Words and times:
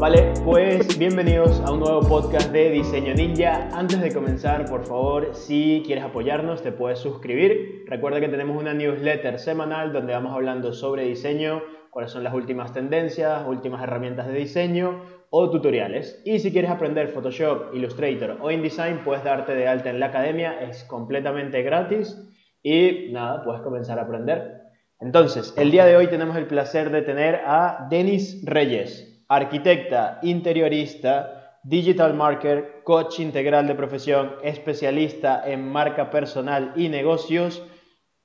Vale, 0.00 0.32
pues 0.46 0.98
bienvenidos 0.98 1.60
a 1.60 1.72
un 1.72 1.80
nuevo 1.80 2.00
podcast 2.00 2.50
de 2.52 2.70
Diseño 2.70 3.12
Ninja. 3.12 3.68
Antes 3.74 4.00
de 4.00 4.10
comenzar, 4.10 4.64
por 4.64 4.86
favor, 4.86 5.34
si 5.34 5.82
quieres 5.84 6.02
apoyarnos, 6.02 6.62
te 6.62 6.72
puedes 6.72 7.00
suscribir. 7.00 7.84
Recuerda 7.86 8.18
que 8.18 8.30
tenemos 8.30 8.56
una 8.56 8.72
newsletter 8.72 9.38
semanal 9.38 9.92
donde 9.92 10.14
vamos 10.14 10.32
hablando 10.32 10.72
sobre 10.72 11.04
diseño, 11.04 11.60
cuáles 11.90 12.12
son 12.12 12.24
las 12.24 12.32
últimas 12.32 12.72
tendencias, 12.72 13.46
últimas 13.46 13.82
herramientas 13.82 14.26
de 14.26 14.32
diseño 14.32 15.02
o 15.28 15.50
tutoriales. 15.50 16.22
Y 16.24 16.38
si 16.38 16.50
quieres 16.50 16.70
aprender 16.70 17.08
Photoshop, 17.08 17.74
Illustrator 17.74 18.38
o 18.40 18.50
InDesign, 18.50 19.04
puedes 19.04 19.22
darte 19.22 19.54
de 19.54 19.68
alta 19.68 19.90
en 19.90 20.00
la 20.00 20.06
academia, 20.06 20.62
es 20.62 20.82
completamente 20.84 21.60
gratis 21.60 22.18
y 22.62 23.10
nada, 23.12 23.44
puedes 23.44 23.60
comenzar 23.60 23.98
a 23.98 24.04
aprender. 24.04 24.62
Entonces, 24.98 25.52
el 25.58 25.70
día 25.70 25.84
de 25.84 25.98
hoy 25.98 26.06
tenemos 26.06 26.38
el 26.38 26.46
placer 26.46 26.90
de 26.90 27.02
tener 27.02 27.42
a 27.44 27.86
Denis 27.90 28.42
Reyes 28.46 29.09
arquitecta, 29.30 30.18
interiorista, 30.22 31.58
digital 31.62 32.14
marketer, 32.14 32.82
coach 32.82 33.20
integral 33.20 33.68
de 33.68 33.76
profesión, 33.76 34.32
especialista 34.42 35.42
en 35.46 35.70
marca 35.70 36.10
personal 36.10 36.72
y 36.74 36.88
negocios, 36.88 37.64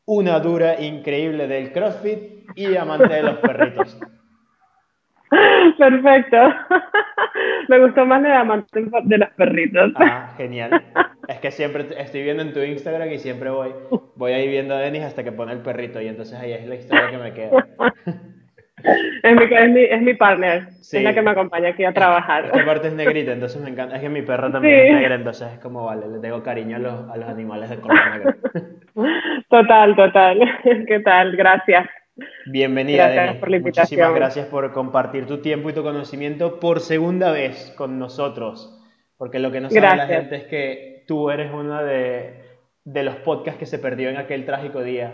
una 0.06 0.40
dura 0.40 0.82
increíble 0.82 1.48
del 1.48 1.72
CrossFit 1.72 2.50
y 2.56 2.76
amante 2.76 3.14
de 3.14 3.22
los 3.22 3.38
perritos. 3.38 4.00
Perfecto. 5.78 6.38
Me 7.70 7.80
gustó 7.80 8.06
más 8.06 8.24
de 8.24 8.32
amante 8.32 8.82
de 9.04 9.18
los 9.18 9.30
perritos. 9.32 9.92
Ah, 9.98 10.34
genial. 10.38 10.84
Es 11.28 11.38
que 11.40 11.52
siempre 11.52 11.88
estoy 11.98 12.24
viendo 12.24 12.42
en 12.42 12.52
tu 12.52 12.62
Instagram 12.62 13.12
y 13.12 13.20
siempre 13.20 13.52
voy, 13.52 13.70
voy 14.16 14.32
ahí 14.32 14.48
viendo 14.48 14.74
a 14.74 14.80
Denis 14.80 15.04
hasta 15.04 15.24
que 15.24 15.32
pone 15.32 15.54
el 15.54 15.60
perrito 15.60 16.02
y 16.02 16.08
entonces 16.08 16.40
ahí 16.40 16.54
es 16.54 16.66
la 16.68 16.76
historia 16.76 17.12
que 17.12 17.18
me 17.18 17.34
queda. 17.34 17.68
Es, 19.24 19.36
mi, 19.72 19.84
es, 19.84 20.02
mi, 20.02 20.14
partner, 20.14 20.68
es 20.80 20.94
la 20.94 21.14
que 21.14 21.22
me 21.22 21.32
acompaña 21.32 21.70
aquí 21.70 21.84
a 21.84 21.94
trabajar. 21.94 22.46
Esta 22.46 22.66
parte 22.66 22.88
es 22.90 22.94
negrita, 22.94 23.34
entonces 23.34 23.62
me 23.62 23.70
encanta. 23.70 23.96
Es 23.96 24.02
que 24.02 24.10
mi 24.10 24.22
perra 24.22 24.52
también 24.52 24.88
es 24.88 24.94
negra, 24.94 25.16
entonces 25.16 25.54
es 25.54 25.60
como, 25.60 25.86
vale, 25.86 26.08
le 26.08 26.20
tengo 26.20 26.44
cariño 26.44 26.78
a 26.78 26.80
los, 26.80 27.10
a 27.10 27.18
los 27.18 27.30
animales 27.30 27.70
de 27.70 27.78
color 27.78 28.00
negro. 28.12 28.36
Total, 29.50 29.96
total. 29.96 30.40
¿Qué 30.88 31.00
tal? 31.02 31.36
Gracias. 31.36 31.88
Bienvenida, 32.46 33.10
gracias 33.10 33.38
por 33.38 33.50
la 33.50 33.58
invitación. 33.58 34.00
Muchísimas 34.00 34.16
gracias 34.16 34.48
por 34.48 34.72
compartir 34.72 35.26
tu 35.26 35.42
tiempo 35.42 35.70
y 35.70 35.74
tu 35.74 35.84
conocimiento 35.84 36.60
por 36.60 36.80
segunda 36.80 37.32
vez 37.32 37.74
con 37.78 38.00
nosotros. 38.00 38.82
Porque 39.18 39.40
lo 39.40 39.52
que 39.52 39.62
no 39.62 39.70
sabe 39.70 39.98
la 39.98 40.08
gente 40.08 40.36
es 40.36 40.44
que 40.46 41.04
tú 41.08 41.30
eres 41.30 41.52
uno 41.54 41.84
de, 41.84 42.42
de 42.86 43.04
los 43.04 43.16
podcasts 43.18 43.60
que 43.60 43.66
se 43.66 43.80
perdió 43.80 44.10
en 44.10 44.18
aquel 44.18 44.46
trágico 44.46 44.82
día. 44.82 45.14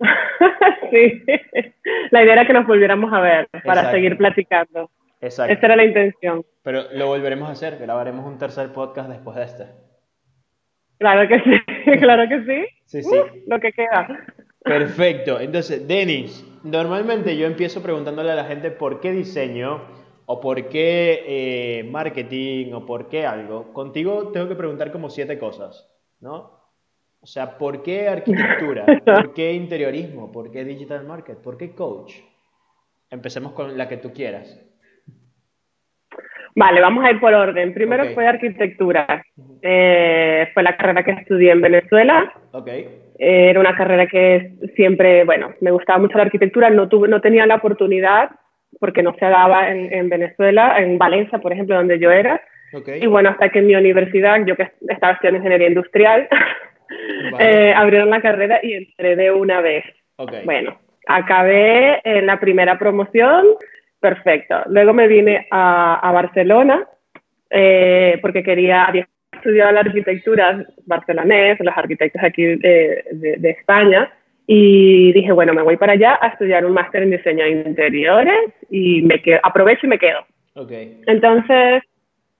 sí, 0.94 1.22
la 2.10 2.22
idea 2.22 2.34
era 2.34 2.46
que 2.46 2.52
nos 2.52 2.66
volviéramos 2.66 3.12
a 3.12 3.20
ver 3.20 3.48
para 3.64 3.90
seguir 3.90 4.16
platicando. 4.16 4.90
Exacto. 5.20 5.52
Esa 5.52 5.66
era 5.66 5.76
la 5.76 5.84
intención. 5.84 6.44
Pero 6.62 6.84
lo 6.92 7.06
volveremos 7.06 7.48
a 7.48 7.52
hacer, 7.52 7.78
grabaremos 7.78 8.26
un 8.26 8.38
tercer 8.38 8.72
podcast 8.72 9.08
después 9.08 9.36
de 9.36 9.44
este. 9.44 9.64
Claro 10.98 11.28
que 11.28 11.40
sí, 11.40 11.98
claro 12.00 12.28
que 12.28 12.44
sí. 12.44 12.66
Sí, 12.84 13.02
sí. 13.02 13.16
Uh, 13.16 13.50
lo 13.50 13.58
que 13.58 13.72
queda. 13.72 14.08
Perfecto. 14.60 15.40
Entonces, 15.40 15.86
Denis, 15.86 16.44
normalmente 16.62 17.36
yo 17.36 17.46
empiezo 17.46 17.82
preguntándole 17.82 18.30
a 18.30 18.34
la 18.34 18.44
gente 18.44 18.70
por 18.70 19.00
qué 19.00 19.12
diseño 19.12 19.82
o 20.26 20.40
por 20.40 20.68
qué 20.68 21.24
eh, 21.26 21.84
marketing 21.84 22.72
o 22.72 22.86
por 22.86 23.08
qué 23.08 23.26
algo. 23.26 23.72
Contigo 23.72 24.30
tengo 24.32 24.48
que 24.48 24.54
preguntar 24.54 24.90
como 24.90 25.10
siete 25.10 25.38
cosas, 25.38 25.90
¿no? 26.20 26.63
O 27.24 27.26
sea, 27.26 27.56
¿por 27.56 27.82
qué 27.82 28.06
arquitectura? 28.06 28.84
¿Por 29.06 29.32
qué 29.32 29.54
interiorismo? 29.54 30.30
¿Por 30.30 30.52
qué 30.52 30.62
digital 30.62 31.06
market? 31.06 31.38
¿Por 31.38 31.56
qué 31.56 31.74
coach? 31.74 32.12
Empecemos 33.10 33.52
con 33.52 33.78
la 33.78 33.88
que 33.88 33.96
tú 33.96 34.12
quieras. 34.12 34.60
Vale, 36.54 36.82
vamos 36.82 37.02
a 37.02 37.12
ir 37.12 37.20
por 37.20 37.32
orden. 37.32 37.72
Primero 37.72 38.04
fue 38.12 38.26
arquitectura. 38.26 39.24
Eh, 39.62 40.50
fue 40.52 40.62
la 40.62 40.76
carrera 40.76 41.02
que 41.02 41.12
estudié 41.12 41.52
en 41.52 41.62
Venezuela. 41.62 42.30
Okay. 42.52 42.80
Eh, 43.18 43.48
era 43.48 43.58
una 43.58 43.74
carrera 43.74 44.06
que 44.06 44.56
siempre, 44.76 45.24
bueno, 45.24 45.54
me 45.62 45.70
gustaba 45.70 45.98
mucho 46.00 46.18
la 46.18 46.24
arquitectura. 46.24 46.68
No, 46.68 46.90
tuve, 46.90 47.08
no 47.08 47.22
tenía 47.22 47.46
la 47.46 47.54
oportunidad 47.54 48.32
porque 48.78 49.02
no 49.02 49.14
se 49.14 49.24
daba 49.24 49.70
en, 49.70 49.90
en 49.94 50.10
Venezuela, 50.10 50.78
en 50.78 50.98
Valencia, 50.98 51.38
por 51.38 51.54
ejemplo, 51.54 51.74
donde 51.74 51.98
yo 51.98 52.10
era. 52.10 52.42
Okay. 52.74 53.02
Y 53.02 53.06
bueno, 53.06 53.30
hasta 53.30 53.48
que 53.48 53.60
en 53.60 53.66
mi 53.66 53.76
universidad, 53.76 54.44
yo 54.44 54.56
que 54.56 54.70
estaba 54.88 55.14
estudiando 55.14 55.38
ingeniería 55.38 55.68
industrial, 55.68 56.28
Eh, 57.38 57.72
abrieron 57.74 58.10
la 58.10 58.20
carrera 58.20 58.60
y 58.62 58.74
entré 58.74 59.16
de 59.16 59.30
una 59.30 59.60
vez. 59.60 59.84
Bueno, 60.44 60.78
acabé 61.06 62.00
en 62.04 62.26
la 62.26 62.38
primera 62.38 62.78
promoción, 62.78 63.46
perfecto. 64.00 64.62
Luego 64.66 64.92
me 64.92 65.08
vine 65.08 65.46
a, 65.50 66.10
Barcelona 66.12 66.86
eh, 67.50 68.18
porque 68.22 68.42
quería, 68.42 68.84
había 68.84 69.08
estudiado 69.32 69.72
la 69.72 69.80
arquitectura 69.80 70.64
barcelonés, 70.86 71.58
los 71.60 71.76
arquitectos 71.76 72.22
aquí 72.22 72.42
de, 72.44 73.04
de, 73.12 73.50
España, 73.50 74.10
y 74.46 75.12
dije, 75.12 75.32
bueno, 75.32 75.52
me 75.52 75.62
voy 75.62 75.76
para 75.76 75.94
allá 75.94 76.18
a 76.20 76.28
estudiar 76.28 76.64
un 76.64 76.72
máster 76.72 77.02
en 77.02 77.10
diseño 77.10 77.44
de 77.44 77.50
interiores 77.50 78.52
y 78.70 79.02
me 79.02 79.20
quedo, 79.20 79.40
aprovecho 79.42 79.86
y 79.86 79.90
me 79.90 79.98
quedo. 79.98 80.20
Okay. 80.54 81.00
Entonces, 81.06 81.82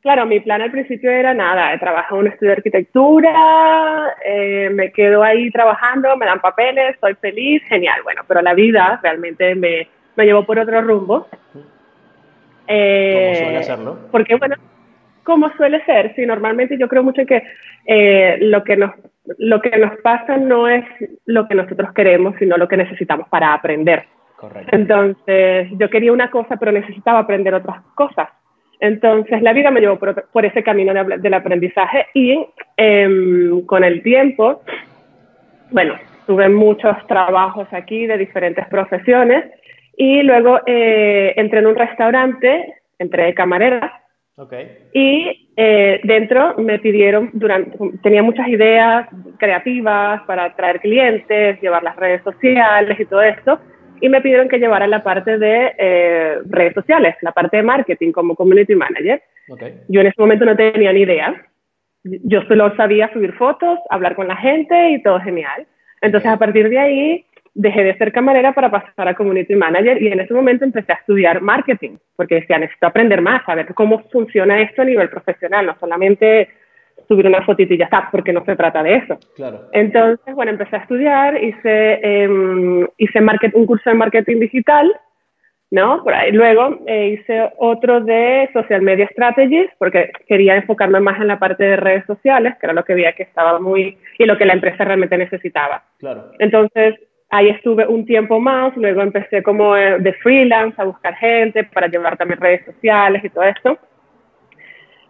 Claro, 0.05 0.27
mi 0.27 0.39
plan 0.39 0.61
al 0.61 0.71
principio 0.71 1.11
era 1.11 1.33
nada, 1.33 1.73
he 1.73 1.79
trabajado 1.79 2.17
en 2.17 2.27
un 2.27 2.33
estudio 2.33 2.51
de 2.51 2.57
arquitectura, 2.59 4.15
eh, 4.23 4.69
me 4.71 4.93
quedo 4.93 5.23
ahí 5.23 5.51
trabajando, 5.51 6.15
me 6.19 6.27
dan 6.27 6.43
papeles, 6.43 6.99
soy 7.01 7.15
feliz, 7.15 7.63
genial. 7.71 8.03
Bueno, 8.05 8.21
pero 8.29 8.43
la 8.43 8.53
vida 8.53 9.01
realmente 9.03 9.55
me, 9.55 9.89
me 10.15 10.27
llevó 10.27 10.45
por 10.45 10.59
otro 10.59 10.83
rumbo. 10.83 11.27
Eh, 12.67 13.33
¿Cómo 13.33 13.45
suele 13.45 13.57
hacerlo? 13.57 13.99
Porque, 14.11 14.35
bueno, 14.35 14.57
como 15.23 15.51
suele 15.57 15.83
ser, 15.87 16.15
sí, 16.15 16.27
normalmente 16.27 16.77
yo 16.77 16.87
creo 16.87 17.03
mucho 17.03 17.25
que 17.25 17.43
eh, 17.87 18.37
lo, 18.43 18.63
que 18.63 18.77
nos, 18.77 18.91
lo 19.39 19.63
que 19.63 19.75
nos 19.79 19.99
pasa 20.03 20.37
no 20.37 20.69
es 20.69 20.85
lo 21.25 21.49
que 21.49 21.55
nosotros 21.55 21.95
queremos, 21.95 22.35
sino 22.39 22.59
lo 22.59 22.69
que 22.69 22.77
necesitamos 22.77 23.27
para 23.31 23.55
aprender. 23.55 24.05
Correcto. 24.37 24.77
Entonces, 24.77 25.69
yo 25.79 25.89
quería 25.89 26.13
una 26.13 26.31
cosa, 26.31 26.59
pero 26.59 26.73
necesitaba 26.73 27.21
aprender 27.21 27.55
otras 27.55 27.81
cosas. 27.95 28.29
Entonces 28.85 29.41
la 29.41 29.55
vida 29.55 29.71
me 29.71 29.81
llevó 29.81 29.99
por, 29.99 30.45
ese 30.45 30.63
camino 30.63 30.93
del 30.93 31.35
aprendizaje 31.35 32.07
y 32.13 32.39
em, 32.77 33.65
con 33.65 33.83
el 33.83 34.03
tiempo, 34.03 34.63
bueno, 35.71 35.95
tuve 36.27 36.51
muchos 36.51 36.95
trabajos 37.07 37.67
aquí 37.73 38.07
de 38.07 38.19
diferentes 38.19 38.67
profesiones 38.69 39.47
y 39.97 40.23
luego 40.23 40.61
eh, 40.67 41.33
entré 41.37 41.61
en 41.61 41.67
un 41.67 41.77
restaurante, 41.77 42.75
entré 42.99 43.25
de 43.25 43.35
camarera 43.35 44.03
y 44.93 45.49
eh, 45.57 46.01
dentro 46.05 46.57
me 46.59 46.79
pidieron, 46.79 47.31
durante, 47.33 47.79
tenía 48.03 48.23
muchas 48.23 48.49
ideas 48.49 49.09
creativas 49.39 50.21
para 50.27 50.45
atraer 50.45 50.81
clientes, 50.81 51.59
llevar 51.63 51.83
las 51.83 51.97
redes 51.97 52.23
sociales 52.23 53.01
y 53.01 53.07
todo 53.07 53.23
esto 53.23 53.59
y 54.01 54.09
me 54.09 54.21
pidieron 54.21 54.49
que 54.49 54.59
llevara 54.59 54.87
la 54.87 55.03
parte 55.03 55.39
de 55.39 55.75
eh, 55.79 56.39
redes 56.47 56.75
sociales, 56.75 57.17
la 57.23 57.33
parte 57.33 57.59
de 57.59 57.63
marketing 57.63 58.13
como 58.13 58.35
community 58.35 58.75
manager. 58.75 59.23
Yo 59.89 60.01
en 60.01 60.07
ese 60.07 60.21
momento 60.21 60.45
no 60.45 60.57
tenía 60.57 60.93
ni 60.93 61.01
idea. 61.01 61.35
Yo 62.03 62.43
solo 62.43 62.75
sabía 62.77 63.13
subir 63.13 63.33
fotos, 63.35 63.79
hablar 63.91 64.15
con 64.15 64.29
la 64.29 64.37
gente 64.37 64.91
y 64.91 65.03
todo 65.03 65.21
genial. 65.21 65.67
Entonces 66.03 66.31
a 66.31 66.39
partir 66.39 66.69
de 66.69 66.79
ahí 66.79 67.25
dejé 67.55 67.85
de 67.85 67.97
ser 67.97 68.13
camarera 68.13 68.53
para 68.53 68.71
pasar 68.71 69.09
a 69.09 69.15
community 69.15 69.55
manager 69.55 70.03
y 70.03 70.09
en 70.09 70.21
ese 70.21 70.35
momento 70.35 70.65
empecé 70.65 70.93
a 70.93 70.97
estudiar 70.97 71.41
marketing 71.41 71.97
porque 72.17 72.37
decía, 72.37 72.59
necesito 72.59 72.87
aprender 72.87 73.23
más, 73.23 73.45
saber 73.45 73.73
cómo 73.75 74.03
funciona 74.11 74.61
esto 74.61 74.83
a 74.83 74.87
nivel 74.87 75.09
profesional, 75.09 75.67
no 75.67 75.77
solamente 75.79 76.49
subir 77.09 77.27
una 77.27 77.45
fotito 77.45 77.75
y 77.75 77.79
ya 77.79 77.85
está, 77.87 78.09
porque 78.11 78.33
no 78.33 78.45
se 78.45 78.57
trata 78.57 78.83
de 78.83 78.97
eso. 78.97 79.19
Claro. 79.37 79.63
Entonces, 79.73 80.35
bueno, 80.35 80.53
empecé 80.53 80.77
a 80.77 80.81
estudiar, 80.81 81.43
hice, 81.43 82.01
eh, 82.03 82.87
hice 82.99 83.21
un 83.55 83.67
curso 83.67 83.91
de 83.91 83.97
marketing 83.97 84.41
digital, 84.41 84.93
¿no? 85.71 86.03
Por 86.05 86.15
ahí. 86.15 86.33
Luego 86.33 86.79
eh, 86.87 87.19
hice 87.19 87.51
otro 87.59 88.01
de 88.01 88.49
social 88.53 88.83
media 88.83 89.09
strategies, 89.13 89.71
porque 89.79 90.13
quería 90.29 90.57
enfocarme 90.57 91.01
más 91.01 91.21
en 91.21 91.27
la 91.27 91.39
parte 91.39 91.65
de 91.65 91.77
redes 91.77 92.05
sociales, 92.07 92.55
que 92.61 92.67
era 92.67 92.75
lo 92.75 92.85
que 92.85 92.95
veía 92.95 93.13
que 93.13 93.25
estaba 93.25 93.59
muy, 93.59 93.99
y 94.19 94.25
lo 94.25 94.39
que 94.39 94.45
la 94.45 94.53
empresa 94.53 94.85
realmente 94.85 95.19
necesitaba. 95.19 95.83
Claro. 95.99 96.31
Entonces, 96.39 96.95
ahí 97.31 97.49
estuve 97.49 97.87
un 97.87 98.07
tiempo 98.07 98.39
más, 98.39 98.77
luego 98.77 99.03
empecé 99.03 99.43
como 99.43 99.77
eh, 99.77 99.99
de 99.99 100.13
freelance 100.15 100.81
a 100.81 100.85
buscar 100.85 101.17
gente 101.17 101.65
para 101.65 101.89
llevar 101.89 102.17
también 102.17 102.41
redes 102.41 102.65
sociales 102.65 103.25
y 103.25 103.31
todo 103.31 103.45
esto. 103.45 103.79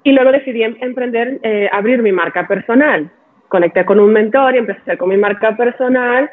Y 0.04 0.12
luego 0.12 0.30
decidí 0.30 0.62
em-, 0.62 0.76
emprender, 0.80 1.40
eh, 1.42 1.68
abrir 1.72 2.02
mi 2.02 2.12
marca 2.12 2.46
personal. 2.46 3.10
Conecté 3.48 3.84
con 3.84 3.98
un 3.98 4.12
mentor 4.12 4.54
y 4.54 4.58
empecé 4.58 4.96
con 4.96 5.08
mi 5.08 5.16
marca 5.16 5.56
personal. 5.56 6.30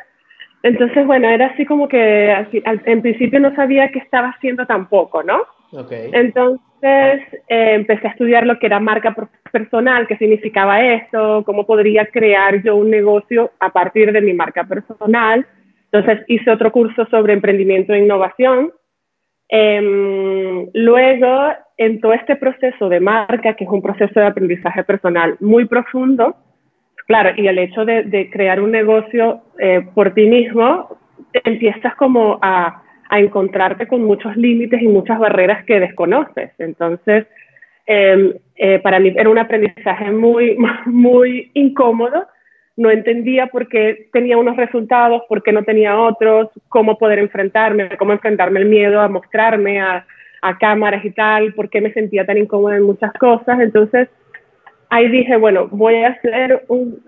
Entonces, 0.63 1.05
bueno, 1.07 1.27
era 1.27 1.47
así 1.47 1.65
como 1.65 1.87
que 1.87 2.31
en 2.63 3.01
principio 3.01 3.39
no 3.39 3.55
sabía 3.55 3.89
qué 3.89 3.99
estaba 3.99 4.29
haciendo 4.29 4.65
tampoco, 4.67 5.23
¿no? 5.23 5.41
Okay. 5.71 6.11
Entonces 6.13 6.61
eh, 7.47 7.73
empecé 7.73 8.07
a 8.07 8.11
estudiar 8.11 8.45
lo 8.45 8.59
que 8.59 8.67
era 8.67 8.79
marca 8.79 9.15
personal, 9.51 10.05
qué 10.05 10.17
significaba 10.17 10.83
esto, 10.83 11.43
cómo 11.45 11.65
podría 11.65 12.05
crear 12.07 12.61
yo 12.61 12.75
un 12.75 12.89
negocio 12.89 13.51
a 13.59 13.69
partir 13.69 14.11
de 14.11 14.21
mi 14.21 14.33
marca 14.33 14.65
personal. 14.65 15.45
Entonces 15.91 16.23
hice 16.27 16.51
otro 16.51 16.71
curso 16.71 17.05
sobre 17.07 17.33
emprendimiento 17.33 17.93
e 17.93 17.99
innovación 17.99 18.71
Em, 19.53 20.69
luego, 20.73 21.49
en 21.77 21.99
todo 21.99 22.13
este 22.13 22.37
proceso 22.37 22.87
de 22.87 23.01
marca, 23.01 23.53
que 23.53 23.65
es 23.65 23.69
un 23.69 23.81
proceso 23.81 24.17
de 24.17 24.25
aprendizaje 24.25 24.85
personal 24.85 25.35
muy 25.41 25.65
profundo, 25.65 26.37
claro, 27.05 27.31
y 27.35 27.47
el 27.47 27.59
hecho 27.59 27.83
de, 27.83 28.29
crear 28.31 28.61
un 28.61 28.71
negocio 28.71 29.41
eh, 29.59 29.85
por 29.93 30.13
ti 30.13 30.25
mismo, 30.25 30.97
empiezas 31.43 31.93
como 31.95 32.39
a, 32.41 32.81
a, 33.09 33.19
encontrarte 33.19 33.87
con 33.87 34.05
muchos 34.05 34.37
límites 34.37 34.81
y 34.81 34.87
muchas 34.87 35.19
barreras 35.19 35.65
que 35.65 35.81
desconoces. 35.81 36.51
Entonces, 36.57 37.27
em, 37.87 38.33
eh, 38.55 38.79
para 38.79 38.99
mí 39.01 39.13
era 39.17 39.29
un 39.29 39.37
aprendizaje 39.37 40.11
muy, 40.11 40.55
muy 40.85 41.51
incómodo. 41.55 42.25
No 42.81 42.89
entendía 42.89 43.47
por 43.47 43.63
qué 43.67 44.07
tenía 44.11 44.37
unos 44.37 44.57
resultados, 44.57 45.21
por 45.29 45.43
qué 45.43 45.51
no 45.51 45.63
tenía 45.63 45.99
otros, 45.99 46.49
cómo 46.67 46.97
poder 46.97 47.19
enfrentarme, 47.19 47.95
cómo 47.97 48.11
enfrentarme 48.13 48.59
el 48.59 48.65
miedo 48.65 48.99
a 48.99 49.07
mostrarme 49.07 49.79
a, 49.79 50.05
a 50.41 50.57
cámaras 50.57 51.05
y 51.05 51.11
tal, 51.11 51.53
por 51.53 51.69
qué 51.69 51.79
me 51.81 51.93
sentía 51.93 52.25
tan 52.25 52.37
incómoda 52.37 52.77
en 52.77 52.83
muchas 52.83 53.13
cosas. 53.13 53.59
Entonces, 53.59 54.09
ahí 54.89 55.07
dije, 55.09 55.37
bueno, 55.37 55.67
voy 55.71 55.95
a 56.03 56.09
hacer 56.09 56.63
un, 56.67 56.99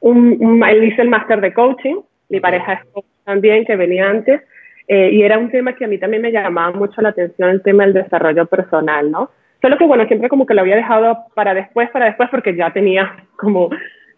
un, 0.00 0.36
un 0.40 0.84
hice 0.84 1.02
el 1.02 1.08
máster 1.08 1.40
de 1.40 1.52
coaching, 1.52 1.96
mi 2.28 2.40
pareja 2.40 2.72
es 2.74 2.80
también, 3.24 3.64
que 3.64 3.76
venía 3.76 4.10
antes, 4.10 4.42
eh, 4.88 5.10
y 5.12 5.22
era 5.22 5.38
un 5.38 5.50
tema 5.50 5.74
que 5.74 5.84
a 5.84 5.88
mí 5.88 5.98
también 5.98 6.22
me 6.22 6.32
llamaba 6.32 6.76
mucho 6.76 7.00
la 7.00 7.10
atención, 7.10 7.50
el 7.50 7.62
tema 7.62 7.84
del 7.84 7.94
desarrollo 7.94 8.46
personal, 8.46 9.10
¿no? 9.10 9.30
Solo 9.62 9.78
que, 9.78 9.86
bueno, 9.86 10.06
siempre 10.06 10.28
como 10.28 10.46
que 10.46 10.54
lo 10.54 10.60
había 10.60 10.76
dejado 10.76 11.18
para 11.34 11.54
después, 11.54 11.90
para 11.90 12.06
después, 12.06 12.28
porque 12.30 12.54
ya 12.54 12.70
tenía 12.72 13.16
como, 13.36 13.70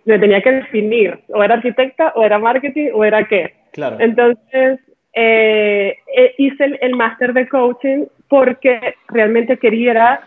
me 0.09 0.19
tenía 0.19 0.41
que 0.41 0.53
definir, 0.53 1.21
o 1.29 1.45
era 1.45 1.55
arquitecta, 1.55 2.13
o 2.17 2.25
era 2.25 2.39
marketing, 2.39 2.91
o 2.95 3.05
era 3.05 3.25
qué. 3.25 3.55
Claro. 3.73 3.97
Entonces, 4.01 4.81
eh, 5.13 5.97
eh, 6.17 6.35
hice 6.39 6.65
el, 6.65 6.79
el 6.81 6.97
máster 6.97 7.33
de 7.35 7.47
coaching 7.49 8.07
porque 8.29 8.95
realmente 9.09 9.59
quería 9.59 10.21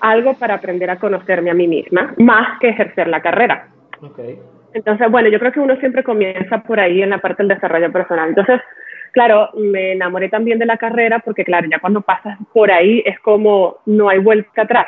algo 0.00 0.34
para 0.34 0.54
aprender 0.54 0.88
a 0.90 0.98
conocerme 0.98 1.50
a 1.50 1.54
mí 1.54 1.68
misma, 1.68 2.14
más 2.18 2.58
que 2.60 2.68
ejercer 2.68 3.08
la 3.08 3.20
carrera. 3.20 3.68
Okay. 4.00 4.38
Entonces, 4.72 5.10
bueno, 5.10 5.28
yo 5.28 5.38
creo 5.38 5.52
que 5.52 5.60
uno 5.60 5.76
siempre 5.76 6.02
comienza 6.02 6.62
por 6.62 6.80
ahí 6.80 7.02
en 7.02 7.10
la 7.10 7.18
parte 7.18 7.42
del 7.42 7.54
desarrollo 7.54 7.92
personal. 7.92 8.30
Entonces, 8.30 8.60
claro, 9.12 9.50
me 9.54 9.92
enamoré 9.92 10.28
también 10.28 10.58
de 10.58 10.66
la 10.66 10.76
carrera 10.76 11.18
porque, 11.18 11.44
claro, 11.44 11.66
ya 11.70 11.78
cuando 11.78 12.00
pasas 12.00 12.38
por 12.52 12.70
ahí 12.70 13.02
es 13.04 13.18
como 13.20 13.78
no 13.86 14.08
hay 14.08 14.18
vuelta 14.18 14.62
atrás. 14.62 14.86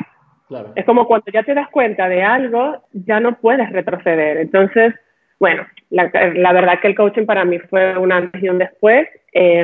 Claro. 0.49 0.73
Es 0.75 0.83
como 0.83 1.07
cuando 1.07 1.31
ya 1.31 1.43
te 1.43 1.53
das 1.53 1.69
cuenta 1.69 2.09
de 2.09 2.23
algo, 2.23 2.83
ya 2.91 3.19
no 3.19 3.37
puedes 3.37 3.71
retroceder. 3.71 4.37
Entonces, 4.37 4.93
bueno, 5.39 5.65
la, 5.91 6.11
la 6.33 6.53
verdad 6.53 6.79
que 6.81 6.87
el 6.87 6.95
coaching 6.95 7.25
para 7.25 7.45
mí 7.45 7.59
fue 7.59 7.97
un 7.97 8.11
antes 8.11 8.43
y 8.43 8.49
un 8.49 8.57
después. 8.57 9.07
Eh, 9.31 9.63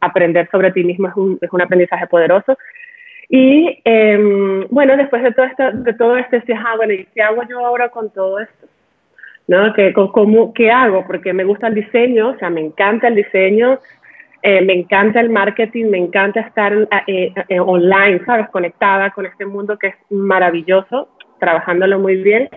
aprender 0.00 0.48
sobre 0.50 0.72
ti 0.72 0.82
mismo 0.82 1.08
es 1.08 1.14
un, 1.14 1.38
es 1.40 1.52
un 1.52 1.60
aprendizaje 1.60 2.06
poderoso. 2.06 2.56
Y 3.28 3.80
eh, 3.84 4.66
bueno, 4.70 4.96
después 4.96 5.22
de 5.22 5.32
todo 5.32 5.46
esto, 5.46 5.72
de 5.72 5.94
todo 5.94 6.16
esto 6.16 6.36
decía, 6.36 6.62
ah, 6.66 6.76
bueno, 6.76 6.92
¿y 6.92 7.06
qué 7.14 7.22
hago 7.22 7.42
yo 7.48 7.64
ahora 7.64 7.88
con 7.88 8.10
todo 8.10 8.40
esto? 8.40 8.66
¿No? 9.46 9.74
¿Qué, 9.74 9.92
cómo, 9.92 10.54
¿Qué 10.54 10.70
hago? 10.70 11.06
Porque 11.06 11.32
me 11.32 11.44
gusta 11.44 11.66
el 11.66 11.74
diseño, 11.74 12.30
o 12.30 12.38
sea, 12.38 12.48
me 12.48 12.62
encanta 12.62 13.08
el 13.08 13.14
diseño, 13.14 13.78
eh, 14.46 14.60
me 14.60 14.74
encanta 14.74 15.20
el 15.20 15.30
marketing, 15.30 15.86
me 15.86 15.96
encanta 15.96 16.40
estar 16.40 16.86
eh, 17.06 17.32
eh, 17.48 17.60
online, 17.60 18.20
¿sabes? 18.26 18.50
Conectada 18.50 19.10
con 19.12 19.24
este 19.24 19.46
mundo 19.46 19.78
que 19.78 19.86
es 19.86 19.94
maravilloso, 20.10 21.08
trabajándolo 21.40 21.98
muy 21.98 22.16
bien. 22.22 22.50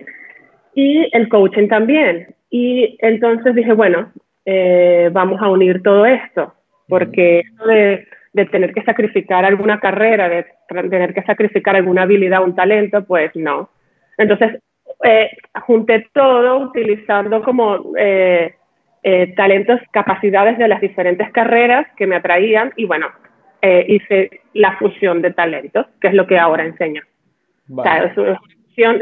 Y 0.74 1.08
el 1.16 1.30
coaching 1.30 1.66
también. 1.68 2.34
Y 2.50 2.98
entonces 3.00 3.54
dije, 3.54 3.72
bueno, 3.72 4.12
eh, 4.44 5.08
vamos 5.12 5.40
a 5.40 5.48
unir 5.48 5.82
todo 5.82 6.04
esto, 6.04 6.52
porque 6.88 7.42
de, 7.66 8.06
de, 8.34 8.44
tener 8.46 8.74
que 8.74 8.82
sacrificar 8.82 9.46
alguna 9.46 9.80
carrera, 9.80 10.28
de 10.28 10.44
tener 10.68 11.14
que 11.14 11.22
sacrificar 11.22 11.74
alguna 11.74 12.02
habilidad, 12.02 12.44
un 12.44 12.54
talento, 12.54 13.02
pues 13.06 13.34
no. 13.34 13.70
Entonces, 14.18 14.60
eh, 15.04 15.30
junté 15.66 16.06
todo 16.12 16.58
utilizando 16.58 17.42
como 17.42 17.92
eh, 17.96 18.54
eh, 19.10 19.32
talentos, 19.34 19.80
capacidades 19.90 20.58
de 20.58 20.68
las 20.68 20.82
diferentes 20.82 21.32
carreras 21.32 21.86
que 21.96 22.06
me 22.06 22.16
atraían 22.16 22.74
y 22.76 22.84
bueno, 22.84 23.06
eh, 23.62 23.86
hice 23.88 24.42
la 24.52 24.76
fusión 24.76 25.22
de 25.22 25.32
talentos, 25.32 25.86
que 25.98 26.08
es 26.08 26.14
lo 26.14 26.26
que 26.26 26.38
ahora 26.38 26.66
enseño. 26.66 27.00
O 27.74 27.82
sea, 27.82 28.12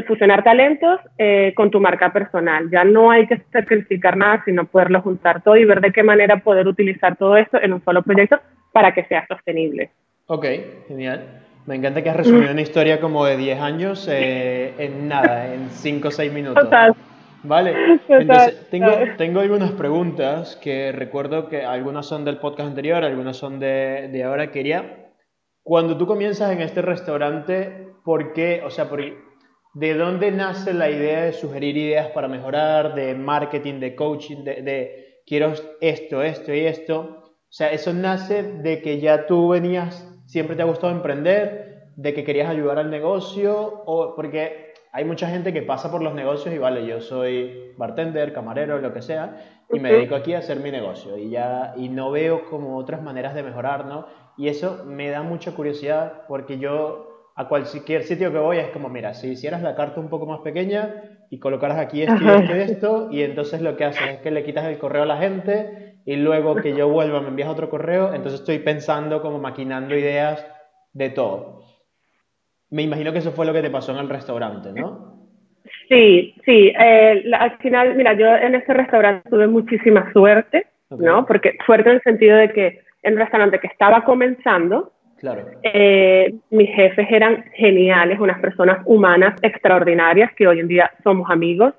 fusionar 0.06 0.44
talentos 0.44 1.00
eh, 1.18 1.52
con 1.56 1.72
tu 1.72 1.80
marca 1.80 2.12
personal. 2.12 2.70
Ya 2.70 2.84
no 2.84 3.10
hay 3.10 3.26
que 3.26 3.42
sacrificar 3.52 4.16
nada, 4.16 4.42
sino 4.44 4.66
poderlo 4.66 5.02
juntar 5.02 5.42
todo 5.42 5.56
y 5.56 5.64
ver 5.64 5.80
de 5.80 5.90
qué 5.90 6.04
manera 6.04 6.36
poder 6.38 6.68
utilizar 6.68 7.16
todo 7.16 7.36
esto 7.36 7.60
en 7.60 7.72
un 7.72 7.84
solo 7.84 8.02
proyecto 8.02 8.38
para 8.72 8.94
que 8.94 9.06
sea 9.06 9.26
sostenible. 9.26 9.90
Ok, 10.26 10.46
genial. 10.86 11.24
Me 11.66 11.74
encanta 11.74 12.00
que 12.00 12.10
has 12.10 12.16
resumido 12.16 12.52
una 12.52 12.60
historia 12.60 13.00
como 13.00 13.24
de 13.24 13.36
10 13.36 13.60
años 13.60 14.08
eh, 14.08 14.72
en 14.78 15.08
nada, 15.08 15.52
en 15.52 15.68
5 15.68 16.06
o 16.06 16.10
6 16.12 16.32
minutos. 16.32 16.62
Total. 16.62 16.94
Vale, 17.42 18.00
entonces 18.08 18.68
tengo, 18.70 18.90
tengo 19.16 19.40
algunas 19.40 19.72
preguntas 19.72 20.56
que 20.56 20.92
recuerdo 20.92 21.48
que 21.48 21.64
algunas 21.64 22.06
son 22.06 22.24
del 22.24 22.38
podcast 22.38 22.70
anterior, 22.70 23.04
algunas 23.04 23.36
son 23.36 23.60
de, 23.60 24.08
de 24.12 24.24
ahora. 24.24 24.50
Quería, 24.50 25.12
cuando 25.62 25.96
tú 25.96 26.06
comienzas 26.06 26.52
en 26.52 26.60
este 26.60 26.82
restaurante, 26.82 27.88
¿por 28.04 28.32
qué? 28.32 28.62
O 28.64 28.70
sea, 28.70 28.88
por, 28.88 29.00
¿De 29.76 29.92
dónde 29.92 30.30
nace 30.30 30.72
la 30.72 30.88
idea 30.88 31.24
de 31.24 31.34
sugerir 31.34 31.76
ideas 31.76 32.08
para 32.12 32.28
mejorar, 32.28 32.94
de 32.94 33.14
marketing, 33.14 33.78
de 33.78 33.94
coaching, 33.94 34.42
de, 34.42 35.20
quiero 35.26 35.52
esto, 35.82 36.22
esto 36.22 36.54
y 36.54 36.60
esto? 36.60 37.00
O 37.00 37.52
sea, 37.52 37.70
eso 37.70 37.92
nace 37.92 38.42
de 38.42 38.80
que 38.80 39.00
ya 39.00 39.26
tú 39.26 39.48
venías, 39.48 40.10
siempre 40.24 40.56
te 40.56 40.62
ha 40.62 40.64
gustado 40.64 40.94
emprender, 40.94 41.90
de 41.94 42.14
que 42.14 42.24
querías 42.24 42.48
ayudar 42.48 42.78
al 42.78 42.90
negocio, 42.90 43.82
o 43.84 44.14
porque 44.16 44.65
hay 44.96 45.04
mucha 45.04 45.28
gente 45.28 45.52
que 45.52 45.60
pasa 45.60 45.90
por 45.90 46.02
los 46.02 46.14
negocios 46.14 46.54
y 46.54 46.58
vale, 46.58 46.86
yo 46.86 47.02
soy 47.02 47.74
bartender, 47.76 48.32
camarero, 48.32 48.78
lo 48.78 48.94
que 48.94 49.02
sea, 49.02 49.36
y 49.70 49.78
me 49.78 49.92
dedico 49.92 50.14
aquí 50.14 50.32
a 50.32 50.38
hacer 50.38 50.58
mi 50.60 50.70
negocio 50.70 51.18
y 51.18 51.28
ya 51.28 51.74
y 51.76 51.90
no 51.90 52.10
veo 52.10 52.46
como 52.48 52.78
otras 52.78 53.02
maneras 53.02 53.34
de 53.34 53.42
mejorar, 53.42 53.84
¿no? 53.84 54.06
Y 54.38 54.48
eso 54.48 54.84
me 54.86 55.10
da 55.10 55.22
mucha 55.22 55.54
curiosidad 55.54 56.22
porque 56.28 56.58
yo 56.58 57.28
a 57.34 57.46
cualquier 57.46 58.04
sitio 58.04 58.32
que 58.32 58.38
voy 58.38 58.56
es 58.56 58.68
como, 58.68 58.88
mira, 58.88 59.12
si 59.12 59.28
hicieras 59.28 59.60
la 59.60 59.74
carta 59.74 60.00
un 60.00 60.08
poco 60.08 60.24
más 60.24 60.40
pequeña 60.40 60.94
y 61.28 61.40
colocaras 61.40 61.76
aquí 61.76 62.00
esto 62.00 62.24
y 62.24 62.28
esto 62.28 62.56
y 62.56 62.60
esto, 62.60 63.08
y 63.10 63.22
entonces 63.22 63.60
lo 63.60 63.76
que 63.76 63.84
haces 63.84 64.08
es 64.14 64.20
que 64.20 64.30
le 64.30 64.44
quitas 64.44 64.64
el 64.64 64.78
correo 64.78 65.02
a 65.02 65.06
la 65.06 65.18
gente 65.18 66.00
y 66.06 66.16
luego 66.16 66.54
que 66.54 66.74
yo 66.74 66.88
vuelva 66.88 67.20
me 67.20 67.28
envías 67.28 67.50
otro 67.50 67.68
correo, 67.68 68.14
entonces 68.14 68.40
estoy 68.40 68.60
pensando 68.60 69.20
como 69.20 69.40
maquinando 69.40 69.94
ideas 69.94 70.46
de 70.94 71.10
todo. 71.10 71.55
Me 72.70 72.82
imagino 72.82 73.12
que 73.12 73.18
eso 73.18 73.32
fue 73.32 73.46
lo 73.46 73.52
que 73.52 73.62
te 73.62 73.70
pasó 73.70 73.92
en 73.92 73.98
el 73.98 74.08
restaurante, 74.08 74.72
¿no? 74.72 75.16
Sí, 75.88 76.34
sí. 76.44 76.72
Eh, 76.78 77.24
al 77.32 77.58
final, 77.58 77.94
mira, 77.94 78.14
yo 78.14 78.26
en 78.26 78.54
este 78.54 78.74
restaurante 78.74 79.28
tuve 79.30 79.46
muchísima 79.46 80.12
suerte, 80.12 80.66
¿no? 80.90 81.24
Porque 81.26 81.56
suerte 81.64 81.90
en 81.90 81.96
el 81.96 82.02
sentido 82.02 82.36
de 82.36 82.50
que 82.52 82.80
en 83.02 83.14
un 83.14 83.20
restaurante 83.20 83.60
que 83.60 83.68
estaba 83.68 84.04
comenzando, 84.04 84.92
Claro. 85.18 85.46
Eh, 85.62 86.34
mis 86.50 86.68
jefes 86.74 87.06
eran 87.10 87.42
geniales, 87.54 88.20
unas 88.20 88.38
personas 88.38 88.82
humanas 88.84 89.34
extraordinarias 89.40 90.30
que 90.34 90.46
hoy 90.46 90.60
en 90.60 90.68
día 90.68 90.90
somos 91.02 91.30
amigos. 91.30 91.72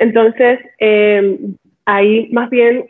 Entonces, 0.00 0.58
eh, 0.80 1.38
ahí 1.84 2.28
más 2.32 2.50
bien, 2.50 2.84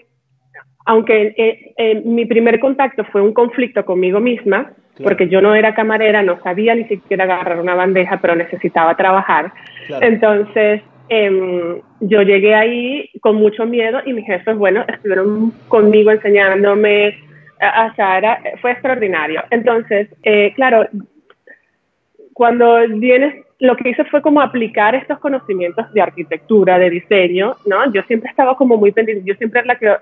aunque 0.86 1.74
mi 2.02 2.24
primer 2.24 2.60
contacto 2.60 3.04
fue 3.12 3.20
un 3.20 3.34
conflicto 3.34 3.84
conmigo 3.84 4.20
misma, 4.20 4.72
porque 5.02 5.28
yo 5.28 5.40
no 5.40 5.54
era 5.54 5.74
camarera, 5.74 6.22
no 6.22 6.40
sabía 6.42 6.74
ni 6.74 6.84
siquiera 6.84 7.24
agarrar 7.24 7.60
una 7.60 7.74
bandeja, 7.74 8.20
pero 8.20 8.36
necesitaba 8.36 8.96
trabajar. 8.96 9.52
Entonces, 10.00 10.82
em, 11.08 11.80
yo 12.00 12.22
llegué 12.22 12.54
ahí 12.54 13.10
con 13.20 13.36
mucho 13.36 13.66
miedo 13.66 14.00
y 14.04 14.12
mis 14.12 14.26
jefes, 14.26 14.56
bueno, 14.56 14.84
estuvieron 14.86 15.52
conmigo 15.68 16.10
enseñándome, 16.10 17.18
o 17.60 17.94
sea, 17.94 18.18
era, 18.18 18.40
fue 18.60 18.72
extraordinario. 18.72 19.42
Entonces, 19.50 20.08
eh, 20.22 20.52
claro, 20.54 20.86
cuando 22.32 22.76
vienes, 22.88 23.44
lo 23.60 23.76
que 23.76 23.88
hice 23.88 24.04
fue 24.04 24.20
como 24.20 24.40
aplicar 24.40 24.94
estos 24.94 25.18
conocimientos 25.18 25.90
de 25.92 26.02
arquitectura, 26.02 26.78
de 26.78 26.90
diseño, 26.90 27.56
¿no? 27.66 27.90
Yo 27.92 28.02
siempre 28.02 28.28
estaba 28.28 28.56
como 28.56 28.76
muy 28.76 28.92
pendiente, 28.92 29.24
yo 29.24 29.34
siempre 29.36 29.60
era 29.60 29.74
la 29.74 29.78
que 29.78 29.96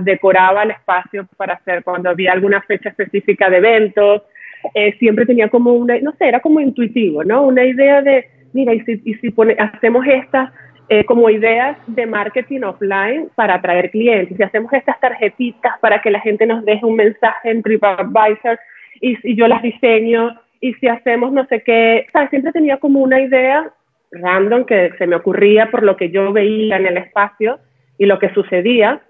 decoraba 0.00 0.62
el 0.62 0.70
espacio 0.70 1.26
para 1.36 1.54
hacer, 1.54 1.82
cuando 1.82 2.10
había 2.10 2.32
alguna 2.32 2.62
fecha 2.62 2.88
específica 2.90 3.50
de 3.50 3.58
eventos, 3.58 4.22
eh, 4.74 4.94
siempre 4.98 5.26
tenía 5.26 5.48
como 5.48 5.72
una, 5.72 5.98
no 6.00 6.12
sé, 6.12 6.28
era 6.28 6.40
como 6.40 6.60
intuitivo, 6.60 7.24
¿no? 7.24 7.42
Una 7.42 7.64
idea 7.64 8.02
de, 8.02 8.26
mira, 8.52 8.74
y 8.74 8.80
si, 8.80 9.00
y 9.04 9.14
si 9.14 9.30
pone, 9.30 9.56
hacemos 9.58 10.06
estas 10.06 10.50
eh, 10.88 11.04
como 11.04 11.30
ideas 11.30 11.78
de 11.86 12.04
marketing 12.06 12.62
offline 12.64 13.30
para 13.34 13.54
atraer 13.54 13.90
clientes. 13.90 14.36
Si 14.36 14.42
hacemos 14.42 14.70
estas 14.74 15.00
tarjetitas 15.00 15.78
para 15.80 16.02
que 16.02 16.10
la 16.10 16.20
gente 16.20 16.44
nos 16.44 16.64
deje 16.66 16.84
un 16.84 16.96
mensaje 16.96 17.50
en 17.50 17.62
TripAdvisor 17.62 18.58
y, 19.00 19.16
si 19.16 19.34
yo 19.34 19.48
las 19.48 19.62
diseño 19.62 20.38
y 20.60 20.74
si 20.74 20.88
hacemos 20.88 21.32
no 21.32 21.46
sé 21.46 21.62
qué, 21.62 22.06
¿sabes? 22.12 22.30
Siempre 22.30 22.52
tenía 22.52 22.76
como 22.76 23.00
una 23.00 23.22
idea 23.22 23.72
random 24.10 24.66
que 24.66 24.90
se 24.98 25.06
me 25.06 25.16
ocurría 25.16 25.70
por 25.70 25.82
lo 25.82 25.96
que 25.96 26.10
yo 26.10 26.30
veía 26.30 26.76
en 26.76 26.86
el 26.86 26.98
espacio 26.98 27.58
y 27.96 28.04
lo 28.04 28.18
que 28.18 28.28
sucedía. 28.34 29.00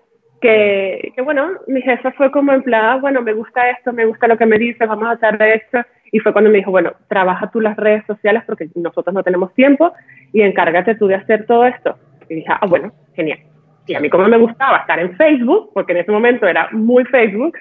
Que, 0.42 1.12
que, 1.14 1.22
bueno, 1.22 1.52
mi 1.66 1.80
jefa 1.80 2.12
fue 2.12 2.30
como 2.30 2.52
en 2.52 2.62
plan, 2.62 2.84
ah, 2.84 2.98
bueno, 3.00 3.22
me 3.22 3.32
gusta 3.32 3.70
esto, 3.70 3.92
me 3.92 4.04
gusta 4.04 4.28
lo 4.28 4.36
que 4.36 4.44
me 4.44 4.58
dices, 4.58 4.86
vamos 4.86 5.06
a 5.06 5.12
hacer 5.12 5.40
esto. 5.40 5.78
Y 6.10 6.18
fue 6.18 6.32
cuando 6.32 6.50
me 6.50 6.58
dijo, 6.58 6.70
bueno, 6.70 6.92
trabaja 7.08 7.50
tú 7.50 7.60
las 7.60 7.76
redes 7.76 8.04
sociales 8.06 8.42
porque 8.46 8.68
nosotros 8.74 9.14
no 9.14 9.22
tenemos 9.22 9.54
tiempo 9.54 9.92
y 10.32 10.42
encárgate 10.42 10.96
tú 10.96 11.06
de 11.06 11.14
hacer 11.14 11.46
todo 11.46 11.64
esto. 11.64 11.96
Y 12.28 12.34
dije, 12.34 12.48
ah, 12.50 12.66
bueno, 12.66 12.92
genial. 13.14 13.38
Y 13.86 13.94
a 13.94 14.00
mí 14.00 14.10
como 14.10 14.28
me 14.28 14.36
gustaba 14.36 14.78
estar 14.78 14.98
en 14.98 15.16
Facebook, 15.16 15.70
porque 15.72 15.92
en 15.92 15.98
ese 15.98 16.12
momento 16.12 16.46
era 16.46 16.68
muy 16.72 17.04
Facebook, 17.04 17.56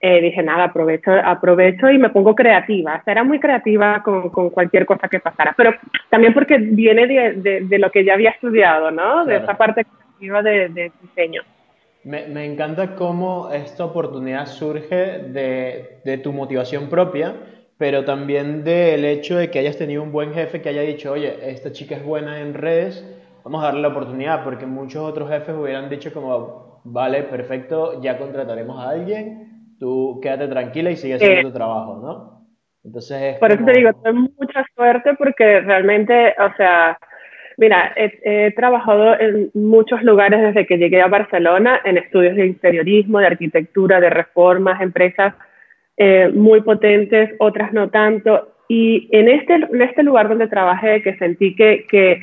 eh, 0.00 0.20
dije, 0.20 0.42
nada, 0.42 0.64
aprovecho, 0.64 1.10
aprovecho 1.10 1.90
y 1.90 1.98
me 1.98 2.10
pongo 2.10 2.34
creativa. 2.34 2.96
O 3.00 3.04
sea, 3.04 3.12
era 3.12 3.24
muy 3.24 3.40
creativa 3.40 4.02
con, 4.02 4.30
con, 4.30 4.50
cualquier 4.50 4.86
cosa 4.86 5.08
que 5.08 5.20
pasara, 5.20 5.54
pero 5.56 5.74
también 6.10 6.32
porque 6.32 6.58
viene 6.58 7.06
de, 7.06 7.60
de, 7.62 7.78
lo 7.78 7.90
que 7.90 8.04
ya 8.04 8.14
había 8.14 8.30
estudiado, 8.30 8.90
¿no? 8.90 9.24
De 9.24 9.36
esa 9.36 9.56
parte 9.56 9.84
creativa 9.84 10.42
de, 10.42 10.68
de 10.68 10.92
diseño. 11.02 11.42
Me, 12.06 12.28
me, 12.28 12.44
encanta 12.44 12.94
cómo 12.94 13.50
esta 13.50 13.84
oportunidad 13.84 14.46
surge 14.46 15.24
de, 15.24 15.98
de, 16.04 16.18
tu 16.18 16.32
motivación 16.32 16.88
propia, 16.88 17.34
pero 17.78 18.04
también 18.04 18.62
del 18.62 19.04
hecho 19.04 19.36
de 19.36 19.50
que 19.50 19.58
hayas 19.58 19.76
tenido 19.76 20.04
un 20.04 20.12
buen 20.12 20.32
jefe 20.32 20.62
que 20.62 20.68
haya 20.68 20.82
dicho, 20.82 21.10
oye, 21.10 21.50
esta 21.50 21.72
chica 21.72 21.96
es 21.96 22.04
buena 22.04 22.38
en 22.38 22.54
redes, 22.54 23.04
vamos 23.42 23.60
a 23.60 23.66
darle 23.66 23.82
la 23.82 23.88
oportunidad, 23.88 24.44
porque 24.44 24.66
muchos 24.66 25.02
otros 25.02 25.28
jefes 25.28 25.56
hubieran 25.56 25.88
dicho 25.88 26.14
como, 26.14 26.80
vale, 26.84 27.24
perfecto, 27.24 28.00
ya 28.00 28.16
contrataremos 28.18 28.78
a 28.78 28.90
alguien, 28.90 29.74
tú 29.80 30.20
quédate 30.22 30.46
tranquila 30.46 30.92
y 30.92 30.96
sigue 30.96 31.14
haciendo 31.14 31.48
tu 31.48 31.56
trabajo, 31.56 31.96
¿no? 32.00 32.46
Entonces... 32.84 33.36
Por 33.40 33.50
eso 33.50 33.64
te 33.64 33.72
digo, 33.72 33.92
tengo 34.04 34.28
mucha 34.38 34.64
suerte 34.76 35.14
porque 35.18 35.60
realmente, 35.60 36.36
o 36.38 36.56
sea, 36.56 36.96
Mira, 37.58 37.94
he, 37.96 38.50
trabajado 38.52 39.18
en 39.18 39.50
muchos 39.54 40.02
lugares 40.02 40.42
desde 40.42 40.66
que 40.66 40.76
llegué 40.76 41.00
a 41.00 41.08
Barcelona, 41.08 41.80
en 41.84 41.96
estudios 41.96 42.36
de 42.36 42.46
interiorismo, 42.46 43.18
de 43.18 43.26
arquitectura, 43.26 43.98
de 43.98 44.10
reformas, 44.10 44.80
empresas 44.82 45.34
eh, 45.96 46.30
muy 46.34 46.60
potentes, 46.60 47.30
otras 47.38 47.72
no 47.72 47.88
tanto. 47.88 48.56
Y 48.68 49.08
en 49.10 49.28
este, 49.28 49.54
en 49.54 49.80
este 49.80 50.02
lugar 50.02 50.28
donde 50.28 50.48
trabajé, 50.48 51.00
que 51.00 51.16
sentí 51.16 51.56
que, 51.56 51.86
que, 51.88 52.22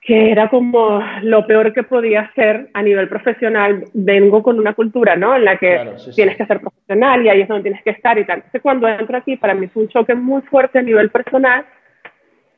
que 0.00 0.30
era 0.30 0.48
como 0.48 1.02
lo 1.22 1.46
peor 1.48 1.72
que 1.72 1.82
podía 1.82 2.20
hacer 2.20 2.68
a 2.74 2.82
nivel 2.82 3.08
profesional, 3.08 3.86
vengo 3.92 4.40
con 4.44 4.60
una 4.60 4.74
cultura, 4.74 5.16
¿no? 5.16 5.34
En 5.34 5.44
la 5.44 5.56
que 5.56 5.94
tienes 6.14 6.36
que 6.36 6.46
ser 6.46 6.60
profesional 6.60 7.24
y 7.24 7.28
ahí 7.28 7.40
es 7.40 7.48
donde 7.48 7.64
tienes 7.64 7.82
que 7.82 7.90
estar 7.90 8.16
y 8.18 8.24
tal. 8.24 8.36
Entonces, 8.36 8.62
cuando 8.62 8.86
entro 8.86 9.16
aquí, 9.16 9.36
para 9.36 9.54
mí 9.54 9.66
fue 9.66 9.82
un 9.82 9.88
choque 9.88 10.14
muy 10.14 10.42
fuerte 10.42 10.78
a 10.78 10.82
nivel 10.82 11.10
personal 11.10 11.64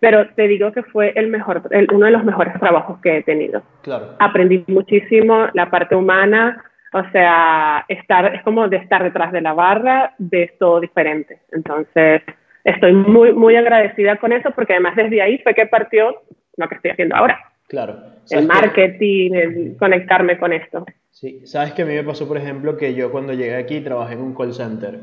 pero 0.00 0.28
te 0.34 0.48
digo 0.48 0.72
que 0.72 0.82
fue 0.82 1.12
el 1.16 1.28
mejor, 1.28 1.62
uno 1.92 2.06
de 2.06 2.12
los 2.12 2.24
mejores 2.24 2.58
trabajos 2.60 2.98
que 3.00 3.18
he 3.18 3.22
tenido. 3.22 3.62
Claro. 3.82 4.16
Aprendí 4.18 4.64
muchísimo 4.66 5.46
la 5.54 5.70
parte 5.70 5.94
humana, 5.94 6.62
o 6.92 7.02
sea, 7.10 7.84
estar, 7.88 8.34
es 8.34 8.42
como 8.42 8.68
de 8.68 8.76
estar 8.76 9.02
detrás 9.02 9.32
de 9.32 9.40
la 9.40 9.52
barra, 9.52 10.14
de 10.18 10.54
todo 10.58 10.80
diferente. 10.80 11.40
Entonces, 11.52 12.22
estoy 12.64 12.92
muy, 12.92 13.32
muy 13.32 13.56
agradecida 13.56 14.16
con 14.16 14.32
eso, 14.32 14.50
porque 14.50 14.74
además 14.74 14.96
desde 14.96 15.22
ahí 15.22 15.38
fue 15.38 15.54
que 15.54 15.66
partió 15.66 16.22
lo 16.56 16.68
que 16.68 16.74
estoy 16.76 16.90
haciendo 16.90 17.16
ahora. 17.16 17.38
Claro. 17.68 17.96
El 18.30 18.46
marketing, 18.46 19.32
el 19.32 19.76
conectarme 19.78 20.38
con 20.38 20.52
esto. 20.52 20.84
Sí, 21.10 21.46
sabes 21.46 21.72
que 21.72 21.82
a 21.82 21.86
mí 21.86 21.94
me 21.94 22.04
pasó, 22.04 22.28
por 22.28 22.36
ejemplo, 22.36 22.76
que 22.76 22.94
yo 22.94 23.10
cuando 23.10 23.32
llegué 23.32 23.56
aquí 23.56 23.80
trabajé 23.80 24.14
en 24.14 24.20
un 24.20 24.34
call 24.34 24.52
center 24.52 25.00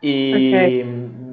y 0.00 0.82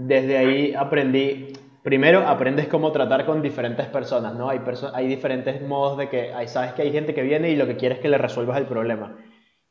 desde 0.06 0.38
ahí 0.38 0.74
aprendí, 0.74 1.48
primero 1.86 2.28
aprendes 2.28 2.68
cómo 2.68 2.92
tratar 2.92 3.28
con 3.28 3.44
diferentes 3.44 3.86
personas, 3.86 4.34
¿no? 4.34 4.50
Hay, 4.50 4.60
hay 4.96 5.08
diferentes 5.08 5.62
modos 5.62 6.00
de 6.00 6.10
que, 6.10 6.34
hay, 6.34 6.48
sabes 6.48 6.74
que 6.74 6.82
hay 6.82 6.92
gente 6.92 7.14
que 7.14 7.22
viene 7.22 7.52
y 7.52 7.56
lo 7.56 7.68
que 7.68 7.78
quiere 7.78 7.94
es 7.94 8.02
que 8.02 8.10
le 8.10 8.18
resuelvas 8.18 8.58
el 8.58 8.66
problema. 8.66 9.16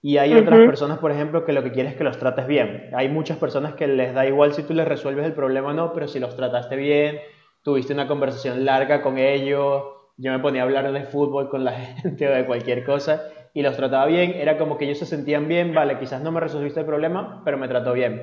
Y 0.00 0.18
hay 0.18 0.32
otras 0.32 0.60
personas, 0.60 0.98
por 0.98 1.10
ejemplo, 1.10 1.44
que 1.44 1.52
lo 1.52 1.64
que 1.64 1.72
quieren 1.72 1.90
es 1.90 1.98
que 1.98 2.04
los 2.04 2.16
trates 2.16 2.46
bien. 2.46 2.90
Hay 2.94 3.08
muchas 3.08 3.36
personas 3.38 3.74
que 3.74 3.88
les 3.88 4.14
da 4.14 4.24
igual 4.26 4.52
si 4.52 4.62
tú 4.62 4.74
les 4.74 4.86
resuelves 4.86 5.26
el 5.26 5.32
problema 5.32 5.70
o 5.70 5.72
no, 5.72 5.92
pero 5.92 6.06
si 6.06 6.20
los 6.20 6.36
trataste 6.36 6.76
bien, 6.76 7.18
tuviste 7.64 7.92
una 7.92 8.06
conversación 8.06 8.64
larga 8.64 9.02
con 9.02 9.18
ellos, 9.18 9.82
yo 10.16 10.30
me 10.30 10.38
ponía 10.38 10.62
a 10.62 10.66
hablar 10.66 10.92
de 10.92 11.02
fútbol 11.06 11.48
con 11.48 11.64
la 11.64 11.72
gente 12.02 12.28
o 12.28 12.32
de 12.32 12.46
cualquier 12.46 12.84
cosa 12.84 13.24
y 13.52 13.62
los 13.62 13.76
trataba 13.76 14.06
bien, 14.06 14.34
era 14.34 14.56
como 14.56 14.78
que 14.78 14.84
ellos 14.84 14.98
se 14.98 15.06
sentían 15.06 15.48
bien, 15.48 15.74
vale, 15.74 15.98
quizás 15.98 16.22
no 16.22 16.30
me 16.30 16.40
resolviste 16.40 16.80
el 16.80 16.86
problema, 16.86 17.42
pero 17.44 17.58
me 17.58 17.66
trató 17.66 17.92
bien. 17.92 18.22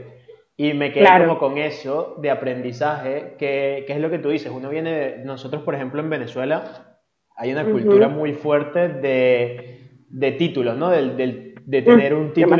Y 0.57 0.73
me 0.73 0.91
quedé 0.91 1.07
como 1.19 1.39
con 1.39 1.57
eso 1.57 2.17
de 2.19 2.29
aprendizaje, 2.29 3.35
que, 3.37 3.83
que, 3.87 3.93
es 3.93 3.99
lo 3.99 4.09
que 4.09 4.19
tú 4.19 4.29
dices. 4.29 4.51
Uno 4.51 4.69
viene, 4.69 5.17
nosotros 5.23 5.63
por 5.63 5.73
ejemplo 5.73 6.01
en 6.01 6.09
Venezuela, 6.09 6.97
hay 7.35 7.51
una 7.51 7.65
cultura 7.65 8.07
muy 8.07 8.33
fuerte 8.33 8.89
de, 8.89 9.89
de 10.09 10.31
títulos, 10.33 10.77
¿no? 10.77 10.89
Del, 10.89 11.17
del, 11.17 11.55
de 11.65 11.81
tener 11.81 12.13
un 12.13 12.33
título. 12.33 12.57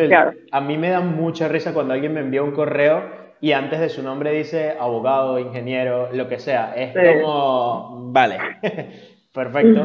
A 0.51 0.61
mí 0.61 0.77
me 0.77 0.89
da 0.89 1.01
mucha 1.01 1.47
risa 1.47 1.73
cuando 1.73 1.93
alguien 1.93 2.13
me 2.13 2.21
envía 2.21 2.41
un 2.41 2.51
correo 2.51 3.21
y 3.41 3.53
antes 3.53 3.79
de 3.79 3.89
su 3.89 4.03
nombre 4.03 4.31
dice 4.31 4.75
abogado, 4.79 5.39
ingeniero, 5.39 6.09
lo 6.13 6.27
que 6.27 6.39
sea. 6.39 6.73
Es 6.75 6.93
como, 6.93 8.11
vale, 8.11 8.37
perfecto. 9.33 9.83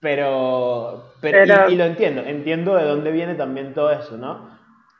Pero, 0.00 1.12
pero, 1.20 1.70
y, 1.70 1.76
lo 1.76 1.84
entiendo, 1.84 2.22
entiendo 2.22 2.74
de 2.76 2.84
dónde 2.84 3.12
viene 3.12 3.34
también 3.34 3.74
todo 3.74 3.92
eso, 3.92 4.16
¿no? 4.16 4.53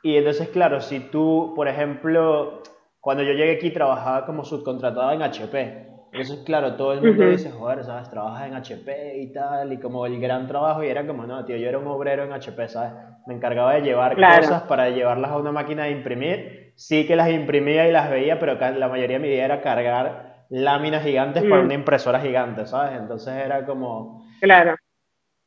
Y 0.05 0.17
entonces, 0.17 0.49
claro, 0.49 0.81
si 0.81 0.99
tú, 0.99 1.53
por 1.55 1.67
ejemplo, 1.67 2.61
cuando 2.99 3.23
yo 3.23 3.33
llegué 3.33 3.55
aquí 3.55 3.71
trabajaba 3.71 4.27
como 4.27 4.45
subcontratado 4.45 5.11
en 5.13 5.23
HP. 5.23 5.87
Entonces, 6.11 6.43
claro, 6.45 6.75
todo 6.75 6.93
el 6.93 7.01
mundo 7.01 7.25
dice, 7.25 7.49
joder, 7.49 7.83
¿sabes? 7.83 8.11
Trabajas 8.11 8.47
en 8.47 8.53
HP 8.53 9.17
y 9.17 9.33
tal, 9.33 9.73
y 9.73 9.79
como 9.79 10.05
el 10.05 10.21
gran 10.21 10.47
trabajo, 10.47 10.83
y 10.83 10.89
era 10.89 11.07
como, 11.07 11.25
no, 11.25 11.43
tío, 11.43 11.57
yo 11.57 11.67
era 11.67 11.79
un 11.79 11.87
obrero 11.87 12.23
en 12.23 12.33
HP, 12.33 12.67
¿sabes? 12.67 12.91
Me 13.25 13.33
encargaba 13.33 13.73
de 13.73 13.81
llevar 13.81 14.15
cosas 14.15 14.61
para 14.67 14.91
llevarlas 14.91 15.31
a 15.31 15.37
una 15.37 15.51
máquina 15.51 15.85
de 15.85 15.91
imprimir. 15.93 16.73
Sí 16.75 17.07
que 17.07 17.15
las 17.15 17.31
imprimía 17.31 17.87
y 17.89 17.91
las 17.91 18.11
veía, 18.11 18.37
pero 18.37 18.59
la 18.77 18.87
mayoría 18.87 19.17
de 19.17 19.23
mi 19.23 19.29
día 19.29 19.45
era 19.45 19.61
cargar 19.61 20.45
láminas 20.51 21.01
gigantes 21.01 21.41
para 21.41 21.63
una 21.63 21.73
impresora 21.73 22.19
gigante, 22.19 22.67
¿sabes? 22.67 22.99
Entonces 22.99 23.33
era 23.43 23.65
como... 23.65 24.23
Claro 24.39 24.75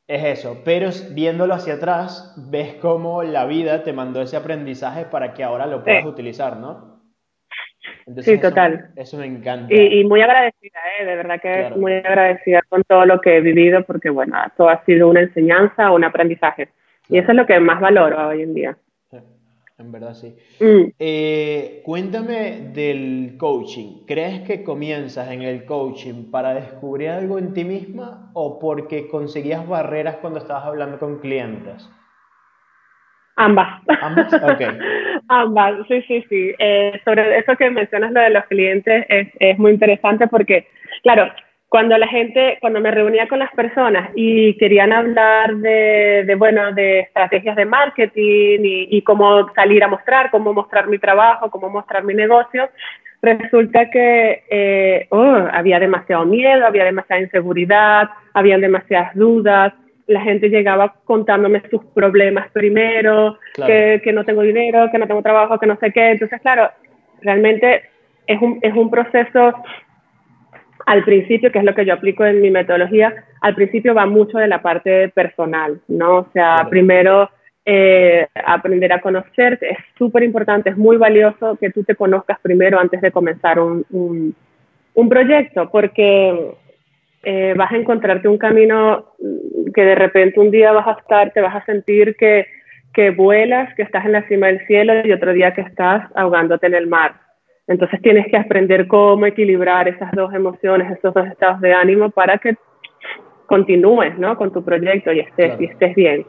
es 0.08 0.24
eso, 0.24 0.62
pero 0.64 0.88
viéndolo 1.10 1.52
hacia 1.52 1.74
atrás, 1.74 2.34
ves 2.50 2.74
cómo 2.80 3.22
la 3.22 3.44
vida 3.44 3.84
te 3.84 3.92
mandó 3.92 4.22
ese 4.22 4.38
aprendizaje 4.38 5.04
para 5.04 5.34
que 5.34 5.44
ahora 5.44 5.66
lo 5.66 5.84
puedas 5.84 6.06
utilizar, 6.06 6.56
¿no? 6.56 6.98
sí, 8.22 8.40
total. 8.40 8.88
Eso 8.96 9.18
me 9.18 9.26
encanta. 9.26 9.72
Y, 9.72 10.02
muy 10.04 10.22
agradecida, 10.22 10.78
¿eh? 10.98 11.04
de 11.04 11.14
verdad 11.14 11.40
que 11.40 11.70
muy 11.76 11.92
agradecida 11.92 12.62
con 12.70 12.82
todo 12.84 13.04
lo 13.04 13.20
que 13.20 13.36
he 13.36 13.40
vivido, 13.42 13.84
porque 13.84 14.08
bueno, 14.08 14.38
todo 14.56 14.70
ha 14.70 14.82
sido 14.86 15.08
una 15.08 15.20
enseñanza, 15.20 15.90
un 15.90 16.04
aprendizaje. 16.04 16.70
Y 17.10 17.18
eso 17.18 17.32
es 17.32 17.36
lo 17.36 17.46
que 17.46 17.60
más 17.60 17.78
valoro 17.78 18.28
hoy 18.28 18.42
en 18.42 18.54
día 18.54 18.76
en 19.78 19.92
verdad 19.92 20.14
sí. 20.14 20.34
Mm. 20.60 20.90
Eh, 20.98 21.82
cuéntame 21.84 22.70
del 22.72 23.36
coaching. 23.38 24.04
¿Crees 24.06 24.40
que 24.40 24.64
comienzas 24.64 25.30
en 25.30 25.42
el 25.42 25.64
coaching 25.64 26.30
para 26.30 26.54
descubrir 26.54 27.10
algo 27.10 27.38
en 27.38 27.52
ti 27.54 27.64
misma 27.64 28.30
o 28.34 28.58
porque 28.58 29.08
conseguías 29.08 29.66
barreras 29.68 30.16
cuando 30.16 30.40
estabas 30.40 30.64
hablando 30.64 30.98
con 30.98 31.20
clientes? 31.20 31.88
Ambas. 33.36 33.82
¿Ambas? 34.02 34.32
Ok. 34.42 34.62
Ambas, 35.28 35.86
sí, 35.86 36.02
sí, 36.02 36.24
sí. 36.28 36.54
Eh, 36.58 37.00
sobre 37.04 37.38
eso 37.38 37.54
que 37.56 37.70
mencionas, 37.70 38.10
lo 38.10 38.20
de 38.20 38.30
los 38.30 38.44
clientes, 38.46 39.06
es, 39.08 39.28
es 39.38 39.58
muy 39.58 39.72
interesante 39.72 40.26
porque, 40.26 40.66
claro, 41.02 41.30
cuando 41.68 41.98
la 41.98 42.08
gente, 42.08 42.56
cuando 42.60 42.80
me 42.80 42.90
reunía 42.90 43.28
con 43.28 43.38
las 43.38 43.52
personas 43.52 44.10
y 44.14 44.56
querían 44.56 44.92
hablar 44.92 45.56
de, 45.56 46.24
de 46.26 46.34
bueno, 46.34 46.72
de 46.72 47.00
estrategias 47.00 47.56
de 47.56 47.66
marketing 47.66 48.60
y, 48.62 49.02
cómo 49.02 49.52
salir 49.54 49.84
a 49.84 49.88
mostrar, 49.88 50.30
cómo 50.30 50.54
mostrar 50.54 50.88
mi 50.88 50.98
trabajo, 50.98 51.50
cómo 51.50 51.68
mostrar 51.68 52.04
mi 52.04 52.14
negocio, 52.14 52.70
resulta 53.20 53.90
que 53.90 54.44
eh, 54.48 55.06
oh, 55.10 55.46
había 55.52 55.78
demasiado 55.78 56.24
miedo, 56.24 56.66
había 56.66 56.84
demasiada 56.84 57.20
inseguridad, 57.20 58.08
habían 58.32 58.62
demasiadas 58.62 59.14
dudas, 59.14 59.74
la 60.06 60.22
gente 60.22 60.48
llegaba 60.48 60.94
contándome 61.04 61.62
sus 61.70 61.84
problemas 61.86 62.50
primero, 62.50 63.38
que, 63.54 64.00
que 64.02 64.12
no 64.14 64.24
tengo 64.24 64.40
dinero, 64.40 64.88
que 64.90 64.98
no 64.98 65.06
tengo 65.06 65.20
trabajo, 65.20 65.58
que 65.58 65.66
no 65.66 65.76
sé 65.76 65.92
qué. 65.92 66.12
Entonces, 66.12 66.40
claro, 66.40 66.70
realmente 67.20 67.82
es 68.26 68.40
un, 68.40 68.58
es 68.62 68.74
un 68.74 68.90
proceso 68.90 69.52
al 70.88 71.04
principio, 71.04 71.52
que 71.52 71.58
es 71.58 71.64
lo 71.64 71.74
que 71.74 71.84
yo 71.84 71.92
aplico 71.92 72.24
en 72.24 72.40
mi 72.40 72.50
metodología, 72.50 73.14
al 73.42 73.54
principio 73.54 73.92
va 73.92 74.06
mucho 74.06 74.38
de 74.38 74.48
la 74.48 74.62
parte 74.62 75.10
personal, 75.10 75.78
¿no? 75.86 76.20
O 76.20 76.26
sea, 76.32 76.66
primero 76.70 77.28
eh, 77.66 78.26
aprender 78.34 78.94
a 78.94 79.00
conocerte, 79.02 79.70
es 79.70 79.78
súper 79.98 80.22
importante, 80.22 80.70
es 80.70 80.78
muy 80.78 80.96
valioso 80.96 81.58
que 81.60 81.68
tú 81.68 81.84
te 81.84 81.94
conozcas 81.94 82.38
primero 82.40 82.80
antes 82.80 83.02
de 83.02 83.12
comenzar 83.12 83.60
un, 83.60 83.84
un, 83.90 85.08
proyecto, 85.10 85.68
porque 85.70 86.52
eh, 87.22 87.54
vas 87.54 87.70
a 87.70 87.76
encontrarte 87.76 88.26
un 88.26 88.38
camino 88.38 89.12
que 89.74 89.82
de 89.82 89.94
repente 89.94 90.40
un 90.40 90.50
día 90.50 90.72
vas 90.72 90.88
a 90.88 90.98
estar, 90.98 91.32
te 91.34 91.42
vas 91.42 91.54
a 91.54 91.66
sentir 91.66 92.16
que, 92.16 92.46
que 92.94 93.10
vuelas, 93.10 93.74
que 93.74 93.82
estás 93.82 94.06
en 94.06 94.12
la 94.12 94.26
cima 94.26 94.46
del 94.46 94.66
cielo 94.66 95.06
y 95.06 95.12
otro 95.12 95.34
día 95.34 95.52
que 95.52 95.60
estás 95.60 96.10
ahogándote 96.14 96.66
en 96.66 96.74
el 96.74 96.86
mar. 96.86 97.27
Entonces 97.68 98.00
tienes 98.00 98.26
que 98.28 98.36
aprender 98.36 98.88
cómo 98.88 99.26
equilibrar 99.26 99.88
esas 99.88 100.10
dos 100.12 100.32
emociones, 100.34 100.90
esos 100.90 101.12
dos 101.12 101.26
estados 101.26 101.60
de 101.60 101.74
ánimo 101.74 102.10
para 102.10 102.38
que 102.38 102.56
continúes 103.46 104.18
¿no? 104.18 104.36
con 104.36 104.52
tu 104.52 104.64
proyecto 104.64 105.12
y 105.12 105.20
estés, 105.20 105.60
y 105.60 105.66
estés 105.66 105.94
bien. 105.94 106.26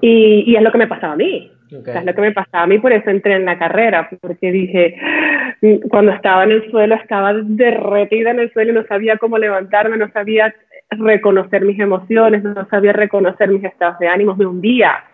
Y, 0.00 0.44
y 0.46 0.56
es 0.56 0.62
lo 0.62 0.72
que 0.72 0.78
me 0.78 0.86
pasaba 0.86 1.12
a 1.12 1.16
mí. 1.16 1.50
es 1.70 2.04
lo 2.04 2.14
que 2.14 2.20
me 2.20 2.32
pasaba 2.32 2.64
a 2.64 2.66
mí, 2.66 2.78
por 2.78 2.92
eso 2.92 3.10
entré 3.10 3.34
en 3.34 3.44
la 3.44 3.58
carrera, 3.58 4.08
porque 4.20 4.50
dije, 4.50 4.96
cuando 5.88 6.12
estaba 6.12 6.44
en 6.44 6.52
el 6.52 6.70
suelo, 6.70 6.94
estaba 6.94 7.32
derretida 7.34 8.30
en 8.30 8.40
el 8.40 8.52
suelo 8.52 8.72
y 8.72 8.74
no 8.74 8.84
sabía 8.84 9.16
cómo 9.18 9.38
levantarme, 9.38 9.96
no 9.96 10.10
sabía 10.10 10.54
reconocer 10.90 11.64
mis 11.64 11.78
emociones, 11.78 12.42
no 12.42 12.66
sabía 12.68 12.92
reconocer 12.92 13.48
mis 13.50 13.64
estados 13.64 13.98
de 13.98 14.08
ánimo, 14.08 14.36
me 14.36 14.46
hundía. 14.46 15.04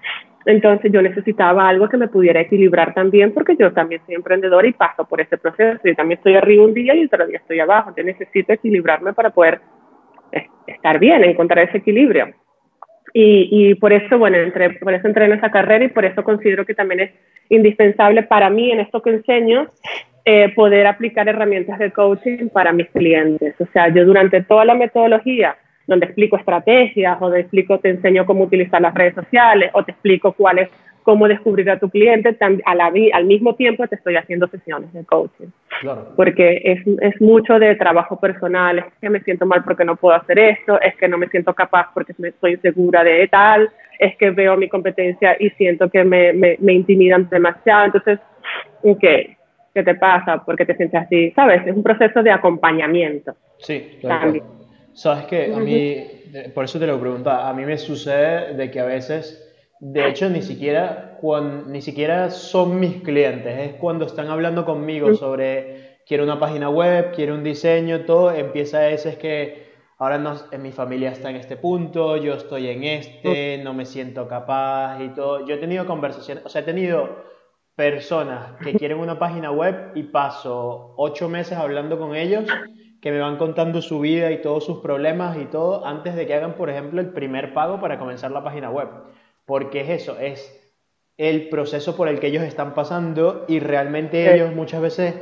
Entonces 0.47 0.91
yo 0.91 1.03
necesitaba 1.03 1.69
algo 1.69 1.89
que 1.89 1.99
me 1.99 2.09
pudiera 2.09 2.41
equilibrar 2.41 2.95
también, 2.95 3.33
porque 3.33 3.57
yo 3.59 3.73
también 3.73 4.01
soy 4.07 4.15
emprendedora 4.15 4.67
y 4.67 4.73
paso 4.73 5.05
por 5.05 5.21
ese 5.21 5.37
proceso. 5.37 5.81
Yo 5.85 5.95
también 5.95 6.19
estoy 6.19 6.37
arriba 6.37 6.65
un 6.65 6.75
día 6.75 6.95
y 6.95 7.05
otro 7.05 7.27
día 7.27 7.39
estoy 7.39 7.61
abajo. 7.61 7.93
Yo 7.97 8.05
necesito 8.05 8.53
equilibrarme 8.53 9.13
para 9.13 9.31
poder 9.31 9.61
estar 10.67 10.99
bien, 10.99 11.25
encontrar 11.25 11.69
ese 11.69 11.79
equilibrio. 11.79 12.29
Y, 13.13 13.49
y 13.51 13.75
por 13.75 13.93
eso, 13.93 14.19
bueno, 14.19 14.39
entré, 14.39 14.71
por 14.71 14.95
eso 14.95 15.07
entré 15.07 15.25
en 15.25 15.33
esa 15.33 15.51
carrera 15.51 15.85
y 15.85 15.89
por 15.89 16.05
eso 16.05 16.23
considero 16.23 16.65
que 16.65 16.75
también 16.75 17.01
es 17.01 17.11
indispensable 17.49 18.23
para 18.23 18.49
mí 18.49 18.71
en 18.71 18.81
esto 18.81 19.03
que 19.03 19.11
enseño 19.11 19.69
eh, 20.25 20.53
poder 20.55 20.87
aplicar 20.87 21.29
herramientas 21.29 21.79
de 21.79 21.91
coaching 21.91 22.49
para 22.49 22.73
mis 22.73 22.89
clientes. 22.91 23.55
O 23.61 23.67
sea, 23.73 23.89
yo 23.89 24.05
durante 24.05 24.43
toda 24.43 24.65
la 24.65 24.75
metodología 24.75 25.57
donde 25.91 26.07
explico 26.07 26.37
estrategias 26.37 27.19
o 27.21 27.33
te 27.33 27.41
explico, 27.41 27.79
te 27.81 27.91
enseño 27.91 28.25
cómo 28.25 28.45
utilizar 28.45 28.81
las 28.81 28.95
redes 28.95 29.17
sociales 29.17 29.71
o 29.75 29.83
te 29.83 29.91
explico 29.91 30.33
cuál 30.33 30.61
es, 30.61 30.71
cómo 31.03 31.27
descubrir 31.27 31.69
a 31.69 31.81
tu 31.81 31.91
cliente, 31.91 32.37
a 32.65 32.75
la, 32.77 32.93
al 33.13 33.25
mismo 33.25 33.57
tiempo 33.57 33.89
te 33.89 33.97
estoy 33.97 34.15
haciendo 34.15 34.47
sesiones 34.47 34.93
de 34.93 35.05
coaching. 35.05 35.49
Porque 36.15 36.61
es, 36.63 36.81
es, 37.01 37.21
mucho 37.21 37.59
de 37.59 37.75
trabajo 37.75 38.21
personal, 38.21 38.79
es 38.79 38.85
que 39.01 39.11
me 39.11 39.21
siento 39.21 39.47
mal 39.47 39.65
porque 39.65 39.85
no 39.85 39.97
puedo 39.97 40.15
hacer 40.15 40.39
esto, 40.39 40.81
es 40.81 40.95
que 40.95 41.09
no 41.09 41.19
me 41.19 41.27
siento 41.27 41.55
capaz 41.55 41.89
porque 41.93 42.15
estoy 42.17 42.57
segura 42.59 43.03
de 43.03 43.27
tal, 43.27 43.69
es 43.99 44.17
que 44.17 44.31
veo 44.31 44.57
mi 44.57 44.69
competencia 44.69 45.37
y 45.41 45.51
siento 45.51 45.91
que 45.91 46.05
me, 46.05 46.33
me, 46.33 46.57
me 46.61 46.73
intimidan 46.73 47.29
demasiado. 47.29 47.87
Entonces, 47.87 48.21
¿qué? 49.01 49.37
¿Qué 49.75 49.83
te 49.83 49.97
pasa? 49.97 50.45
¿Por 50.45 50.57
qué 50.57 50.65
te 50.65 50.77
sientes 50.77 51.01
así? 51.01 51.33
¿Sabes? 51.33 51.67
Es 51.67 51.75
un 51.75 51.83
proceso 51.83 52.23
de 52.23 52.31
acompañamiento. 52.31 53.35
Sí, 53.59 53.99
claro. 54.01 54.61
Sabes 54.95 55.27
que 55.27 55.55
a 55.55 55.59
mí, 55.59 56.51
por 56.55 56.65
eso 56.65 56.79
te 56.79 56.87
lo 56.87 57.01
preguntaba, 57.01 57.49
a 57.49 57.55
mí 57.55 57.65
me 57.65 57.79
sucede 57.79 58.55
de 58.55 58.71
que 58.71 58.81
a 58.81 58.85
veces, 58.85 59.51
de 59.81 60.09
hecho, 60.09 60.29
ni 60.29 60.43
siquiera, 60.43 61.19
cuando, 61.21 61.71
ni 61.71 61.81
siquiera 61.81 62.31
son 62.31 62.81
mis 62.81 63.03
clientes, 63.03 63.59
es 63.59 63.75
cuando 63.77 64.07
están 64.07 64.29
hablando 64.29 64.65
conmigo 64.65 65.15
sobre 65.15 65.99
quiero 66.07 66.25
una 66.25 66.41
página 66.41 66.69
web, 66.69 67.13
quiero 67.15 67.35
un 67.35 67.45
diseño, 67.45 68.05
todo, 68.05 68.33
empieza 68.33 68.79
a 68.79 68.89
veces 68.89 69.17
que 69.17 69.71
ahora 69.99 70.19
no, 70.19 70.35
en 70.51 70.63
mi 70.63 70.73
familia 70.73 71.11
está 71.11 71.31
en 71.31 71.37
este 71.37 71.57
punto, 71.57 72.17
yo 72.17 72.35
estoy 72.35 72.69
en 72.69 72.85
este, 72.85 73.61
no 73.63 73.75
me 73.75 73.87
siento 73.87 74.27
capaz 74.27 75.01
y 75.03 75.11
todo. 75.11 75.47
Yo 75.47 75.55
he 75.55 75.59
tenido 75.59 75.87
conversaciones, 75.87 76.45
o 76.45 76.49
sea, 76.49 76.63
he 76.63 76.65
tenido 76.65 77.31
personas 77.77 78.57
que 78.63 78.75
quieren 78.75 78.99
una 78.99 79.19
página 79.19 79.53
web 79.53 79.93
y 79.95 80.03
paso 80.03 80.95
ocho 80.97 81.29
meses 81.29 81.57
hablando 81.57 81.99
con 81.99 82.17
ellos 82.17 82.45
que 83.01 83.11
me 83.11 83.19
van 83.19 83.39
contando 83.39 83.81
su 83.81 84.01
vida 84.01 84.31
y 84.31 84.43
todos 84.43 84.65
sus 84.65 84.79
problemas 84.79 85.37
y 85.39 85.47
todo 85.47 85.87
antes 85.87 86.15
de 86.15 86.27
que 86.27 86.35
hagan, 86.35 86.55
por 86.55 86.69
ejemplo, 86.71 87.01
el 87.01 87.13
primer 87.13 87.55
pago 87.55 87.81
para 87.81 87.99
comenzar 87.99 88.31
la 88.31 88.45
página 88.45 88.71
web. 88.71 88.89
Porque 89.47 89.81
es 89.81 90.03
eso, 90.03 90.19
es 90.19 90.57
el 91.17 91.49
proceso 91.49 91.97
por 91.97 92.09
el 92.09 92.21
que 92.21 92.29
ellos 92.29 92.43
están 92.43 92.75
pasando 92.75 93.45
y 93.49 93.61
realmente 93.61 94.35
ellos 94.35 94.55
muchas 94.55 94.81
veces, 94.81 95.15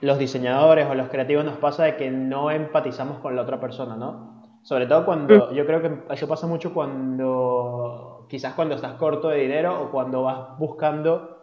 los 0.00 0.18
diseñadores 0.18 0.86
o 0.88 0.94
los 0.94 1.08
creativos 1.08 1.44
nos 1.44 1.56
pasa 1.58 1.84
de 1.84 1.96
que 1.96 2.10
no 2.10 2.50
empatizamos 2.50 3.18
con 3.18 3.36
la 3.36 3.42
otra 3.42 3.60
persona, 3.60 3.96
¿no? 3.96 4.42
Sobre 4.62 4.86
todo 4.86 5.04
cuando, 5.04 5.50
mm. 5.50 5.54
yo 5.54 5.66
creo 5.66 5.82
que 5.82 6.14
eso 6.14 6.28
pasa 6.28 6.46
mucho 6.46 6.72
cuando, 6.72 8.26
quizás 8.28 8.54
cuando 8.54 8.74
estás 8.74 8.94
corto 8.94 9.28
de 9.28 9.38
dinero 9.38 9.82
o 9.82 9.90
cuando 9.90 10.22
vas 10.22 10.58
buscando 10.58 11.41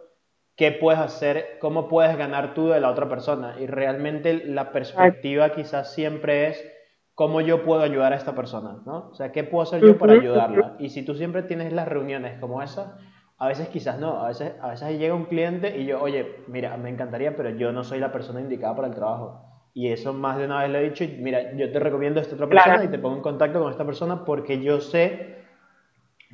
qué 0.56 0.72
puedes 0.72 1.00
hacer, 1.00 1.58
cómo 1.60 1.88
puedes 1.88 2.16
ganar 2.16 2.54
tú 2.54 2.68
de 2.68 2.80
la 2.80 2.90
otra 2.90 3.08
persona. 3.08 3.56
Y 3.58 3.66
realmente 3.66 4.44
la 4.44 4.72
perspectiva 4.72 5.50
quizás 5.50 5.94
siempre 5.94 6.48
es 6.48 6.64
cómo 7.14 7.40
yo 7.40 7.64
puedo 7.64 7.82
ayudar 7.82 8.12
a 8.12 8.16
esta 8.16 8.34
persona, 8.34 8.78
¿no? 8.86 9.10
O 9.10 9.14
sea, 9.14 9.32
¿qué 9.32 9.44
puedo 9.44 9.62
hacer 9.62 9.82
yo 9.82 9.98
para 9.98 10.14
ayudarla? 10.14 10.76
Y 10.78 10.90
si 10.90 11.02
tú 11.02 11.14
siempre 11.14 11.42
tienes 11.42 11.72
las 11.72 11.88
reuniones 11.88 12.38
como 12.40 12.62
esa, 12.62 12.98
a 13.38 13.48
veces 13.48 13.68
quizás 13.68 13.98
no, 13.98 14.22
a 14.22 14.28
veces, 14.28 14.52
a 14.60 14.68
veces 14.68 14.98
llega 14.98 15.14
un 15.14 15.24
cliente 15.24 15.78
y 15.78 15.86
yo, 15.86 16.00
oye, 16.00 16.44
mira, 16.46 16.76
me 16.76 16.90
encantaría, 16.90 17.36
pero 17.36 17.50
yo 17.50 17.72
no 17.72 17.84
soy 17.84 17.98
la 17.98 18.12
persona 18.12 18.40
indicada 18.40 18.76
para 18.76 18.88
el 18.88 18.94
trabajo. 18.94 19.42
Y 19.72 19.88
eso 19.88 20.12
más 20.12 20.36
de 20.36 20.44
una 20.44 20.60
vez 20.60 20.70
le 20.70 20.78
he 20.78 20.90
dicho, 20.90 21.04
mira, 21.20 21.56
yo 21.56 21.70
te 21.70 21.78
recomiendo 21.78 22.20
a 22.20 22.22
esta 22.22 22.34
otra 22.34 22.48
persona 22.48 22.84
y 22.84 22.88
te 22.88 22.98
pongo 22.98 23.16
en 23.16 23.22
contacto 23.22 23.62
con 23.62 23.70
esta 23.70 23.86
persona 23.86 24.24
porque 24.24 24.60
yo 24.60 24.80
sé 24.80 25.39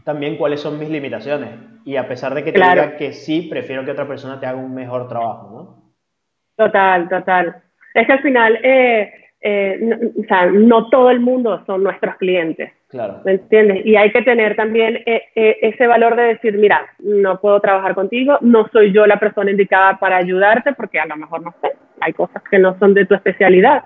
también 0.07 0.37
cuáles 0.37 0.61
son 0.61 0.79
mis 0.79 0.89
limitaciones. 0.89 1.51
Y 1.85 1.97
a 1.97 2.07
pesar 2.07 2.33
de 2.33 2.45
que 2.45 2.53
te 2.53 2.61
diga 2.61 2.97
que 2.97 3.13
sí, 3.13 3.49
prefiero 3.51 3.85
que 3.85 3.91
otra 3.91 4.07
persona 4.07 4.39
te 4.39 4.47
haga 4.47 4.57
un 4.57 4.73
mejor 4.73 5.09
trabajo, 5.09 5.51
¿no? 5.51 6.65
Total, 6.65 7.09
total. 7.09 7.57
Es 7.93 8.07
que 8.07 8.13
al 8.13 8.23
final, 8.23 8.57
eh, 8.63 9.13
eh, 9.41 9.79
no, 9.81 9.97
o 9.97 10.25
sea, 10.29 10.47
no 10.47 10.89
todo 10.91 11.11
el 11.11 11.19
mundo 11.19 11.61
son 11.67 11.83
nuestros 11.83 12.15
clientes. 12.19 12.71
Claro. 12.89 13.21
¿Me 13.25 13.33
entiendes? 13.33 13.85
Y 13.85 13.97
hay 13.97 14.13
que 14.13 14.23
tener 14.23 14.55
también 14.55 15.03
eh, 15.07 15.25
ese 15.35 15.89
valor 15.89 16.15
de 16.15 16.23
decir, 16.23 16.57
mira, 16.57 16.87
no 17.01 17.41
puedo 17.41 17.59
trabajar 17.59 17.97
contigo, 17.97 18.39
no 18.43 18.69
soy 18.69 18.93
yo 18.93 19.09
la 19.09 19.19
persona 19.19 19.51
indicada 19.51 19.99
para 19.99 20.19
ayudarte, 20.19 20.73
porque 20.75 21.01
a 21.01 21.07
lo 21.07 21.17
mejor 21.17 21.43
no 21.43 21.53
sé, 21.61 21.73
hay 22.01 22.13
cosas 22.13 22.45
que 22.49 22.61
no 22.61 22.79
son 22.79 22.95
de 22.95 23.07
tu 23.07 23.17
especialidad. 23.17 23.83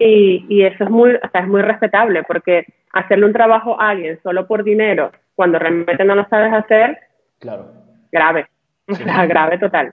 Y, 0.00 0.46
y 0.48 0.64
eso 0.64 0.82
es 0.82 0.90
muy, 0.90 1.12
o 1.14 1.30
sea, 1.30 1.42
es 1.42 1.48
muy 1.48 1.62
respetable, 1.62 2.24
porque 2.24 2.66
hacerle 2.92 3.26
un 3.26 3.32
trabajo 3.32 3.80
a 3.80 3.90
alguien 3.90 4.18
solo 4.24 4.48
por 4.48 4.64
dinero 4.64 5.12
cuando 5.40 5.58
realmente 5.58 6.04
no 6.04 6.14
lo 6.14 6.28
sabes 6.28 6.52
hacer, 6.52 6.98
claro. 7.38 7.72
grave, 8.12 8.46
o 8.88 8.94
sea, 8.94 9.24
grave 9.24 9.56
total. 9.56 9.90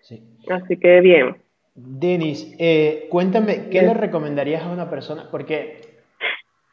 Sí. 0.00 0.24
Así 0.48 0.78
que 0.78 1.02
bien. 1.02 1.36
Denis, 1.74 2.56
eh, 2.58 3.06
cuéntame, 3.10 3.68
¿qué 3.68 3.82
le 3.82 3.92
recomendarías 3.92 4.62
a 4.62 4.70
una 4.70 4.88
persona? 4.88 5.28
Porque 5.30 5.82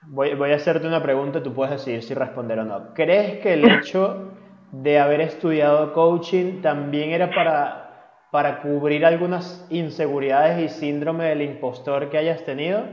voy, 0.03 0.35
voy, 0.35 0.53
a 0.53 0.55
hacerte 0.55 0.87
una 0.87 1.03
pregunta, 1.03 1.43
tú 1.43 1.53
puedes 1.53 1.71
decidir 1.71 2.01
si 2.01 2.13
responder 2.13 2.59
o 2.59 2.63
no. 2.63 2.93
¿Crees 2.93 3.39
que 3.39 3.55
el 3.55 3.69
hecho 3.69 4.31
de 4.71 4.99
haber 4.99 5.19
estudiado 5.19 5.91
coaching 5.91 6.61
también 6.61 7.09
era 7.09 7.29
para, 7.29 8.21
para 8.31 8.61
cubrir 8.61 9.05
algunas 9.05 9.67
inseguridades 9.69 10.63
y 10.63 10.69
síndrome 10.69 11.25
del 11.25 11.41
impostor 11.41 12.09
que 12.09 12.17
hayas 12.17 12.45
tenido? 12.45 12.85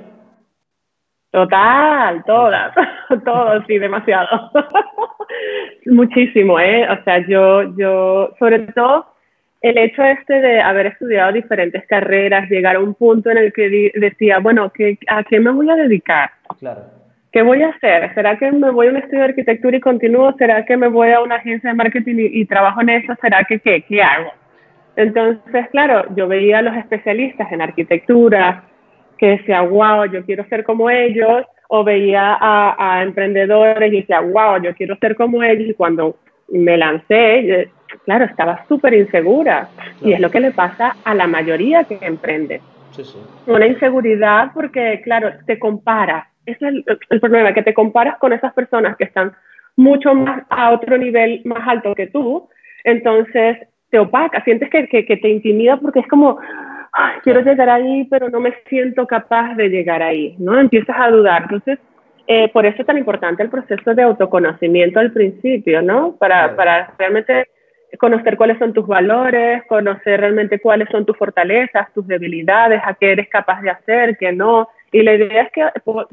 Total, 1.35 2.23
todas, 2.27 2.73
todos, 3.25 3.65
sí, 3.67 3.77
demasiado. 3.81 4.53
Muchísimo, 5.87 6.61
¿eh? 6.61 6.87
O 6.89 7.03
sea, 7.03 7.27
yo, 7.27 7.77
yo, 7.77 8.33
sobre 8.39 8.61
todo, 8.69 9.05
el 9.61 9.77
hecho 9.77 10.05
este 10.05 10.41
de 10.41 10.61
haber 10.61 10.87
estudiado 10.87 11.33
diferentes 11.33 11.85
carreras, 11.89 12.49
llegar 12.49 12.77
a 12.77 12.81
un 12.81 12.95
punto 12.95 13.31
en 13.31 13.39
el 13.39 13.53
que 13.53 13.91
decía, 13.97 14.39
bueno, 14.39 14.71
¿qué, 14.73 14.97
¿a 15.09 15.25
qué 15.25 15.41
me 15.41 15.51
voy 15.51 15.69
a 15.69 15.75
dedicar? 15.75 16.31
Claro. 16.61 16.83
¿Qué 17.33 17.43
voy 17.43 17.65
a 17.65 17.71
hacer? 17.71 18.15
¿Será 18.15 18.39
que 18.39 18.53
me 18.53 18.71
voy 18.71 18.87
a 18.87 18.91
un 18.91 18.99
estudio 18.99 19.19
de 19.19 19.31
arquitectura 19.31 19.77
y 19.77 19.81
continúo? 19.81 20.33
¿Será 20.39 20.65
que 20.65 20.77
me 20.77 20.87
voy 20.87 21.11
a 21.11 21.21
una 21.21 21.35
agencia 21.35 21.71
de 21.71 21.75
marketing 21.75 22.15
y, 22.15 22.43
y 22.43 22.45
trabajo 22.45 22.81
en 22.81 22.91
eso? 22.91 23.13
¿Será 23.21 23.43
que 23.43 23.59
qué? 23.59 23.83
¿Qué 23.89 24.01
hago? 24.01 24.31
Entonces, 24.95 25.69
claro, 25.73 26.05
yo 26.15 26.29
veía 26.29 26.59
a 26.59 26.63
los 26.63 26.77
especialistas 26.77 27.51
en 27.51 27.61
arquitectura, 27.61 28.63
que 29.19 29.27
decía, 29.27 29.63
wow, 29.63 30.05
yo 30.07 30.25
quiero 30.25 30.45
ser 30.49 30.65
como 30.65 30.91
ellos, 30.91 31.45
o 31.69 31.85
veía 31.85 32.37
a, 32.41 33.03
emprendedores 33.03 33.93
y 33.93 34.01
decía, 34.01 34.21
wow, 34.21 34.63
yo 34.63 34.75
quiero 34.75 34.97
ser 34.97 35.17
como 35.17 35.43
ellos, 35.43 35.69
y 35.69 35.75
cuando 35.75 36.17
me 36.49 36.77
lancé, 36.77 37.71
claro, 38.05 38.27
estaba 38.27 38.65
súper 38.69 38.95
insegura, 38.95 39.69
y 40.03 40.13
es 40.13 40.21
lo 40.21 40.31
que 40.31 40.41
le 40.41 40.53
pasa 40.53 40.97
a 41.05 41.15
la 41.15 41.27
mayoría 41.27 41.85
que 41.85 41.99
emprende. 42.01 42.61
Una 43.47 43.67
inseguridad 43.67 44.53
porque, 44.55 45.01
claro, 45.03 45.33
te 45.47 45.59
comparas, 45.59 46.27
ese 46.47 46.69
es 46.69 46.85
el, 47.11 47.21
problema, 47.21 47.55
que 47.55 47.63
te 47.63 47.75
comparas 47.75 48.19
con 48.19 48.33
esas 48.33 48.53
personas 48.53 48.97
que 48.97 49.05
están 49.05 49.33
mucho 49.77 50.15
más 50.15 50.45
a 50.51 50.71
otro 50.71 50.97
nivel 50.97 51.41
más 51.45 51.67
alto 51.67 51.95
que 51.95 52.07
tú, 52.07 52.49
entonces 52.85 53.59
te 53.91 53.99
opaca, 53.99 54.45
sientes 54.45 54.71
que, 54.71 54.87
que 54.87 55.17
te 55.17 55.29
intimida 55.29 55.77
porque 55.79 56.01
es 56.01 56.07
como, 56.07 56.39
quiero 57.23 57.41
llegar 57.41 57.69
ahí, 57.69 58.07
pero 58.11 58.29
no 58.29 58.41
me 58.41 58.55
siento 58.69 59.07
capaz 59.07 59.55
de 59.55 59.69
llegar 59.69 60.03
ahí, 60.03 60.37
¿no? 60.39 60.59
Empiezas 60.59 60.97
a 60.99 61.11
dudar. 61.11 61.43
Entonces, 61.43 61.79
eh, 62.27 62.49
por 62.51 62.65
eso 62.67 62.81
es 62.81 62.87
tan 62.87 62.99
importante 62.99 63.43
el 63.43 63.51
proceso 63.51 63.95
de 63.95 64.03
autoconocimiento 64.03 65.01
al 65.01 65.13
principio, 65.13 65.83
¿no? 65.83 66.17
Para, 66.17 66.55
para 66.57 66.95
realmente 66.99 67.49
conocer 67.99 68.37
cuáles 68.37 68.59
son 68.59 68.73
tus 68.73 68.87
valores, 68.87 69.63
conocer 69.69 70.21
realmente 70.21 70.59
cuáles 70.61 70.89
son 70.91 71.05
tus 71.05 71.17
fortalezas, 71.17 71.93
tus 71.93 72.07
debilidades, 72.07 72.81
a 72.85 72.95
qué 72.95 73.13
eres 73.13 73.29
capaz 73.29 73.61
de 73.63 73.71
hacer, 73.71 74.17
qué 74.19 74.33
no. 74.33 74.69
Y 74.91 75.03
la 75.03 75.15
idea 75.15 75.43
es 75.43 75.53
que 75.53 75.69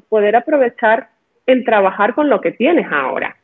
poder 0.10 0.36
aprovechar 0.36 1.10
el 1.46 1.64
trabajar 1.66 2.14
con 2.14 2.30
lo 2.30 2.42
que 2.42 2.52
tienes 2.52 2.88
ahora. 2.92 3.36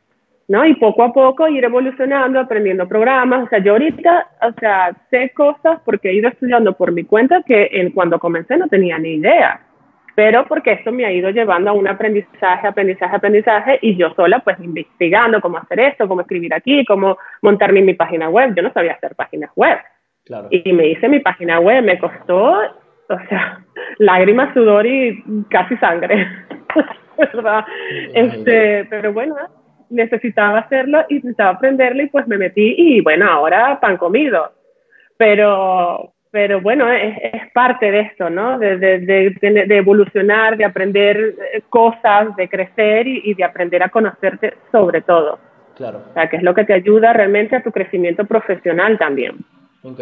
¿No? 0.48 0.64
Y 0.64 0.74
poco 0.76 1.04
a 1.04 1.12
poco 1.12 1.46
ir 1.46 1.62
evolucionando, 1.62 2.40
aprendiendo 2.40 2.88
programas. 2.88 3.44
O 3.44 3.48
sea, 3.48 3.58
yo 3.58 3.72
ahorita, 3.72 4.28
o 4.42 4.52
sea, 4.58 4.96
sé 5.10 5.30
cosas 5.34 5.78
porque 5.84 6.08
he 6.08 6.14
ido 6.14 6.28
estudiando 6.28 6.72
por 6.72 6.90
mi 6.92 7.04
cuenta 7.04 7.42
que 7.46 7.68
en, 7.70 7.92
cuando 7.92 8.18
comencé 8.18 8.56
no 8.56 8.66
tenía 8.68 8.98
ni 8.98 9.14
idea. 9.14 9.60
pero 10.16 10.46
porque 10.48 10.72
esto 10.72 10.90
me 10.90 11.04
ha 11.04 11.12
ido 11.12 11.30
llevando 11.30 11.70
a 11.70 11.74
un 11.74 11.86
aprendizaje, 11.86 12.66
aprendizaje, 12.66 13.14
aprendizaje, 13.14 13.78
y 13.82 13.94
yo 13.94 14.12
sola 14.14 14.40
pues 14.40 14.58
investigando 14.58 15.40
cómo 15.40 15.58
hacer 15.58 15.78
esto, 15.78 16.08
cómo 16.08 16.22
escribir 16.22 16.52
aquí, 16.54 16.84
cómo 16.84 17.18
montarme 17.42 17.82
mi 17.82 17.94
página 17.94 18.28
web. 18.28 18.52
Yo 18.56 18.62
no 18.62 18.72
sabía 18.72 18.94
hacer 18.94 19.14
páginas 19.14 19.52
web. 19.54 19.78
Y 20.50 20.72
me 20.72 20.88
hice 20.88 21.08
mi 21.08 21.20
página 21.20 21.60
web, 21.60 21.84
me 21.84 21.98
costó, 21.98 22.58
o 23.08 23.18
sea, 23.28 23.60
lágrimas, 23.98 24.52
sudor 24.54 24.86
y 24.86 25.22
casi 25.50 25.76
sangre. 25.76 26.26
¿verdad? 27.18 27.64
Este, 28.14 28.86
pero 28.88 29.12
bueno, 29.12 29.36
necesitaba 29.90 30.60
hacerlo 30.60 31.04
y 31.08 31.14
necesitaba 31.16 31.50
aprenderlo 31.50 32.02
y 32.02 32.08
pues 32.08 32.26
me 32.26 32.38
metí 32.38 32.74
y 32.76 33.00
bueno, 33.00 33.30
ahora 33.30 33.78
pan 33.80 33.96
comido. 33.96 34.52
Pero, 35.16 36.12
pero 36.30 36.60
bueno, 36.60 36.90
es, 36.92 37.16
es 37.32 37.52
parte 37.52 37.90
de 37.90 38.00
esto, 38.00 38.30
¿no? 38.30 38.58
De, 38.58 38.78
de, 38.78 38.98
de, 39.00 39.76
evolucionar, 39.76 40.56
de 40.56 40.64
aprender 40.64 41.34
eh, 41.52 41.62
cosas, 41.68 42.36
de 42.36 42.48
crecer 42.48 43.06
y, 43.08 43.22
y, 43.24 43.34
de 43.34 43.44
aprender 43.44 43.82
a 43.82 43.88
conocerte 43.88 44.54
sobre 44.70 45.02
todo. 45.02 45.38
Claro. 45.76 46.02
O 46.10 46.12
sea, 46.14 46.28
que 46.28 46.36
es 46.36 46.42
lo 46.42 46.54
que 46.54 46.64
te 46.64 46.74
ayuda 46.74 47.12
realmente 47.12 47.56
a 47.56 47.62
tu 47.62 47.72
crecimiento 47.72 48.24
profesional 48.24 48.98
también. 48.98 49.36
Ok, 49.82 50.00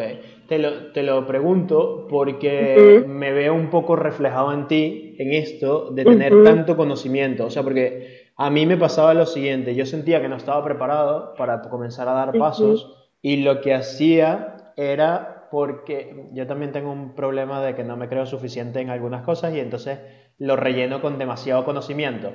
te 0.49 0.59
lo, 0.59 0.93
te 0.93 1.03
lo 1.03 1.27
pregunto 1.27 2.07
porque 2.09 3.05
me 3.07 3.33
veo 3.33 3.53
un 3.53 3.69
poco 3.69 3.95
reflejado 3.95 4.53
en 4.55 4.67
ti, 4.69 5.15
en 5.19 5.35
esto, 5.35 5.91
de 5.91 6.05
tener 6.05 6.33
tanto 6.45 6.77
conocimiento. 6.77 7.45
O 7.45 7.51
sea, 7.51 7.63
porque 7.63 8.16
a 8.37 8.51
mí 8.51 8.67
me 8.67 8.77
pasaba 8.77 9.15
lo 9.15 9.27
siguiente, 9.27 9.75
yo 9.75 9.87
sentía 9.87 10.21
que 10.21 10.29
no 10.29 10.37
estaba 10.37 10.63
preparado 10.63 11.35
para 11.35 11.63
comenzar 11.63 12.09
a 12.09 12.13
dar 12.13 12.33
pasos 12.39 13.09
y 13.23 13.39
lo 13.39 13.61
que 13.61 13.75
hacía 13.75 14.73
era 14.77 15.49
porque 15.51 16.29
yo 16.33 16.47
también 16.47 16.73
tengo 16.73 16.93
un 16.93 17.15
problema 17.15 17.63
de 17.63 17.75
que 17.75 17.85
no 17.85 17.97
me 17.97 18.09
creo 18.09 18.27
suficiente 18.27 18.81
en 18.81 18.91
algunas 18.91 19.23
cosas 19.23 19.55
y 19.55 19.61
entonces 19.61 20.01
lo 20.39 20.57
relleno 20.57 21.01
con 21.01 21.19
demasiado 21.19 21.65
conocimiento. 21.65 22.33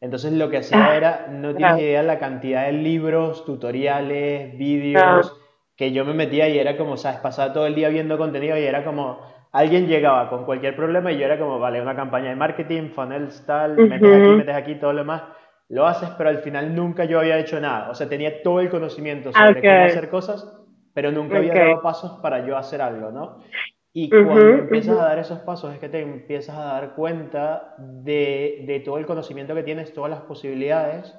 Entonces 0.00 0.32
lo 0.32 0.50
que 0.50 0.58
hacía 0.58 0.86
ah, 0.86 0.96
era, 0.96 1.26
no 1.30 1.54
tienes 1.54 1.80
idea 1.80 2.02
la 2.02 2.18
cantidad 2.18 2.66
de 2.66 2.72
libros, 2.72 3.44
tutoriales, 3.44 4.58
vídeos 4.58 5.40
que 5.76 5.92
yo 5.92 6.04
me 6.04 6.14
metía 6.14 6.48
y 6.48 6.58
era 6.58 6.76
como, 6.76 6.96
sabes, 6.96 7.20
pasaba 7.20 7.52
todo 7.52 7.66
el 7.66 7.74
día 7.74 7.88
viendo 7.88 8.18
contenido 8.18 8.56
y 8.58 8.62
era 8.62 8.84
como, 8.84 9.20
alguien 9.52 9.86
llegaba 9.86 10.28
con 10.28 10.44
cualquier 10.44 10.76
problema 10.76 11.12
y 11.12 11.18
yo 11.18 11.24
era 11.24 11.38
como, 11.38 11.58
vale, 11.58 11.80
una 11.80 11.96
campaña 11.96 12.30
de 12.30 12.36
marketing, 12.36 12.90
funnels 12.90 13.44
tal, 13.46 13.76
metes 13.76 14.12
aquí, 14.12 14.34
metes 14.34 14.54
aquí, 14.54 14.74
todo 14.76 14.92
lo 14.92 14.98
demás, 15.00 15.22
lo 15.68 15.86
haces, 15.86 16.10
pero 16.16 16.28
al 16.30 16.38
final 16.38 16.74
nunca 16.74 17.04
yo 17.04 17.20
había 17.20 17.38
hecho 17.38 17.60
nada. 17.60 17.90
O 17.90 17.94
sea, 17.94 18.08
tenía 18.08 18.42
todo 18.42 18.60
el 18.60 18.70
conocimiento 18.70 19.32
sobre 19.32 19.60
cómo 19.60 19.84
hacer 19.84 20.08
cosas, 20.08 20.60
pero 20.92 21.10
nunca 21.10 21.38
había 21.38 21.54
dado 21.54 21.82
pasos 21.82 22.20
para 22.20 22.46
yo 22.46 22.56
hacer 22.56 22.80
algo, 22.80 23.10
¿no? 23.10 23.38
Y 23.92 24.10
cuando 24.10 24.48
empiezas 24.48 24.98
a 24.98 25.04
dar 25.04 25.18
esos 25.20 25.38
pasos 25.40 25.72
es 25.72 25.78
que 25.78 25.88
te 25.88 26.00
empiezas 26.00 26.56
a 26.56 26.64
dar 26.64 26.94
cuenta 26.94 27.76
de, 27.78 28.64
de, 28.66 28.80
todo 28.80 28.98
el 28.98 29.06
conocimiento 29.06 29.54
que 29.54 29.62
tienes, 29.62 29.94
todas 29.94 30.10
las 30.10 30.22
posibilidades 30.22 31.16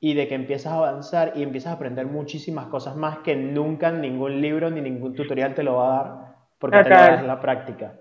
y 0.00 0.14
de 0.14 0.26
que 0.26 0.34
empiezas 0.34 0.72
a 0.72 0.76
avanzar 0.76 1.32
y 1.34 1.42
empiezas 1.42 1.72
a 1.72 1.76
aprender 1.76 2.06
muchísimas 2.06 2.66
cosas 2.68 2.96
más 2.96 3.18
que 3.18 3.36
nunca 3.36 3.90
ningún 3.90 4.40
libro 4.40 4.70
ni 4.70 4.80
ningún 4.80 5.14
tutorial 5.14 5.54
te 5.54 5.62
lo 5.62 5.76
va 5.76 5.84
a 5.84 6.02
dar 6.02 6.34
porque 6.58 6.82
te 6.82 6.88
lo 6.88 6.96
das 6.96 7.20
en 7.20 7.26
la 7.26 7.40
práctica. 7.40 7.94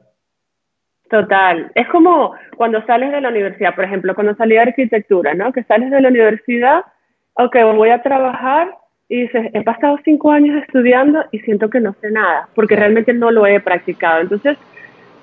Total. 1.09 1.71
Es 1.75 1.87
como 1.89 2.33
cuando 2.55 2.83
sales 2.85 3.11
de 3.11 3.21
la 3.21 3.29
universidad, 3.29 3.75
por 3.75 3.83
ejemplo, 3.83 4.15
cuando 4.15 4.35
salí 4.35 4.55
de 4.55 4.61
arquitectura, 4.61 5.33
¿no? 5.33 5.51
Que 5.51 5.63
sales 5.63 5.91
de 5.91 6.01
la 6.01 6.09
universidad, 6.09 6.85
ok, 7.33 7.55
voy 7.75 7.89
a 7.89 8.01
trabajar 8.01 8.75
y 9.09 9.21
dices, 9.23 9.49
he 9.53 9.61
pasado 9.63 9.99
cinco 10.03 10.31
años 10.31 10.61
estudiando 10.63 11.23
y 11.31 11.39
siento 11.39 11.69
que 11.69 11.79
no 11.79 11.93
sé 12.01 12.09
nada, 12.09 12.47
porque 12.55 12.75
realmente 12.75 13.13
no 13.13 13.31
lo 13.31 13.45
he 13.45 13.59
practicado. 13.59 14.21
Entonces, 14.21 14.57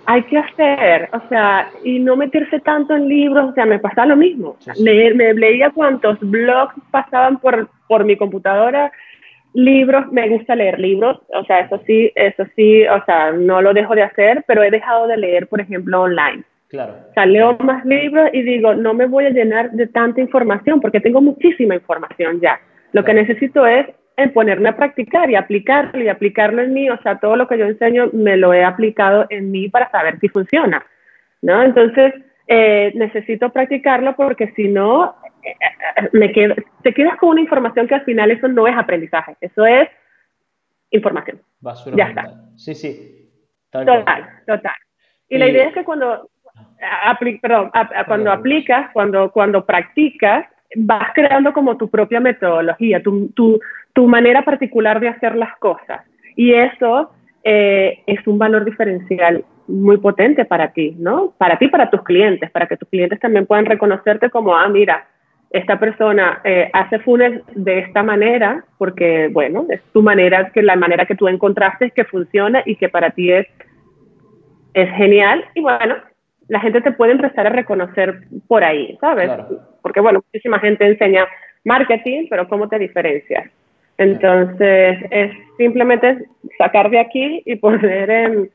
hay 0.07 0.23
que 0.25 0.39
hacer, 0.39 1.09
o 1.13 1.29
sea, 1.29 1.71
y 1.85 1.99
no 1.99 2.17
meterse 2.17 2.61
tanto 2.61 2.95
en 2.95 3.09
libros, 3.09 3.51
o 3.51 3.55
sea, 3.55 3.67
me 3.67 3.79
pasaba 3.79 4.09
lo 4.09 4.17
mismo. 4.17 4.57
Leer, 4.77 5.15
me 5.15 5.35
leía 5.35 5.71
cuántos 5.71 6.19
blogs 6.21 6.75
pasaban 6.91 7.39
por, 7.39 7.69
por 7.87 8.05
mi 8.05 8.17
computadora, 8.17 8.93
libros, 9.55 10.11
me 10.13 10.29
gusta 10.29 10.55
leer 10.55 10.79
libros, 10.79 11.21
o 11.29 11.45
sea, 11.45 11.61
eso 11.61 11.81
sí, 11.87 12.13
eso 12.15 12.45
sí, 12.57 12.87
o 12.87 13.05
sea, 13.05 13.33
no 13.33 13.61
lo 13.61 13.73
dejo 13.73 13.95
de 13.95 14.03
hacer, 14.03 14.45
pero 14.47 14.63
he 14.63 14.71
dejado 14.71 15.07
de 15.07 15.17
leer, 15.17 15.49
por 15.49 15.61
ejemplo, 15.61 16.03
online. 16.03 16.45
Claro. 16.69 16.95
O 17.11 17.13
sea, 17.15 17.27
leo 17.27 17.59
más 17.59 17.85
libros 17.85 18.31
y 18.33 18.43
digo, 18.43 18.75
no 18.75 18.95
me 18.95 19.07
voy 19.07 19.27
a 19.27 19.31
llenar 19.31 19.73
de 19.73 19.89
tanta 19.89 20.21
información 20.21 20.81
porque 20.81 21.01
tengo 21.01 21.21
muchísima 21.21 21.75
información 21.75 22.41
ya. 22.41 22.61
Lo 22.93 23.05
que 23.05 23.13
necesito 23.13 23.67
es 23.67 23.87
en 24.17 24.33
ponerme 24.33 24.69
a 24.69 24.77
practicar 24.77 25.31
y 25.31 25.35
aplicarlo 25.35 26.01
y 26.01 26.09
aplicarlo 26.09 26.63
en 26.63 26.73
mí. 26.73 26.89
O 26.89 27.01
sea, 27.03 27.19
todo 27.19 27.35
lo 27.35 27.49
que 27.49 27.59
yo 27.59 27.65
enseño 27.65 28.11
me 28.13 28.37
lo 28.37 28.55
he 28.55 28.63
aplicado 28.63 29.27
en 29.31 29.51
mí 29.51 29.69
para 29.69 29.91
saber 29.91 30.21
si 30.21 30.29
funciona, 30.29 30.85
¿no? 31.43 31.61
Entonces, 31.63 32.15
eh, 32.47 32.93
necesito 32.95 33.51
practicarlo 33.51 34.15
porque 34.17 34.53
si 34.57 34.69
no, 34.69 35.15
eh, 35.20 35.20
me 36.13 36.33
quedo, 36.33 36.55
te 36.83 36.93
quedas 36.95 37.17
con 37.19 37.31
una 37.31 37.41
información 37.41 37.87
que 37.87 37.95
al 37.95 38.05
final 38.05 38.31
eso 38.31 38.49
no 38.49 38.67
es 38.67 38.77
aprendizaje, 38.77 39.37
eso 39.41 39.67
es 39.67 39.89
información. 40.91 41.41
Basura 41.61 41.97
ya 41.97 42.05
está. 42.05 42.35
Sí, 42.57 42.75
sí. 42.75 43.31
total, 43.71 44.05
total. 44.47 44.75
Y, 45.29 45.39
la 45.39 45.49
idea 45.49 45.69
es 45.69 45.75
que 45.75 45.85
cuando, 45.85 46.29
perdón, 47.41 47.71
cuando 48.07 48.33
aplicas, 48.33 48.91
cuando, 48.93 49.31
cuando 49.31 49.65
practicas, 49.65 50.47
vas 50.77 51.09
creando 51.15 51.53
como 51.53 51.77
tu 51.77 51.89
propia 51.89 52.21
metodología, 52.21 53.03
tu, 53.03 53.29
tu, 53.29 53.61
tu 53.93 54.07
manera 54.07 54.45
particular 54.45 55.01
de 55.01 55.09
hacer 55.09 55.37
las 55.37 55.57
cosas. 55.59 56.05
Y 56.37 56.55
eso 56.55 57.13
eh, 57.45 58.03
es 58.07 58.27
un 58.27 58.39
valor 58.39 58.65
diferencial 58.65 59.45
muy 59.67 59.99
potente 59.99 60.45
para 60.45 60.73
ti, 60.73 60.97
¿no? 60.99 61.33
Para 61.39 61.59
ti, 61.59 61.69
para 61.69 61.91
tus 61.91 62.03
clientes, 62.03 62.51
para 62.51 62.67
que 62.67 62.77
tus 62.77 62.89
clientes 62.89 63.21
también 63.21 63.47
puedan 63.47 63.67
reconocerte 63.67 64.31
como, 64.31 64.57
ah, 64.57 64.69
mira, 64.69 65.07
esta 65.51 65.81
persona 65.81 66.41
eh, 66.45 66.71
hace 66.73 67.01
funnels 67.01 67.43
de 67.55 67.81
esta 67.81 68.03
manera, 68.05 68.65
porque, 68.79 69.29
bueno, 69.33 69.67
es 69.69 69.81
tu 69.93 70.01
manera, 70.01 70.51
que 70.53 70.63
la 70.63 70.77
manera 70.77 71.07
que 71.07 71.17
tú 71.17 71.27
encontraste 71.27 71.87
es 71.87 71.93
que 71.93 72.05
funciona 72.05 72.63
y 72.65 72.77
que 72.77 72.89
para 72.89 73.11
ti 73.11 73.33
es, 73.33 73.47
es 74.75 74.89
genial. 74.95 75.45
Y 75.55 75.61
bueno, 75.61 75.97
la 76.47 76.61
gente 76.61 76.81
te 76.81 76.93
puede 76.93 77.13
empezar 77.13 77.49
a 77.49 77.51
reconocer 77.51 78.21
por 78.47 78.63
ahí, 78.63 78.97
¿sabes? 79.01 79.31
Porque, 79.83 80.01
bueno, 80.01 80.23
muchísima 80.25 80.61
gente 80.61 80.87
enseña 80.87 81.27
marketing, 81.65 82.29
pero 82.31 82.49
¿cómo 82.49 82.69
te 82.69 82.79
diferencias? 82.79 83.51
Entonces, 83.99 84.99
es 85.11 85.33
simplemente 85.59 86.27
sacar 86.59 86.91
de 86.91 87.01
aquí 87.01 87.43
y 87.45 87.57
poner 87.57 88.09
en, 88.09 88.51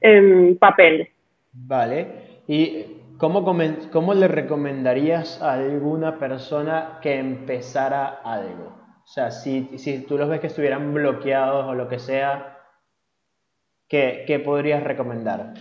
en 0.00 0.58
papel. 0.58 1.08
Vale. 1.52 2.06
¿Y 2.48 2.84
cómo, 3.20 3.44
cómo 3.92 4.14
le 4.14 4.26
recomendarías 4.26 5.40
a 5.42 5.52
alguna 5.52 6.18
persona 6.18 6.98
que 7.02 7.18
empezara 7.18 8.20
algo? 8.24 8.74
O 9.04 9.06
sea, 9.06 9.30
si, 9.30 9.78
si 9.78 10.06
tú 10.06 10.16
los 10.16 10.28
ves 10.28 10.40
que 10.40 10.46
estuvieran 10.46 10.92
bloqueados 10.94 11.66
o 11.66 11.74
lo 11.74 11.88
que 11.88 11.98
sea, 11.98 12.56
¿qué, 13.88 14.24
qué 14.26 14.38
podrías 14.38 14.82
recomendar? 14.82 15.52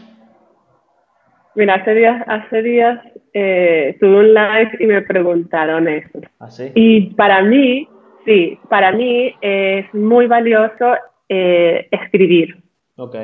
Mira, 1.55 1.75
hace 1.75 1.93
días, 1.93 2.23
hace 2.27 2.61
días 2.61 2.99
eh, 3.33 3.97
tuve 3.99 4.19
un 4.19 4.33
live 4.33 4.71
y 4.79 4.85
me 4.85 5.01
preguntaron 5.01 5.87
eso. 5.87 6.21
¿Ah, 6.39 6.49
sí? 6.49 6.71
Y 6.75 7.13
para 7.15 7.41
mí, 7.41 7.87
sí, 8.25 8.57
para 8.69 8.91
mí 8.93 9.35
es 9.41 9.93
muy 9.93 10.27
valioso 10.27 10.95
eh, 11.27 11.87
escribir. 11.91 12.63
Ok. 12.95 13.15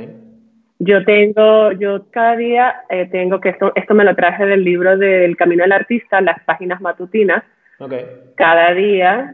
Yo 0.80 1.06
tengo, 1.06 1.72
yo 1.72 2.10
cada 2.12 2.36
día 2.36 2.76
eh, 2.90 3.08
tengo 3.10 3.40
que 3.40 3.50
esto, 3.50 3.72
esto 3.76 3.94
me 3.94 4.04
lo 4.04 4.16
traje 4.16 4.46
del 4.46 4.64
libro 4.64 4.98
del 4.98 5.38
Camino 5.38 5.64
del 5.64 5.72
Artista, 5.72 6.20
las 6.22 6.44
páginas 6.44 6.82
matutinas. 6.82 7.44
Okay. 7.80 8.06
Cada 8.36 8.74
día 8.74 9.34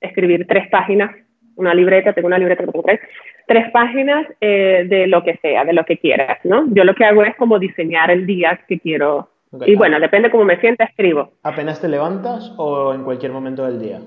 escribir 0.00 0.46
tres 0.46 0.68
páginas, 0.70 1.10
una 1.56 1.74
libreta, 1.74 2.12
tengo 2.12 2.28
una 2.28 2.38
libreta 2.38 2.64
tengo 2.64 2.82
tres, 2.84 3.00
tres 3.46 3.70
páginas 3.72 4.26
eh, 4.40 4.86
de 4.88 5.06
lo 5.06 5.24
que 5.24 5.36
sea, 5.38 5.64
de 5.64 5.72
lo 5.72 5.84
que 5.84 5.98
quieras, 5.98 6.38
¿no? 6.44 6.66
Yo 6.72 6.84
lo 6.84 6.94
que 6.94 7.04
hago 7.04 7.24
es 7.24 7.34
como 7.36 7.58
diseñar 7.58 8.10
el 8.10 8.26
día 8.26 8.60
que 8.68 8.78
quiero. 8.78 9.30
Y 9.64 9.74
bueno, 9.74 9.98
depende 9.98 10.30
cómo 10.30 10.44
me 10.44 10.60
sienta, 10.60 10.84
escribo. 10.84 11.32
¿Apenas 11.42 11.80
te 11.80 11.88
levantas 11.88 12.52
o 12.58 12.92
en 12.92 13.04
cualquier 13.04 13.32
momento 13.32 13.64
del 13.64 13.80
día? 13.80 14.00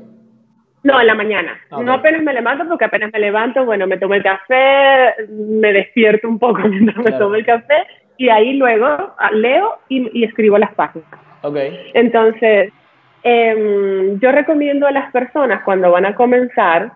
No, 0.83 0.99
en 0.99 1.07
la 1.07 1.15
mañana. 1.15 1.59
No 1.71 1.93
apenas 1.93 2.21
me 2.21 2.33
levanto 2.33 2.67
porque 2.67 2.85
apenas 2.85 3.11
me 3.11 3.19
levanto, 3.19 3.65
bueno, 3.65 3.85
me 3.85 3.97
tomo 3.97 4.13
el 4.13 4.23
café, 4.23 5.13
me 5.29 5.73
despierto 5.73 6.27
un 6.27 6.39
poco 6.39 6.59
mientras 6.67 6.97
me 6.97 7.11
tomo 7.11 7.35
el 7.35 7.45
café 7.45 7.85
y 8.17 8.29
ahí 8.29 8.53
luego 8.53 8.85
ah, 8.85 9.31
leo 9.33 9.79
y, 9.89 10.23
escribo 10.23 10.57
las 10.57 10.73
páginas. 10.75 11.07
Okay. 11.41 11.91
Entonces, 11.93 12.71
em, 13.23 14.19
yo 14.19 14.31
recomiendo 14.31 14.87
a 14.87 14.91
las 14.91 15.11
personas 15.11 15.63
cuando 15.63 15.91
van 15.91 16.05
a 16.05 16.15
comenzar 16.15 16.93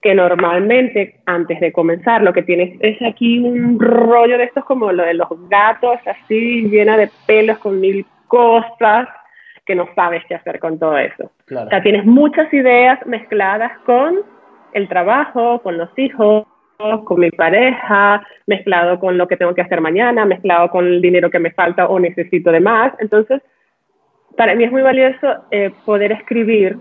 que 0.00 0.14
normalmente 0.14 1.20
antes 1.26 1.60
de 1.60 1.72
comenzar 1.72 2.22
lo 2.22 2.32
que 2.32 2.42
tienes 2.42 2.76
es 2.80 3.00
aquí 3.02 3.38
un 3.38 3.78
rollo 3.78 4.36
de 4.36 4.44
estos 4.44 4.64
como 4.64 4.90
lo 4.90 5.04
de 5.04 5.14
los 5.14 5.28
gatos, 5.48 6.00
así 6.06 6.68
llena 6.68 6.96
de 6.96 7.08
pelos 7.26 7.58
con 7.58 7.80
mil 7.80 8.04
cosas 8.26 9.08
que 9.64 9.74
no 9.74 9.88
sabes 9.94 10.22
qué 10.28 10.34
hacer 10.34 10.58
con 10.58 10.78
todo 10.78 10.98
eso. 10.98 11.30
O 11.50 11.68
sea, 11.68 11.82
tienes 11.82 12.04
muchas 12.04 12.52
ideas 12.52 12.98
mezcladas 13.06 13.72
con 13.86 14.20
el 14.72 14.88
trabajo, 14.88 15.60
con 15.62 15.78
los 15.78 15.90
hijos, 15.96 16.46
con 17.04 17.20
mi 17.20 17.30
pareja, 17.30 18.26
mezclado 18.46 18.98
con 18.98 19.16
lo 19.16 19.28
que 19.28 19.36
tengo 19.36 19.54
que 19.54 19.62
hacer 19.62 19.80
mañana, 19.80 20.24
mezclado 20.24 20.68
con 20.70 20.86
el 20.86 21.00
dinero 21.00 21.30
que 21.30 21.38
me 21.38 21.52
falta 21.52 21.86
o 21.86 22.00
necesito 22.00 22.50
de 22.50 22.60
más. 22.60 22.92
Entonces, 22.98 23.40
para 24.36 24.54
mí 24.54 24.64
es 24.64 24.72
muy 24.72 24.82
valioso 24.82 25.44
eh, 25.50 25.70
poder 25.84 26.12
escribir 26.12 26.78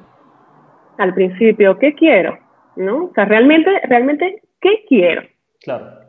al 0.98 1.14
principio 1.14 1.78
qué 1.78 1.94
quiero, 1.94 2.38
¿no? 2.76 3.06
O 3.06 3.12
sea, 3.14 3.26
realmente, 3.26 3.70
realmente, 3.88 4.42
¿qué 4.60 4.84
quiero? 4.88 5.24
Claro. 5.62 6.01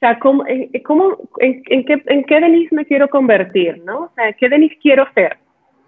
O 0.00 0.06
sea, 0.06 0.18
¿cómo, 0.18 0.46
en, 0.46 0.70
en, 0.70 1.84
qué, 1.84 2.02
¿en 2.06 2.24
qué 2.24 2.40
Denise 2.40 2.74
me 2.74 2.86
quiero 2.86 3.06
convertir, 3.08 3.82
no? 3.84 4.04
O 4.04 4.12
sea, 4.14 4.32
¿qué 4.32 4.48
Denise 4.48 4.78
quiero 4.80 5.06
ser? 5.12 5.36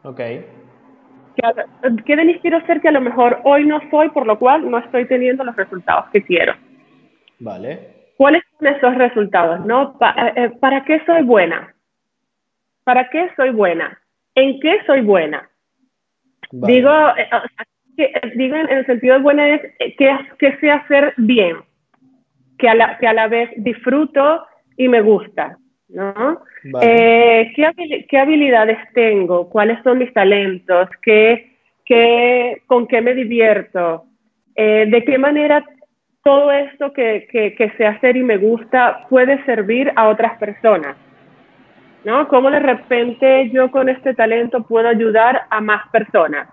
Ok. 0.03 0.20
¿Qué 2.05 2.16
Denise 2.16 2.40
quiero 2.40 2.61
ser 2.66 2.83
que 2.83 2.88
a 2.88 2.92
lo 2.92 3.01
mejor 3.01 3.40
hoy 3.44 3.64
no 3.64 3.81
soy, 3.90 4.11
por 4.11 4.27
lo 4.27 4.38
cual 4.38 4.70
no 4.70 4.77
estoy 4.77 5.07
teniendo 5.07 5.44
los 5.44 5.57
resultados 5.57 6.11
que 6.12 6.22
quiero? 6.22 6.53
Vale. 7.38 7.79
¿Cuáles 8.18 8.42
son 8.59 8.68
esos 8.68 8.94
resultados, 8.96 9.64
no? 9.64 9.96
Eh, 9.98 10.33
eh, 10.37 10.51
¿Para 10.61 10.85
qué 10.85 11.01
soy 11.07 11.22
buena? 11.22 11.75
¿Para 12.85 13.09
qué 13.09 13.31
soy 13.35 13.48
buena? 13.48 13.98
¿En 14.35 14.61
qué 14.61 14.79
soy 14.85 15.01
buena? 15.01 15.48
Digo, 16.51 16.90
eh, 17.96 18.12
digo 18.37 18.57
en 18.57 18.68
el 18.68 18.85
sentido 18.85 19.14
de 19.14 19.22
buena 19.22 19.55
es 19.55 19.62
que, 19.96 20.18
que 20.38 20.57
sé 20.59 20.70
hacer 20.70 21.14
bien, 21.16 21.57
que 22.62 22.68
a, 22.68 22.77
la, 22.77 22.96
que 22.96 23.09
a 23.09 23.12
la 23.12 23.27
vez 23.27 23.51
disfruto 23.57 24.46
y 24.77 24.87
me 24.87 25.03
gusta, 25.03 25.59
¿no? 25.88 26.38
Eh, 26.81 27.53
¿qué, 27.57 28.18
habilidades 28.18 28.79
tengo? 28.94 29.51
¿Cuáles 29.51 29.83
son 29.83 29.98
mis 29.98 30.12
talentos? 30.12 30.88
¿Qué, 31.03 31.57
qué, 31.85 32.62
¿Con 32.68 32.87
qué 32.87 33.03
me 33.03 33.14
divierto? 33.14 34.05
Eh, 34.55 34.87
¿De 34.88 35.03
qué 35.03 35.18
manera 35.18 35.64
todo 36.22 36.53
esto 36.53 36.92
que, 36.92 37.27
que, 37.33 37.57
que, 37.57 37.70
sé 37.72 37.85
hacer 37.85 38.16
y 38.16 38.22
me 38.22 38.37
gusta 38.37 39.09
puede 39.11 39.44
servir 39.44 39.92
a 39.96 40.09
otras 40.09 40.38
personas? 40.38 40.96
¿No? 42.05 42.29
¿Cómo 42.29 42.48
de 42.48 42.61
repente 42.61 43.51
yo 43.51 43.72
con 43.72 43.88
este 43.88 44.14
talento 44.14 44.62
puedo 44.62 44.87
ayudar 44.87 45.42
a 45.51 45.61
más 45.61 45.88
personas? 45.90 46.48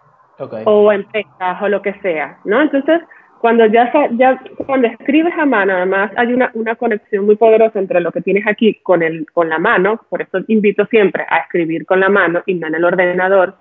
O 0.65 0.91
empresas 0.91 1.61
o 1.61 1.67
lo 1.67 1.83
que 1.83 1.93
sea, 2.01 2.39
¿no? 2.45 2.61
Entonces, 2.61 2.99
cuando 3.39 3.65
ya, 3.67 3.91
ya 4.11 4.41
cuando 4.65 4.87
escribes 4.87 5.33
a 5.37 5.45
mano, 5.45 5.73
además 5.73 6.11
hay 6.17 6.33
una, 6.33 6.51
una, 6.53 6.75
conexión 6.75 7.25
muy 7.25 7.35
poderosa 7.35 7.79
entre 7.79 8.01
lo 8.01 8.11
que 8.11 8.21
tienes 8.21 8.45
aquí 8.45 8.75
con, 8.83 9.01
el, 9.01 9.25
con 9.31 9.49
la 9.49 9.59
mano, 9.59 10.01
por 10.09 10.21
eso 10.21 10.39
invito 10.47 10.85
siempre 10.87 11.25
a 11.27 11.37
escribir 11.37 11.85
con 11.85 11.99
la 11.99 12.09
mano 12.09 12.43
y 12.45 12.55
no 12.55 12.67
en 12.67 12.75
el 12.75 12.83
ordenador, 12.83 13.55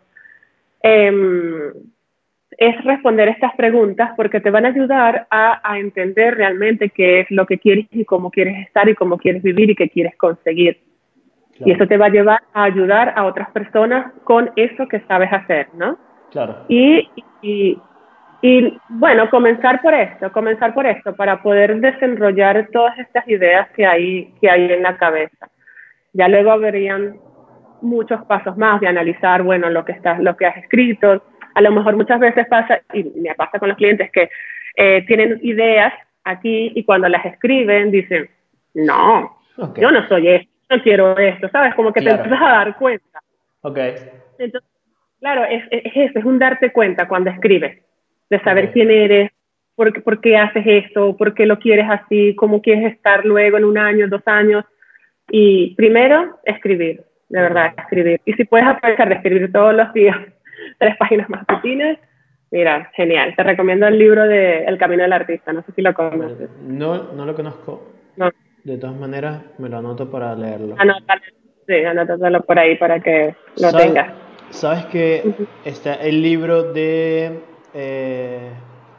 em, 0.83 1.73
es 2.51 2.85
responder 2.85 3.29
estas 3.29 3.55
preguntas 3.55 4.11
porque 4.17 4.41
te 4.41 4.51
van 4.51 4.67
a 4.67 4.69
ayudar 4.69 5.27
a, 5.31 5.61
a, 5.63 5.79
entender 5.79 6.35
realmente 6.35 6.91
qué 6.91 7.21
es 7.21 7.31
lo 7.31 7.47
que 7.47 7.59
quieres 7.59 7.87
y 7.93 8.05
cómo 8.05 8.31
quieres 8.31 8.67
estar 8.67 8.89
y 8.89 8.95
cómo 8.95 9.17
quieres 9.17 9.43
vivir 9.43 9.71
y 9.71 9.77
qué 9.77 9.89
quieres 9.89 10.17
conseguir. 10.17 10.81
Y 11.65 11.73
eso 11.73 11.87
te 11.87 11.97
va 11.97 12.07
a 12.07 12.11
llevar 12.11 12.41
a 12.53 12.65
ayudar 12.65 13.13
a 13.17 13.25
otras 13.27 13.51
personas 13.51 14.13
con 14.25 14.51
eso 14.57 14.87
que 14.89 15.01
sabes 15.01 15.33
hacer, 15.33 15.69
¿no? 15.75 15.99
Claro. 16.31 16.65
Y, 16.69 17.09
y, 17.43 17.79
y 18.41 18.79
bueno, 18.89 19.29
comenzar 19.31 19.83
por 19.83 19.95
esto, 19.95 20.31
comenzar 20.31 20.73
por 20.73 20.87
esto, 20.87 21.15
para 21.17 21.43
poder 21.43 21.81
desarrollar 21.81 22.69
todas 22.73 22.97
estas 22.99 23.27
ideas 23.29 23.69
que 23.71 23.85
hay, 23.85 24.33
que 24.41 24.49
hay 24.49 24.73
en 24.73 24.83
la 24.83 24.97
cabeza. 24.97 25.49
Ya 26.13 26.29
luego 26.29 26.53
habrían 26.53 27.17
muchos 27.83 28.25
pasos 28.27 28.57
más 28.57 28.81
de 28.81 28.87
analizar, 28.87 29.43
bueno, 29.43 29.71
lo 29.71 29.85
que, 29.85 29.93
estás, 29.93 30.21
lo 30.21 30.37
que 30.37 30.47
has 30.47 30.57
escrito. 30.57 31.25
A 31.55 31.61
lo 31.61 31.73
mejor 31.73 31.97
muchas 31.97 32.21
veces 32.21 32.47
pasa, 32.47 32.81
y 32.93 33.03
me 33.21 33.35
pasa 33.35 33.59
con 33.59 33.71
los 33.71 33.77
clientes, 33.77 34.11
que 34.13 34.31
eh, 34.77 35.05
tienen 35.07 35.41
ideas 35.43 35.93
aquí 36.23 36.73
y 36.75 36.85
cuando 36.85 37.09
las 37.09 37.25
escriben 37.27 37.91
dicen, 37.91 38.31
no, 38.75 39.37
yo 39.77 39.91
no 39.91 40.07
soy 40.07 40.29
esto, 40.29 40.53
no 40.71 40.83
quiero 40.83 41.19
esto, 41.19 41.49
¿sabes? 41.49 41.75
Como 41.75 41.93
que 41.93 42.03
te 42.03 42.11
empiezas 42.11 42.41
a 42.41 42.49
dar 42.49 42.77
cuenta. 42.77 43.21
Ok. 43.63 43.79
Entonces, 44.39 44.71
claro, 45.19 45.45
es, 45.45 45.65
es 45.73 45.93
eso, 45.97 46.21
es 46.21 46.25
un 46.25 46.39
darte 46.39 46.71
cuenta 46.71 47.09
cuando 47.09 47.31
escribes 47.31 47.88
de 48.31 48.41
saber 48.41 48.73
quién 48.73 48.91
eres, 48.91 49.31
por, 49.75 50.03
por, 50.03 50.21
qué 50.21 50.37
haces 50.37 50.65
esto, 50.67 51.17
por 51.17 51.35
qué 51.35 51.47
lo 51.47 51.59
quieres 51.59 51.87
así, 51.89 52.35
cómo 52.35 52.61
quieres 52.61 52.93
estar 52.93 53.25
luego 53.25 53.59
en 53.59 53.65
un 53.65 53.79
año, 53.79 54.09
dos 54.09 54.23
años. 54.27 54.65
Y 55.31 55.75
primero, 55.77 56.39
escribir, 56.45 57.05
de 57.29 57.41
verdad, 57.41 57.75
escribir. 57.77 58.21
Y 58.25 58.33
si 58.33 58.45
puedes 58.45 58.67
aprovechar 58.67 59.09
de 59.09 59.15
escribir 59.17 59.53
todos 59.53 59.75
los 59.75 59.93
días 59.93 60.17
tres 60.79 60.97
páginas 60.97 61.29
más 61.31 61.45
pequeñas, 61.47 61.99
mira, 62.51 62.91
genial. 62.95 63.35
Te 63.37 63.43
recomiendo 63.43 63.87
el 63.87 63.99
libro 63.99 64.27
de 64.27 64.65
El 64.65 64.79
Camino 64.79 65.03
del 65.03 65.13
Artista, 65.13 65.53
no 65.53 65.63
sé 65.63 65.73
si 65.73 65.83
lo 65.83 65.95
conoces. 65.95 66.51
No, 66.63 67.13
no 67.13 67.25
lo 67.25 67.35
conozco. 67.35 67.93
De 68.65 68.77
todas 68.77 68.97
maneras, 68.97 69.43
me 69.59 69.69
lo 69.69 69.79
anoto 69.79 70.11
para 70.11 70.35
leerlo. 70.35 70.75
Anótalo, 70.79 71.23
sí, 71.67 71.85
anótatelo 71.85 72.43
por 72.43 72.59
ahí 72.59 72.77
para 72.77 73.01
que 73.01 73.35
lo 73.63 73.73
tengas. 73.73 74.13
Sabes 74.51 74.85
que 74.87 75.23
está 75.65 75.95
el 75.95 76.21
libro 76.21 76.73
de 76.73 77.41
eh, 77.75 78.53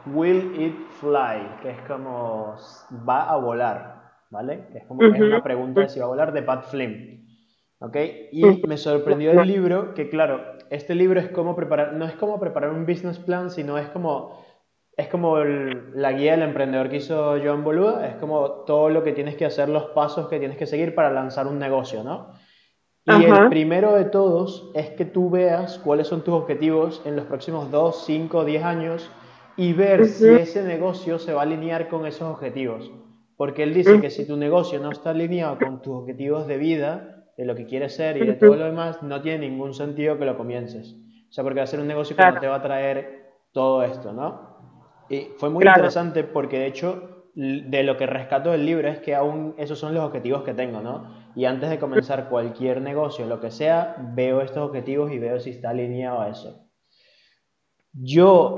Will 0.06 0.60
It 0.60 0.76
Fly, 1.00 1.60
que 1.62 1.70
es 1.70 1.80
como 1.86 2.56
va 3.08 3.30
a 3.30 3.36
volar, 3.36 4.12
¿vale? 4.30 4.68
es 4.74 4.84
como 4.86 5.00
una 5.00 5.42
pregunta 5.42 5.82
de 5.82 5.88
si 5.88 5.98
va 5.98 6.06
a 6.06 6.08
volar 6.08 6.32
de 6.32 6.42
Pat 6.42 6.64
Flynn. 6.64 7.20
¿Ok? 7.82 7.96
Y 8.32 8.66
me 8.66 8.76
sorprendió 8.76 9.32
el 9.32 9.48
libro, 9.48 9.94
que 9.94 10.10
claro, 10.10 10.42
este 10.68 10.94
libro 10.94 11.18
es 11.18 11.30
como 11.30 11.56
preparar, 11.56 11.94
no 11.94 12.04
es 12.04 12.12
como 12.12 12.38
preparar 12.38 12.70
un 12.70 12.84
business 12.84 13.18
plan, 13.18 13.50
sino 13.50 13.78
es 13.78 13.88
como, 13.88 14.44
es 14.98 15.08
como 15.08 15.38
la 15.38 16.12
guía 16.12 16.32
del 16.32 16.42
emprendedor 16.42 16.90
que 16.90 16.96
hizo 16.96 17.38
Joan 17.42 17.64
Boluda, 17.64 18.06
es 18.06 18.16
como 18.16 18.64
todo 18.66 18.90
lo 18.90 19.02
que 19.02 19.12
tienes 19.12 19.34
que 19.36 19.46
hacer, 19.46 19.70
los 19.70 19.86
pasos 19.86 20.28
que 20.28 20.38
tienes 20.38 20.58
que 20.58 20.66
seguir 20.66 20.94
para 20.94 21.10
lanzar 21.10 21.46
un 21.46 21.58
negocio, 21.58 22.04
¿no? 22.04 22.32
Y 23.06 23.24
el 23.24 23.48
primero 23.48 23.94
de 23.94 24.04
todos 24.04 24.70
es 24.74 24.90
que 24.90 25.04
tú 25.04 25.30
veas 25.30 25.78
cuáles 25.78 26.06
son 26.06 26.22
tus 26.22 26.34
objetivos 26.34 27.02
en 27.04 27.16
los 27.16 27.24
próximos 27.26 27.70
2, 27.70 28.04
5, 28.04 28.44
10 28.44 28.62
años 28.62 29.10
y 29.56 29.72
ver 29.72 30.06
si 30.06 30.28
ese 30.28 30.62
negocio 30.64 31.18
se 31.18 31.32
va 31.32 31.40
a 31.40 31.44
alinear 31.44 31.88
con 31.88 32.06
esos 32.06 32.22
objetivos. 32.22 32.90
Porque 33.36 33.62
él 33.62 33.72
dice 33.72 34.00
que 34.00 34.10
si 34.10 34.26
tu 34.26 34.36
negocio 34.36 34.78
no 34.80 34.90
está 34.90 35.10
alineado 35.10 35.58
con 35.58 35.80
tus 35.80 35.94
objetivos 35.94 36.46
de 36.46 36.58
vida, 36.58 37.24
de 37.38 37.46
lo 37.46 37.54
que 37.54 37.64
quieres 37.64 37.94
ser 37.94 38.18
y 38.18 38.26
de 38.26 38.34
todo 38.34 38.54
lo 38.54 38.66
demás, 38.66 39.02
no 39.02 39.22
tiene 39.22 39.48
ningún 39.48 39.72
sentido 39.72 40.18
que 40.18 40.26
lo 40.26 40.36
comiences. 40.36 40.94
O 41.30 41.32
sea, 41.32 41.42
porque 41.42 41.60
va 41.60 41.64
a 41.64 41.66
ser 41.66 41.80
un 41.80 41.86
negocio 41.86 42.14
que 42.14 42.22
no 42.22 42.38
te 42.38 42.46
va 42.46 42.56
a 42.56 42.62
traer 42.62 43.30
todo 43.52 43.82
esto, 43.82 44.12
¿no? 44.12 44.50
Y 45.08 45.28
fue 45.38 45.48
muy 45.48 45.64
interesante 45.64 46.22
porque 46.24 46.58
de 46.58 46.66
hecho 46.66 47.19
de 47.34 47.82
lo 47.82 47.96
que 47.96 48.06
rescato 48.06 48.50
del 48.50 48.66
libro 48.66 48.88
es 48.88 48.98
que 48.98 49.14
aún 49.14 49.54
esos 49.56 49.78
son 49.78 49.94
los 49.94 50.04
objetivos 50.04 50.42
que 50.42 50.54
tengo, 50.54 50.80
¿no? 50.80 51.14
Y 51.36 51.44
antes 51.44 51.70
de 51.70 51.78
comenzar 51.78 52.28
cualquier 52.28 52.80
negocio, 52.82 53.26
lo 53.26 53.40
que 53.40 53.50
sea, 53.50 53.96
veo 54.14 54.40
estos 54.40 54.68
objetivos 54.68 55.12
y 55.12 55.18
veo 55.18 55.38
si 55.38 55.50
está 55.50 55.70
alineado 55.70 56.20
a 56.20 56.28
eso. 56.28 56.66
Yo 57.92 58.56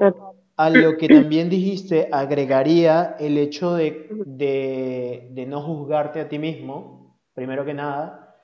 a 0.56 0.70
lo 0.70 0.96
que 0.96 1.08
también 1.08 1.48
dijiste 1.48 2.08
agregaría 2.12 3.16
el 3.18 3.38
hecho 3.38 3.74
de, 3.74 4.08
de, 4.26 5.46
no 5.46 5.62
juzgarte 5.62 6.20
a 6.20 6.28
ti 6.28 6.38
mismo, 6.38 7.18
primero 7.34 7.64
que 7.64 7.74
nada, 7.74 8.36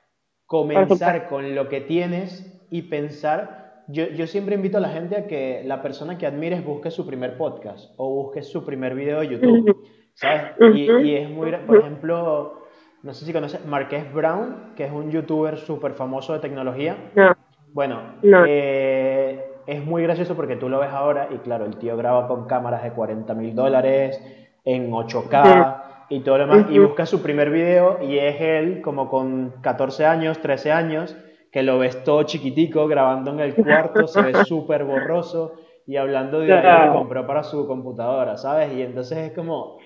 comenzar 0.47 1.29
con 1.29 1.55
lo 1.55 1.69
que 1.69 1.81
tienes 1.81 2.55
y 2.71 2.83
pensar, 2.83 3.85
yo, 3.89 4.07
yo, 4.09 4.27
siempre 4.27 4.55
invito 4.55 4.79
a 4.79 4.81
la 4.81 4.91
gente 4.91 5.17
a 5.17 5.27
que 5.27 5.63
la 5.65 5.83
persona 5.83 6.19
que 6.19 6.27
admires 6.27 6.65
busque 6.65 6.91
su 6.91 7.07
primer 7.07 7.37
podcast 7.37 7.93
o 7.97 8.11
busque 8.11 8.43
su 8.43 8.65
primer 8.65 8.95
video 8.95 9.21
de 9.21 9.29
YouTube, 9.29 9.77
¿sabes? 10.19 10.43
Y, 10.75 10.91
y 10.91 11.17
es 11.17 11.31
muy, 11.31 11.53
por 11.67 11.77
ejemplo, 11.79 12.63
no 13.03 13.15
sé 13.15 13.25
si 13.25 13.33
conoces 13.33 13.65
Marqués 13.65 14.13
Brown, 14.13 14.73
que 14.77 14.85
es 14.85 14.93
un 14.93 15.11
youtuber 15.11 15.57
súper 15.59 15.93
famoso 15.93 16.33
de 16.33 16.41
tecnología. 16.41 16.97
No. 17.15 17.35
Bueno, 17.73 18.01
Eh, 18.49 19.45
es 19.67 19.85
muy 19.85 20.03
gracioso 20.03 20.35
porque 20.35 20.57
tú 20.57 20.69
lo 20.69 20.81
ves 20.81 20.91
ahora 20.91 21.29
y 21.31 21.37
claro, 21.39 21.67
el 21.67 21.77
tío 21.77 21.97
graba 21.97 22.27
con 22.27 22.47
cámaras 22.47 22.83
de 22.83 22.91
40 22.93 23.35
mil 23.35 23.55
dólares 23.55 24.21
en 24.65 24.91
8K 24.91 25.83
y 26.09 26.21
todo 26.21 26.39
lo 26.39 26.47
demás 26.47 26.67
y 26.71 26.79
busca 26.79 27.05
su 27.07 27.23
primer 27.23 27.51
video 27.51 27.99
y 28.03 28.19
es 28.19 28.41
él 28.41 28.81
como 28.83 29.09
con 29.11 29.53
14 29.61 30.07
años, 30.07 30.41
13 30.41 30.73
años, 30.73 31.17
que 31.53 31.63
lo 31.63 31.79
ves 31.79 32.03
todo 32.03 32.23
chiquitico 32.25 32.89
grabando 32.89 33.31
en 33.33 33.41
el 33.41 33.55
cuarto, 33.55 34.09
se 34.09 34.23
ve 34.23 34.33
súper 34.47 34.85
borroso 34.85 35.53
y 35.87 35.97
hablando 35.97 36.41
de 36.41 36.49
lo 36.49 36.55
que 36.93 36.99
compró 36.99 37.27
para 37.27 37.43
su 37.43 37.67
computadora, 37.67 38.37
¿sabes? 38.37 38.73
Y 38.73 38.83
entonces 38.83 39.19
es 39.19 39.33
como... 39.33 39.79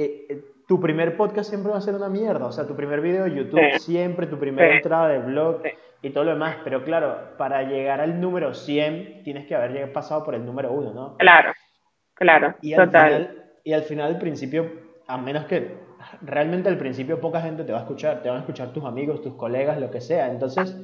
Eh, 0.00 0.26
eh, 0.28 0.44
tu 0.68 0.80
primer 0.80 1.16
podcast 1.16 1.50
siempre 1.50 1.72
va 1.72 1.78
a 1.78 1.80
ser 1.80 1.96
una 1.96 2.08
mierda. 2.08 2.46
O 2.46 2.52
sea, 2.52 2.68
tu 2.68 2.76
primer 2.76 3.00
video 3.00 3.24
de 3.24 3.34
YouTube 3.34 3.78
siempre, 3.80 4.28
tu 4.28 4.38
primera 4.38 4.76
entrada 4.76 5.08
de 5.08 5.18
blog 5.18 5.62
y 6.02 6.10
todo 6.10 6.22
lo 6.22 6.30
demás. 6.30 6.58
Pero 6.62 6.84
claro, 6.84 7.32
para 7.36 7.64
llegar 7.64 8.00
al 8.00 8.20
número 8.20 8.54
100 8.54 9.24
tienes 9.24 9.48
que 9.48 9.56
haber 9.56 9.92
pasado 9.92 10.22
por 10.24 10.36
el 10.36 10.46
número 10.46 10.70
1, 10.70 10.94
¿no? 10.94 11.16
Claro, 11.16 11.52
claro. 12.14 12.54
Y 12.62 12.74
al, 12.74 12.86
Final, 12.86 13.44
y 13.64 13.72
al 13.72 13.82
final, 13.82 14.14
al 14.14 14.18
principio, 14.20 14.70
a 15.08 15.18
menos 15.18 15.46
que 15.46 15.78
realmente 16.22 16.68
al 16.68 16.78
principio 16.78 17.20
poca 17.20 17.40
gente 17.40 17.64
te 17.64 17.72
va 17.72 17.78
a 17.78 17.82
escuchar, 17.82 18.22
te 18.22 18.28
van 18.28 18.36
a 18.36 18.40
escuchar 18.40 18.72
tus 18.72 18.84
amigos, 18.84 19.20
tus 19.20 19.34
colegas, 19.34 19.80
lo 19.80 19.90
que 19.90 20.00
sea. 20.00 20.30
Entonces. 20.30 20.76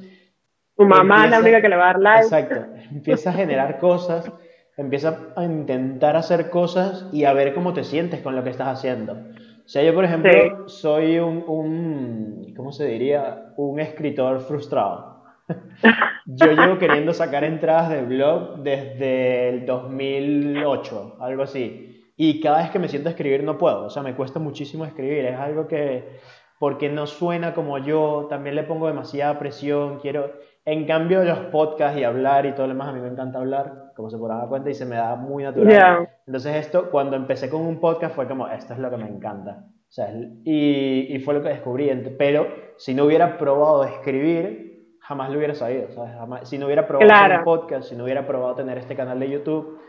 Tu 0.75 0.83
mamá 0.83 1.23
es 1.23 1.31
la 1.31 1.39
única 1.39 1.61
que 1.61 1.69
le 1.69 1.77
va 1.77 1.83
a 1.83 1.93
dar 1.93 1.99
like. 2.01 2.23
Exacto. 2.25 2.65
Empieza 2.91 3.29
a 3.29 3.33
generar 3.33 3.77
cosas 3.79 4.29
empieza 4.77 5.33
a 5.35 5.43
intentar 5.43 6.15
hacer 6.15 6.49
cosas 6.49 7.07
y 7.11 7.23
a 7.23 7.33
ver 7.33 7.53
cómo 7.53 7.73
te 7.73 7.83
sientes 7.83 8.21
con 8.21 8.35
lo 8.35 8.43
que 8.43 8.49
estás 8.49 8.67
haciendo. 8.67 9.13
O 9.13 9.67
sea, 9.67 9.83
yo, 9.83 9.93
por 9.93 10.05
ejemplo, 10.05 10.67
soy 10.67 11.17
un, 11.17 11.43
un, 11.47 12.53
¿cómo 12.55 12.71
se 12.71 12.85
diría? 12.85 13.53
Un 13.57 13.79
escritor 13.79 14.41
frustrado. 14.41 15.23
yo 16.25 16.51
llevo 16.51 16.77
queriendo 16.77 17.13
sacar 17.13 17.43
entradas 17.43 17.89
de 17.89 18.01
blog 18.03 18.59
desde 18.59 19.49
el 19.49 19.65
2008, 19.65 21.17
algo 21.19 21.43
así. 21.43 21.95
Y 22.17 22.39
cada 22.39 22.59
vez 22.59 22.71
que 22.71 22.79
me 22.79 22.87
siento 22.87 23.09
a 23.09 23.11
escribir 23.11 23.43
no 23.43 23.57
puedo, 23.57 23.85
o 23.85 23.89
sea, 23.89 24.01
me 24.01 24.15
cuesta 24.15 24.39
muchísimo 24.39 24.85
escribir, 24.85 25.25
es 25.25 25.37
algo 25.37 25.67
que, 25.67 26.19
porque 26.59 26.89
no 26.89 27.07
suena 27.07 27.53
como 27.53 27.77
yo, 27.77 28.27
también 28.29 28.55
le 28.55 28.63
pongo 28.63 28.87
demasiada 28.87 29.37
presión, 29.37 29.99
quiero, 29.99 30.31
en 30.63 30.85
cambio 30.85 31.23
los 31.25 31.39
podcasts 31.51 31.99
y 31.99 32.05
hablar 32.05 32.45
y 32.45 32.53
todo 32.53 32.67
lo 32.67 32.73
demás, 32.73 32.87
a 32.87 32.93
mí 32.93 33.01
me 33.01 33.09
encanta 33.09 33.39
hablar, 33.39 33.84
como 33.95 34.09
se 34.09 34.17
podrá 34.17 34.37
dar 34.37 34.49
cuenta, 34.49 34.69
y 34.69 34.73
se 34.73 34.85
me 34.85 34.95
da 34.95 35.15
muy 35.15 35.43
natural. 35.43 36.09
Entonces 36.27 36.55
esto, 36.55 36.89
cuando 36.91 37.15
empecé 37.15 37.49
con 37.49 37.61
un 37.61 37.79
podcast 37.79 38.15
fue 38.15 38.27
como, 38.27 38.47
esto 38.47 38.73
es 38.73 38.79
lo 38.79 38.89
que 38.89 38.97
me 38.97 39.07
encanta. 39.07 39.63
O 39.87 39.91
sea, 39.95 40.07
y, 40.43 41.15
y 41.15 41.19
fue 41.19 41.33
lo 41.33 41.41
que 41.41 41.49
descubrí, 41.49 41.89
pero 42.17 42.47
si 42.77 42.93
no 42.93 43.05
hubiera 43.05 43.37
probado 43.37 43.85
escribir, 43.85 44.65
jamás 44.99 45.29
lo 45.29 45.37
hubiera 45.37 45.53
sabido, 45.53 45.89
¿sabes? 45.91 46.49
si 46.49 46.57
no 46.57 46.65
hubiera 46.65 46.87
probado 46.87 47.11
hacer 47.11 47.37
un 47.37 47.43
podcast, 47.43 47.89
si 47.89 47.95
no 47.95 48.03
hubiera 48.03 48.25
probado 48.25 48.55
tener 48.55 48.77
este 48.77 48.95
canal 48.95 49.19
de 49.19 49.29
YouTube, 49.29 49.79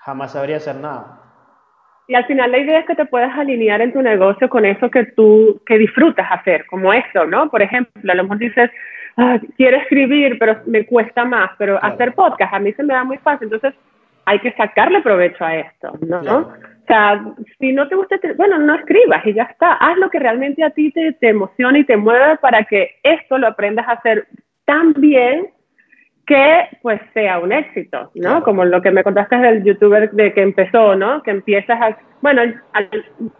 jamás 0.00 0.32
sabría 0.32 0.56
hacer 0.56 0.76
nada. 0.76 1.22
Y 2.08 2.14
al 2.14 2.26
final 2.26 2.50
la 2.50 2.58
idea 2.58 2.80
es 2.80 2.86
que 2.86 2.94
te 2.94 3.06
puedas 3.06 3.36
alinear 3.38 3.80
en 3.82 3.92
tu 3.92 4.02
negocio 4.02 4.48
con 4.48 4.64
eso 4.64 4.90
que 4.90 5.04
tú, 5.04 5.60
que 5.66 5.78
disfrutas 5.78 6.26
hacer, 6.30 6.66
como 6.66 6.92
esto, 6.92 7.26
¿no? 7.26 7.50
Por 7.50 7.62
ejemplo, 7.62 8.10
a 8.10 8.14
lo 8.16 8.22
mejor 8.24 8.38
dices, 8.38 8.70
ah, 9.18 9.38
quiero 9.56 9.76
escribir, 9.76 10.38
pero 10.38 10.60
me 10.66 10.86
cuesta 10.86 11.24
más, 11.24 11.50
pero 11.58 11.82
hacer 11.82 12.14
podcast 12.14 12.54
a 12.54 12.58
mí 12.58 12.72
se 12.72 12.82
me 12.82 12.94
da 12.94 13.04
muy 13.04 13.18
fácil, 13.18 13.50
entonces 13.52 13.78
hay 14.24 14.38
que 14.40 14.52
sacarle 14.52 15.00
provecho 15.00 15.44
a 15.44 15.56
esto, 15.56 15.92
¿no? 16.06 16.20
O 16.20 16.86
sea, 16.86 17.22
si 17.58 17.72
no 17.72 17.86
te 17.88 17.94
gusta, 17.94 18.16
bueno, 18.36 18.58
no 18.58 18.74
escribas 18.74 19.24
y 19.26 19.34
ya 19.34 19.44
está, 19.44 19.74
haz 19.74 19.96
lo 19.98 20.08
que 20.10 20.18
realmente 20.18 20.64
a 20.64 20.70
ti 20.70 20.90
te, 20.90 21.12
te 21.14 21.28
emociona 21.28 21.78
y 21.78 21.84
te 21.84 21.96
mueve 21.96 22.36
para 22.38 22.64
que 22.64 22.96
esto 23.02 23.38
lo 23.38 23.46
aprendas 23.46 23.86
a 23.88 23.92
hacer 23.92 24.26
tan 24.64 24.94
bien 24.94 25.48
que 26.26 26.68
pues 26.82 27.00
sea 27.14 27.38
un 27.38 27.52
éxito, 27.52 28.10
¿no? 28.14 28.42
Como 28.42 28.66
lo 28.66 28.82
que 28.82 28.90
me 28.90 29.02
contaste 29.02 29.38
del 29.38 29.64
youtuber 29.64 30.10
de 30.10 30.34
que 30.34 30.42
empezó, 30.42 30.94
¿no? 30.94 31.22
Que 31.22 31.30
empiezas 31.30 31.80
a, 31.80 31.96
bueno, 32.20 32.42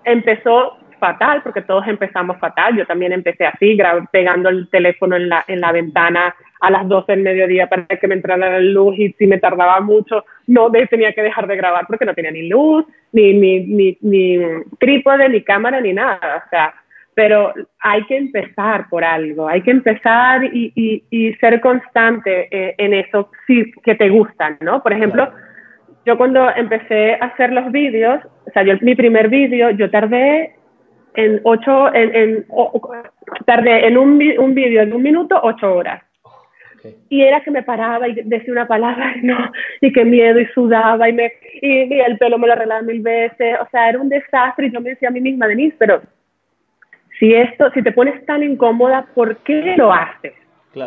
empezó 0.05 0.79
fatal, 0.99 1.43
porque 1.43 1.63
todos 1.63 1.87
empezamos 1.87 2.39
fatal, 2.39 2.77
yo 2.77 2.87
también 2.87 3.13
empecé 3.13 3.47
así, 3.47 3.79
pegando 4.11 4.49
el 4.49 4.69
teléfono 4.69 5.17
en 5.17 5.29
la, 5.29 5.45
en 5.49 5.61
la 5.61 5.73
ventana 5.73 6.35
a 6.61 6.71
las 6.71 6.89
12 6.89 7.13
del 7.13 7.23
mediodía 7.23 7.69
para 7.69 7.87
que 7.87 8.09
me 8.09 8.15
entrara 8.15 8.51
la 8.51 8.61
luz 8.61 8.99
y 8.99 9.13
si 9.13 9.27
me 9.27 9.39
tardaba 9.39 9.81
mucho, 9.81 10.25
no 10.47 10.71
tenía 10.71 11.13
que 11.13 11.23
dejar 11.23 11.47
de 11.47 11.57
grabar 11.57 11.87
porque 11.87 12.05
no 12.05 12.15
tenía 12.15 12.31
ni 12.31 12.49
luz, 12.49 12.85
ni, 13.13 13.33
ni, 13.35 13.61
ni, 13.61 13.99
ni 14.01 14.39
trípode, 14.79 15.29
ni 15.29 15.43
cámara, 15.43 15.81
ni 15.81 15.93
nada, 15.93 16.43
o 16.45 16.49
sea, 16.51 16.75
pero 17.15 17.53
hay 17.81 18.05
que 18.05 18.17
empezar 18.17 18.89
por 18.89 19.03
algo, 19.03 19.49
hay 19.49 19.63
que 19.63 19.73
empezar 19.73 20.45
y, 20.45 20.73
y, 21.11 21.35
ser 21.41 21.61
constante 21.61 22.47
eh, 22.51 22.77
en 22.79 22.95
eso 22.95 23.31
sí, 23.45 23.73
que 23.83 23.97
te 23.97 24.09
gustan, 24.09 24.57
¿no? 24.61 24.81
Por 24.85 24.93
ejemplo, 24.93 25.29
yo 26.07 26.17
cuando 26.17 26.49
empecé 26.55 27.15
a 27.15 27.27
hacer 27.27 27.53
los 27.53 27.73
vídeos, 27.73 28.21
o 28.47 28.51
sea, 28.53 28.63
yo 28.63 28.75
mi 28.83 28.95
primer 28.95 29.29
vídeo, 29.29 29.71
yo 29.71 29.91
tardé 29.91 30.55
en 31.15 31.41
ocho, 31.45 31.93
en, 31.95 32.15
en 32.15 32.47
tardé 33.45 33.87
en 33.87 33.99
un, 33.99 34.23
un 34.39 34.55
vídeo 34.55 34.83
en 34.83 34.93
un 34.93 35.03
minuto 35.03 35.39
ocho 35.43 35.75
horas. 35.75 36.03
Y 37.09 37.23
era 37.23 37.41
que 37.41 37.51
me 37.51 37.63
paraba 37.63 38.09
y 38.09 38.15
decía 38.15 38.53
una 38.53 38.69
palabra 38.69 39.15
y 39.17 39.23
no, 39.27 39.37
y 39.81 39.93
qué 39.93 40.05
miedo, 40.05 40.39
y 40.39 40.47
sudaba, 40.47 41.09
y, 41.09 41.13
me, 41.13 41.33
y, 41.61 41.95
y 41.95 42.01
el 42.01 42.19
pelo 42.19 42.39
me 42.39 42.47
lo 42.47 42.53
arreglaba 42.53 42.83
mil 42.83 43.01
veces, 43.01 43.57
o 43.61 43.69
sea, 43.71 43.89
era 43.89 43.99
un 43.99 44.09
desastre, 44.09 44.67
y 44.67 44.71
yo 44.71 44.81
me 44.81 44.91
decía 44.91 45.09
a 45.09 45.13
mí 45.13 45.21
misma, 45.21 45.49
Denise, 45.49 45.77
pero 45.79 46.03
si 47.19 47.35
esto, 47.35 47.71
si 47.73 47.83
te 47.83 47.93
pones 47.93 48.25
tan 48.27 48.43
incómoda, 48.43 49.07
¿por 49.15 49.39
qué 49.39 49.75
lo 49.77 49.93
haces? 49.93 50.35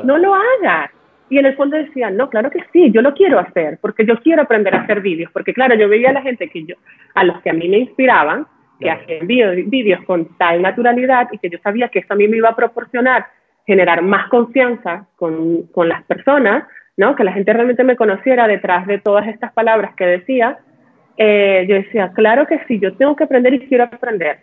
No 0.06 0.18
lo 0.18 0.34
hagas. 0.34 0.92
Y 1.30 1.38
en 1.38 1.46
el 1.46 1.56
fondo 1.56 1.78
decían, 1.78 2.18
no, 2.18 2.30
claro 2.30 2.50
que 2.50 2.60
sí, 2.74 2.92
yo 2.92 3.02
lo 3.02 3.14
quiero 3.14 3.40
hacer, 3.40 3.78
porque 3.82 4.06
yo 4.06 4.18
quiero 4.20 4.42
aprender 4.42 4.76
a 4.76 4.82
hacer 4.82 5.02
vídeos, 5.02 5.32
porque 5.32 5.54
claro, 5.54 5.76
yo 5.76 5.88
veía 5.88 6.10
a 6.10 6.14
la 6.14 6.22
gente 6.22 6.50
que 6.50 6.66
yo, 6.66 6.76
a 7.16 7.24
los 7.24 7.42
que 7.42 7.50
a 7.50 7.54
mí 7.54 7.70
me 7.70 7.80
inspiraban, 7.80 8.48
que 8.82 8.92
hacían 8.92 9.28
vídeos 9.28 10.04
con 10.06 10.38
tal 10.38 10.62
naturalidad 10.62 11.30
y 11.32 11.38
que 11.38 11.50
yo 11.50 11.60
sabía 11.64 11.88
que 11.88 12.00
eso 12.00 12.14
a 12.14 12.18
mí 12.18 12.28
me 12.28 12.38
iba 12.38 12.50
a 12.50 12.56
proporcionar 12.56 13.26
generar 13.66 14.02
más 14.02 14.28
confianza 14.30 15.08
con, 15.16 15.68
con 15.68 15.88
las 15.88 16.04
personas, 16.04 16.66
¿no? 16.98 17.16
Que 17.16 17.24
la 17.24 17.34
gente 17.34 17.54
realmente 17.54 17.84
me 17.84 17.96
conociera 17.96 18.48
detrás 18.48 18.88
de 18.88 19.00
todas 19.00 19.28
estas 19.28 19.54
palabras 19.54 19.94
que 19.96 20.06
decía, 20.06 20.60
eh, 21.18 21.66
yo 21.70 21.76
decía, 21.76 22.12
claro 22.14 22.48
que 22.48 22.60
sí, 22.68 22.80
yo 22.80 22.96
tengo 22.96 23.16
que 23.16 23.24
aprender 23.24 23.54
y 23.54 23.68
quiero 23.68 23.86
aprender. 23.86 24.40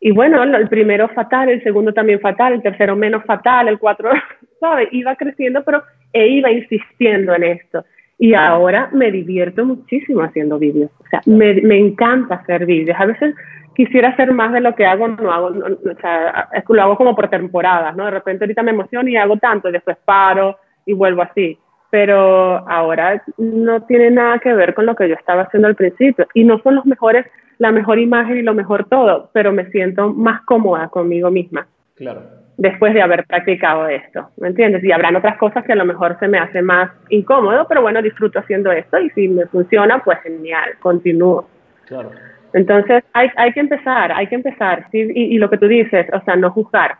Y 0.00 0.10
bueno, 0.10 0.42
el 0.42 0.68
primero 0.68 1.08
fatal, 1.08 1.48
el 1.48 1.62
segundo 1.62 1.92
también 1.92 2.20
fatal, 2.20 2.52
el 2.52 2.62
tercero 2.62 2.96
menos 2.96 3.24
fatal, 3.24 3.68
el 3.68 3.78
cuatro, 3.78 4.10
¿sabes? 4.60 4.88
Iba 4.92 5.16
creciendo, 5.16 5.64
pero 5.64 5.82
e 6.12 6.26
iba 6.28 6.50
insistiendo 6.50 7.34
en 7.34 7.44
esto. 7.44 7.84
Y 8.18 8.32
ahora 8.34 8.88
me 8.92 9.10
divierto 9.10 9.64
muchísimo 9.64 10.22
haciendo 10.22 10.58
vídeos. 10.58 10.90
O 11.00 11.06
sea, 11.08 11.20
me, 11.26 11.54
me 11.60 11.78
encanta 11.78 12.36
hacer 12.36 12.64
vídeos. 12.64 12.98
A 12.98 13.04
veces 13.06 13.34
quisiera 13.76 14.08
hacer 14.08 14.32
más 14.32 14.52
de 14.52 14.60
lo 14.60 14.74
que 14.74 14.86
hago, 14.86 15.06
no 15.06 15.30
hago, 15.30 15.48
o 15.48 16.00
sea, 16.00 16.48
es 16.52 16.64
que 16.64 16.72
lo 16.72 16.82
hago 16.82 16.96
como 16.96 17.14
por 17.14 17.28
temporadas, 17.28 17.94
¿no? 17.94 18.06
De 18.06 18.10
repente 18.10 18.44
ahorita 18.44 18.62
me 18.62 18.70
emociono 18.70 19.08
y 19.08 19.16
hago 19.16 19.36
tanto, 19.36 19.68
y 19.68 19.72
después 19.72 19.98
paro 20.02 20.58
y 20.86 20.94
vuelvo 20.94 21.22
así. 21.22 21.58
Pero 21.90 22.68
ahora 22.68 23.22
no 23.36 23.82
tiene 23.82 24.10
nada 24.10 24.38
que 24.38 24.52
ver 24.54 24.74
con 24.74 24.86
lo 24.86 24.96
que 24.96 25.08
yo 25.08 25.14
estaba 25.14 25.42
haciendo 25.42 25.68
al 25.68 25.76
principio. 25.76 26.26
Y 26.34 26.44
no 26.44 26.58
son 26.60 26.74
los 26.74 26.86
mejores 26.86 27.26
la 27.58 27.70
mejor 27.70 27.98
imagen 27.98 28.38
y 28.38 28.42
lo 28.42 28.54
mejor 28.54 28.86
todo, 28.88 29.30
pero 29.32 29.52
me 29.52 29.70
siento 29.70 30.12
más 30.12 30.42
cómoda 30.42 30.88
conmigo 30.88 31.30
misma. 31.30 31.66
Claro. 31.94 32.22
Después 32.56 32.94
de 32.94 33.02
haber 33.02 33.26
practicado 33.26 33.88
esto, 33.88 34.30
¿me 34.38 34.48
entiendes? 34.48 34.82
Y 34.82 34.90
habrán 34.90 35.16
otras 35.16 35.36
cosas 35.36 35.64
que 35.64 35.72
a 35.72 35.76
lo 35.76 35.84
mejor 35.84 36.18
se 36.18 36.28
me 36.28 36.38
hace 36.38 36.62
más 36.62 36.90
incómodo, 37.10 37.66
pero 37.68 37.82
bueno, 37.82 38.00
disfruto 38.00 38.38
haciendo 38.38 38.72
esto 38.72 38.98
y 38.98 39.10
si 39.10 39.28
me 39.28 39.46
funciona, 39.46 40.02
pues 40.02 40.18
genial, 40.22 40.74
continúo. 40.80 41.46
Claro. 41.86 42.10
Entonces, 42.52 43.04
hay, 43.12 43.30
hay 43.36 43.52
que 43.52 43.60
empezar, 43.60 44.12
hay 44.12 44.26
que 44.26 44.34
empezar. 44.34 44.86
¿sí? 44.90 45.10
Y, 45.14 45.38
lo 45.38 45.50
que 45.50 45.58
tú 45.58 45.68
dices, 45.68 46.06
o 46.12 46.20
sea, 46.24 46.36
no 46.36 46.50
juzgar, 46.50 46.96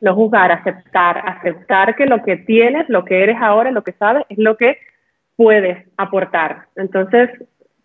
no 0.00 0.14
juzgar, 0.14 0.52
aceptar, 0.52 1.22
aceptar 1.26 1.96
que 1.96 2.06
lo 2.06 2.22
que 2.22 2.36
tienes, 2.36 2.88
lo 2.88 3.04
que 3.04 3.22
eres 3.22 3.36
ahora, 3.40 3.70
lo 3.70 3.82
que 3.82 3.92
sabes, 3.92 4.24
es 4.28 4.38
lo 4.38 4.56
que 4.56 4.78
puedes 5.36 5.86
aportar. 5.96 6.66
Entonces, 6.76 7.30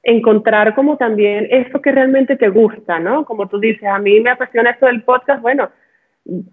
encontrar 0.04 0.76
como 0.76 0.98
también 0.98 1.48
eso 1.50 1.82
que 1.82 1.92
realmente 1.92 2.36
te 2.36 2.50
gusta, 2.50 3.00
¿no? 3.00 3.26
Como 3.26 3.48
tú 3.48 3.60
dices, 3.60 3.88
a 3.88 4.00
mí 4.00 4.20
me 4.20 4.32
apasiona 4.32 4.72
esto 4.72 4.88
del 4.88 5.04
podcast, 5.04 5.42
bueno, 5.42 5.70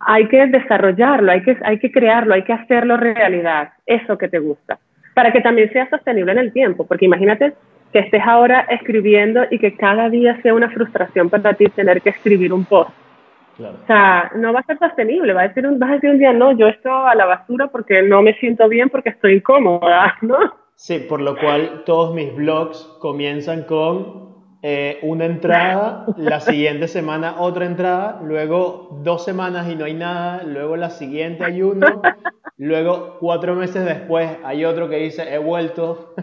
hay 0.01 0.29
que 0.29 0.47
desarrollarlo, 0.47 1.33
hay 1.33 1.43
que, 1.43 1.57
hay 1.63 1.79
que 1.79 1.91
crearlo, 1.91 2.35
hay 2.35 2.43
que 2.45 2.53
hacerlo 2.53 2.97
realidad, 2.97 3.71
eso 3.87 4.19
que 4.19 4.29
te 4.29 4.39
gusta, 4.39 4.79
para 5.15 5.33
que 5.33 5.41
también 5.41 5.73
sea 5.73 5.89
sostenible 5.91 6.33
en 6.33 6.39
el 6.39 6.53
tiempo, 6.53 6.87
porque 6.87 7.07
imagínate 7.07 7.55
que 7.93 7.99
estés 8.01 8.23
ahora 8.25 8.67
escribiendo 8.71 9.43
y 9.51 9.59
que 9.59 9.77
cada 9.77 10.09
día 10.09 10.41
sea 10.43 10.55
una 10.55 10.71
frustración 10.71 11.29
para 11.29 11.55
ti 11.55 11.67
tener 11.67 12.01
que 12.03 12.11
escribir 12.11 12.53
un 12.53 12.65
post. 12.65 12.91
O 13.59 13.87
sea, 13.87 14.31
no 14.37 14.53
va 14.53 14.61
a 14.61 14.65
ser 14.65 14.79
sostenible, 14.79 15.35
va 15.35 15.43
a 15.43 15.49
decir 15.49 15.67
un, 15.67 15.79
vas 15.79 15.91
a 15.91 15.95
decir 15.95 16.11
un 16.11 16.19
día, 16.19 16.33
no, 16.33 16.53
yo 16.53 16.67
esto 16.67 16.91
a 16.91 17.15
la 17.15 17.27
basura 17.27 17.67
porque 17.67 18.03
no 18.03 18.23
me 18.23 18.35
siento 18.35 18.69
bien 18.69 18.89
porque 18.89 19.11
estoy 19.11 19.35
incómoda, 19.35 20.17
¿no? 20.23 20.39
Sí, 20.75 20.99
por 21.01 21.21
lo 21.21 21.37
cual 21.37 21.83
todos 21.85 22.15
mis 22.15 22.35
blogs 22.35 22.97
comienzan 23.01 23.65
con 23.65 24.31
eh, 24.63 24.99
una 25.03 25.27
entrada, 25.27 26.07
la 26.17 26.41
siguiente 26.41 26.89
semana 26.89 27.37
otra 27.39 27.67
entrada, 27.67 28.21
luego 28.23 28.99
dos 29.03 29.25
semanas 29.25 29.69
y 29.71 29.77
no 29.77 29.85
hay 29.85 29.95
nada, 29.95 30.43
luego 30.43 30.77
la 30.77 30.89
siguiente 30.89 31.45
hay 31.45 31.61
uno, 31.63 32.01
luego 32.57 33.19
cuatro 33.21 33.55
meses 33.55 33.85
después 33.85 34.39
hay 34.43 34.65
otro 34.65 34.89
que 34.89 34.97
dice 34.97 35.35
he 35.35 35.39
vuelto. 35.39 36.15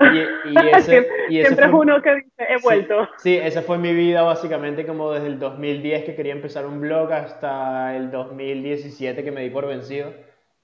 y, 0.44 0.68
ese, 0.76 1.06
Siempre 1.28 1.66
es 1.66 1.72
uno 1.72 2.00
que 2.00 2.14
dice 2.14 2.46
he 2.48 2.60
vuelto. 2.62 3.08
Sí, 3.18 3.36
esa 3.36 3.62
fue 3.62 3.78
mi 3.78 3.92
vida 3.92 4.22
básicamente 4.22 4.86
como 4.86 5.12
desde 5.12 5.26
el 5.26 5.38
2010 5.38 6.04
que 6.04 6.14
quería 6.14 6.32
empezar 6.32 6.66
un 6.66 6.80
blog 6.80 7.12
hasta 7.12 7.94
el 7.96 8.10
2017 8.10 9.22
que 9.22 9.30
me 9.30 9.42
di 9.42 9.50
por 9.50 9.66
vencido. 9.66 10.12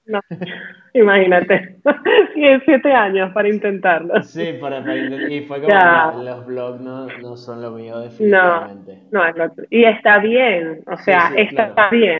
No, 0.07 0.21
imagínate. 0.93 1.77
siete 2.65 2.91
años 2.91 3.31
para 3.33 3.49
intentarlo. 3.49 4.23
Sí, 4.23 4.57
para, 4.59 4.79
y 4.95 5.41
fue 5.41 5.61
como 5.61 6.23
los 6.23 6.45
blogs 6.45 6.81
no, 6.81 7.07
no, 7.21 7.37
son 7.37 7.61
lo 7.61 7.71
mío 7.71 7.99
definitivamente. 7.99 9.03
No, 9.11 9.19
no 9.19 9.25
es 9.27 9.35
lo 9.35 9.51
Y 9.69 9.83
está 9.83 10.19
bien, 10.19 10.81
o 10.87 10.97
sea, 10.97 11.31
está 11.35 11.89
bien. 11.89 12.19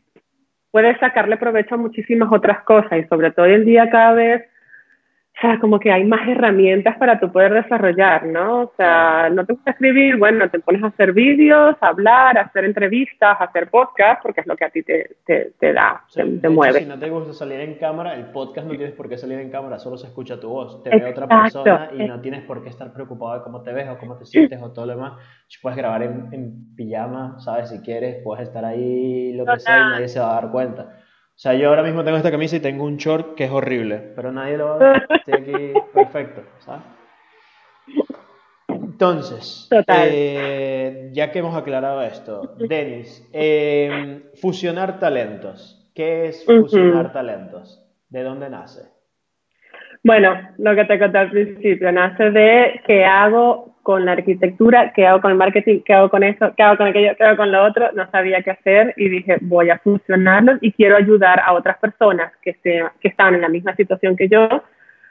Puedes 0.70 0.98
sacarle 1.00 1.38
provecho 1.38 1.76
a 1.76 1.78
muchísimas 1.78 2.30
otras 2.30 2.62
cosas 2.62 2.92
y 2.98 3.04
sobre 3.04 3.32
todo 3.32 3.46
hoy 3.46 3.54
en 3.54 3.64
día 3.64 3.88
cada 3.90 4.12
vez 4.12 4.44
o 5.38 5.40
sea, 5.40 5.60
como 5.60 5.78
que 5.78 5.92
hay 5.92 6.04
más 6.04 6.26
herramientas 6.28 6.96
para 6.96 7.20
tú 7.20 7.30
poder 7.30 7.54
desarrollar, 7.54 8.26
¿no? 8.26 8.62
O 8.62 8.72
sea, 8.76 9.30
no 9.30 9.46
te 9.46 9.52
gusta 9.52 9.70
escribir, 9.70 10.16
bueno, 10.16 10.50
te 10.50 10.58
pones 10.58 10.82
a 10.82 10.88
hacer 10.88 11.12
vídeos, 11.12 11.76
a 11.80 11.86
hablar, 11.86 12.36
a 12.36 12.42
hacer 12.42 12.64
entrevistas, 12.64 13.40
a 13.40 13.44
hacer 13.44 13.70
podcast, 13.70 14.20
porque 14.20 14.40
es 14.40 14.48
lo 14.48 14.56
que 14.56 14.64
a 14.64 14.70
ti 14.70 14.82
te, 14.82 15.16
te, 15.24 15.52
te 15.60 15.72
da, 15.72 16.02
te, 16.12 16.48
mueve. 16.48 16.80
si 16.80 16.86
no 16.86 16.98
te 16.98 17.08
gusta 17.08 17.32
salir 17.32 17.60
en 17.60 17.74
cámara, 17.74 18.16
el 18.16 18.24
podcast 18.32 18.66
no 18.66 18.74
tienes 18.74 18.96
por 18.96 19.08
qué 19.08 19.16
salir 19.16 19.38
en 19.38 19.50
cámara, 19.50 19.78
solo 19.78 19.96
se 19.96 20.08
escucha 20.08 20.40
tu 20.40 20.48
voz, 20.48 20.82
te 20.82 20.90
ve 20.90 21.08
otra 21.08 21.28
persona 21.28 21.90
y 21.96 22.04
no 22.04 22.20
tienes 22.20 22.42
por 22.42 22.64
qué 22.64 22.70
estar 22.70 22.92
preocupado 22.92 23.34
de 23.38 23.44
cómo 23.44 23.62
te 23.62 23.72
ves 23.72 23.88
o 23.88 23.96
cómo 23.96 24.16
te 24.16 24.24
sientes 24.24 24.60
o 24.60 24.72
todo 24.72 24.86
lo 24.86 24.96
demás. 24.96 25.12
Puedes 25.62 25.76
grabar 25.76 26.02
en, 26.02 26.28
en 26.32 26.74
pijama, 26.74 27.38
¿sabes? 27.38 27.70
Si 27.70 27.80
quieres, 27.80 28.22
puedes 28.24 28.48
estar 28.48 28.64
ahí, 28.64 29.34
lo 29.34 29.44
que 29.44 29.60
sea, 29.60 29.78
y 29.78 29.90
nadie 29.90 30.08
se 30.08 30.18
va 30.18 30.36
a 30.36 30.40
dar 30.40 30.50
cuenta. 30.50 30.96
O 31.38 31.40
sea, 31.40 31.54
yo 31.54 31.68
ahora 31.68 31.84
mismo 31.84 32.02
tengo 32.02 32.16
esta 32.16 32.32
camisa 32.32 32.56
y 32.56 32.60
tengo 32.60 32.82
un 32.82 32.96
short 32.96 33.36
que 33.36 33.44
es 33.44 33.50
horrible, 33.52 34.10
pero 34.16 34.32
nadie 34.32 34.58
lo 34.58 34.70
va 34.70 34.74
a 34.74 34.78
ver. 34.78 35.06
Estoy 35.08 35.34
aquí 35.34 35.72
perfecto, 35.94 36.42
¿sabes? 36.58 36.82
Entonces, 38.66 39.70
eh, 39.86 41.10
ya 41.12 41.30
que 41.30 41.38
hemos 41.38 41.56
aclarado 41.56 42.02
esto, 42.02 42.56
Denis, 42.58 43.24
em, 43.32 44.24
fusionar 44.34 44.98
talentos. 44.98 45.88
¿Qué 45.94 46.26
es 46.26 46.44
fusionar 46.44 47.12
talentos? 47.12 47.86
¿De 48.08 48.24
dónde 48.24 48.50
nace? 48.50 48.88
Bueno, 50.02 50.36
lo 50.58 50.74
que 50.74 50.86
te 50.86 50.98
conté 50.98 51.18
al 51.18 51.30
principio, 51.30 51.92
nace 51.92 52.32
de 52.32 52.80
que 52.84 53.04
hago 53.04 53.67
con 53.88 54.04
la 54.04 54.12
arquitectura, 54.12 54.92
qué 54.92 55.06
hago 55.06 55.22
con 55.22 55.30
el 55.30 55.38
marketing, 55.38 55.80
qué 55.82 55.94
hago 55.94 56.10
con 56.10 56.22
eso, 56.22 56.52
qué 56.54 56.62
hago 56.62 56.76
con 56.76 56.88
aquello, 56.88 57.12
qué 57.16 57.24
hago 57.24 57.38
con 57.38 57.50
lo 57.50 57.64
otro, 57.64 57.90
no 57.94 58.06
sabía 58.10 58.42
qué 58.42 58.50
hacer 58.50 58.92
y 58.98 59.08
dije, 59.08 59.38
voy 59.40 59.70
a 59.70 59.78
fusionarlos 59.78 60.58
y 60.60 60.72
quiero 60.72 60.94
ayudar 60.94 61.40
a 61.40 61.54
otras 61.54 61.78
personas 61.78 62.30
que, 62.42 62.52
se, 62.62 62.84
que 63.00 63.08
están 63.08 63.34
en 63.34 63.40
la 63.40 63.48
misma 63.48 63.74
situación 63.76 64.14
que 64.14 64.28
yo 64.28 64.46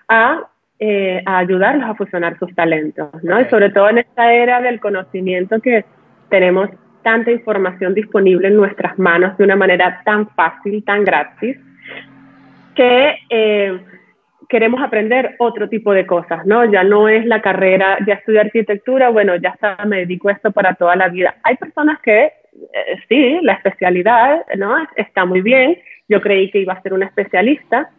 a, 0.08 0.44
eh, 0.78 1.24
a 1.26 1.40
ayudarlos 1.40 1.90
a 1.90 1.96
fusionar 1.96 2.38
sus 2.38 2.54
talentos, 2.54 3.10
¿no? 3.24 3.42
Y 3.42 3.46
sobre 3.46 3.72
todo 3.72 3.90
en 3.90 3.98
esta 3.98 4.32
era 4.32 4.62
del 4.62 4.80
conocimiento 4.80 5.60
que 5.60 5.84
tenemos 6.30 6.70
tanta 7.02 7.32
información 7.32 7.96
disponible 7.96 8.50
en 8.50 8.58
nuestras 8.58 9.00
manos 9.00 9.36
de 9.40 9.44
una 9.44 9.56
manera 9.56 10.04
tan 10.06 10.30
fácil, 10.36 10.84
tan 10.84 11.04
gratis, 11.04 11.58
que... 12.76 13.16
Eh, 13.28 13.80
queremos 14.50 14.82
aprender 14.82 15.36
otro 15.40 15.70
tipo 15.70 15.94
de 15.94 16.06
cosas, 16.06 16.46
¿no? 16.46 16.66
Ya 16.66 16.84
no 16.84 17.10
es 17.10 17.26
la 17.26 17.42
carrera, 17.42 17.98
ya 18.06 18.16
estudié 18.16 18.40
arquitectura, 18.40 19.10
bueno, 19.10 19.36
ya 19.36 19.50
está, 19.50 19.78
me 19.86 20.00
dedico 20.00 20.30
a 20.30 20.34
esto 20.34 20.52
para 20.52 20.76
toda 20.76 20.96
la 20.96 21.10
vida. 21.10 21.36
Hay 21.44 21.56
personas 21.56 22.00
que 22.02 22.26
eh, 22.26 23.00
sí, 23.08 23.40
la 23.42 23.54
especialidad, 23.54 24.46
¿no? 24.58 24.76
Está 24.96 25.26
muy 25.26 25.42
bien. 25.42 25.78
Yo 26.08 26.22
creí 26.22 26.50
que 26.50 26.60
iba 26.60 26.74
a 26.74 26.82
ser 26.82 26.94
una 26.94 27.06
especialista, 27.06 27.90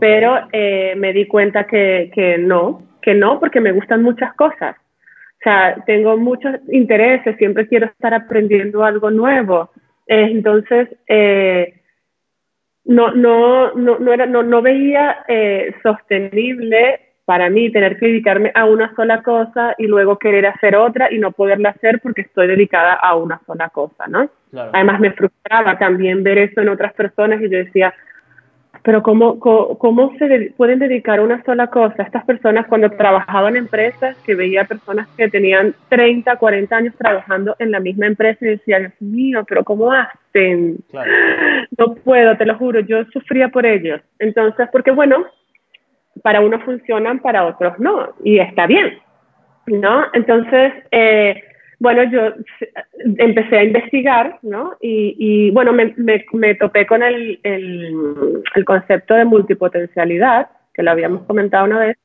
pero 0.00 0.48
eh, 0.52 0.94
me 0.96 1.12
di 1.12 1.26
cuenta 1.26 1.64
que, 1.64 2.10
que 2.14 2.38
no, 2.38 2.82
que 3.02 3.14
no, 3.14 3.38
porque 3.38 3.60
me 3.60 3.72
gustan 3.72 4.02
muchas 4.02 4.32
cosas. 4.34 4.76
O 4.76 5.42
sea, 5.42 5.76
tengo 5.86 6.16
muchos 6.16 6.56
intereses, 6.70 7.36
siempre 7.36 7.66
quiero 7.66 7.86
estar 7.86 8.14
aprendiendo 8.14 8.84
algo 8.84 9.10
nuevo. 9.10 9.70
Entonces, 10.06 10.88
eh, 11.08 11.81
no, 12.84 13.12
no, 13.12 13.74
no, 13.74 13.98
no, 13.98 14.12
era, 14.12 14.26
no, 14.26 14.42
no 14.42 14.62
veía 14.62 15.24
eh, 15.28 15.74
sostenible 15.82 17.00
para 17.24 17.48
mí 17.50 17.70
tener 17.70 17.98
que 17.98 18.06
dedicarme 18.06 18.50
a 18.54 18.64
una 18.64 18.94
sola 18.96 19.22
cosa 19.22 19.74
y 19.78 19.86
luego 19.86 20.18
querer 20.18 20.46
hacer 20.46 20.74
otra 20.74 21.12
y 21.12 21.18
no 21.18 21.30
poderla 21.30 21.70
hacer 21.70 22.00
porque 22.02 22.22
estoy 22.22 22.48
dedicada 22.48 22.94
a 22.94 23.14
una 23.14 23.40
sola 23.46 23.68
cosa, 23.68 24.06
¿no? 24.08 24.28
Además 24.54 25.00
me 25.00 25.12
frustraba 25.12 25.78
también 25.78 26.22
ver 26.22 26.38
eso 26.38 26.60
en 26.60 26.68
otras 26.68 26.92
personas 26.94 27.40
y 27.40 27.48
yo 27.48 27.58
decía, 27.58 27.94
pero 28.82 29.02
¿cómo, 29.02 29.38
cómo, 29.38 30.12
se 30.18 30.52
pueden 30.56 30.80
dedicar 30.80 31.20
a 31.20 31.22
una 31.22 31.42
sola 31.44 31.68
cosa? 31.68 32.02
Estas 32.02 32.24
personas 32.24 32.66
cuando 32.66 32.90
trabajaban 32.90 33.56
en 33.56 33.64
empresas, 33.64 34.16
que 34.26 34.34
veía 34.34 34.64
personas 34.64 35.06
que 35.16 35.28
tenían 35.28 35.74
30, 35.88 36.36
40 36.36 36.76
años 36.76 36.94
trabajando 36.98 37.54
en 37.60 37.70
la 37.70 37.78
misma 37.78 38.06
empresa 38.06 38.44
y 38.44 38.48
decía, 38.48 38.80
Dios 38.80 38.92
mío, 39.00 39.44
pero 39.48 39.62
¿cómo 39.64 39.92
hacen? 39.92 40.78
No 41.78 41.94
puedo, 41.94 42.36
te 42.36 42.44
lo 42.44 42.58
juro, 42.58 42.80
yo 42.80 43.04
sufría 43.06 43.48
por 43.48 43.64
ellos. 43.64 44.00
Entonces, 44.18 44.68
porque 44.70 44.90
bueno, 44.90 45.24
para 46.22 46.40
unos 46.40 46.62
funcionan, 46.64 47.20
para 47.20 47.46
otros 47.46 47.78
no, 47.78 48.14
y 48.22 48.38
está 48.38 48.66
bien, 48.66 48.98
¿no? 49.66 50.04
Entonces, 50.12 50.72
eh, 50.90 51.42
bueno, 51.82 52.04
yo 52.04 52.32
empecé 53.18 53.58
a 53.58 53.64
investigar, 53.64 54.38
¿no? 54.42 54.76
Y, 54.80 55.50
bueno, 55.50 55.72
me, 55.72 55.92
me, 55.96 56.54
topé 56.54 56.86
con 56.86 57.02
el, 57.02 57.40
el, 57.42 58.64
concepto 58.64 59.14
de 59.14 59.24
multipotencialidad, 59.24 60.46
que 60.72 60.84
lo 60.84 60.92
habíamos 60.92 61.24
comentado 61.24 61.64
una 61.64 61.80
vez, 61.80 61.96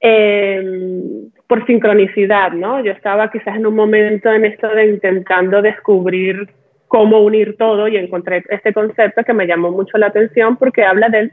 em, 0.00 1.30
por 1.46 1.64
sincronicidad, 1.64 2.52
¿no? 2.52 2.84
Yo 2.84 2.92
estaba 2.92 3.30
quizás 3.30 3.56
en 3.56 3.64
un 3.64 3.74
momento 3.74 4.30
en 4.30 4.44
esto 4.44 4.68
de 4.68 4.90
intentando 4.90 5.62
descubrir 5.62 6.50
cómo 6.86 7.20
unir 7.20 7.56
todo 7.56 7.88
y 7.88 7.96
encontré 7.96 8.44
este 8.50 8.74
concepto 8.74 9.24
que 9.24 9.32
me 9.32 9.46
llamó 9.46 9.70
mucho 9.70 9.96
la 9.96 10.08
atención 10.08 10.58
porque 10.58 10.84
habla 10.84 11.08
del 11.08 11.32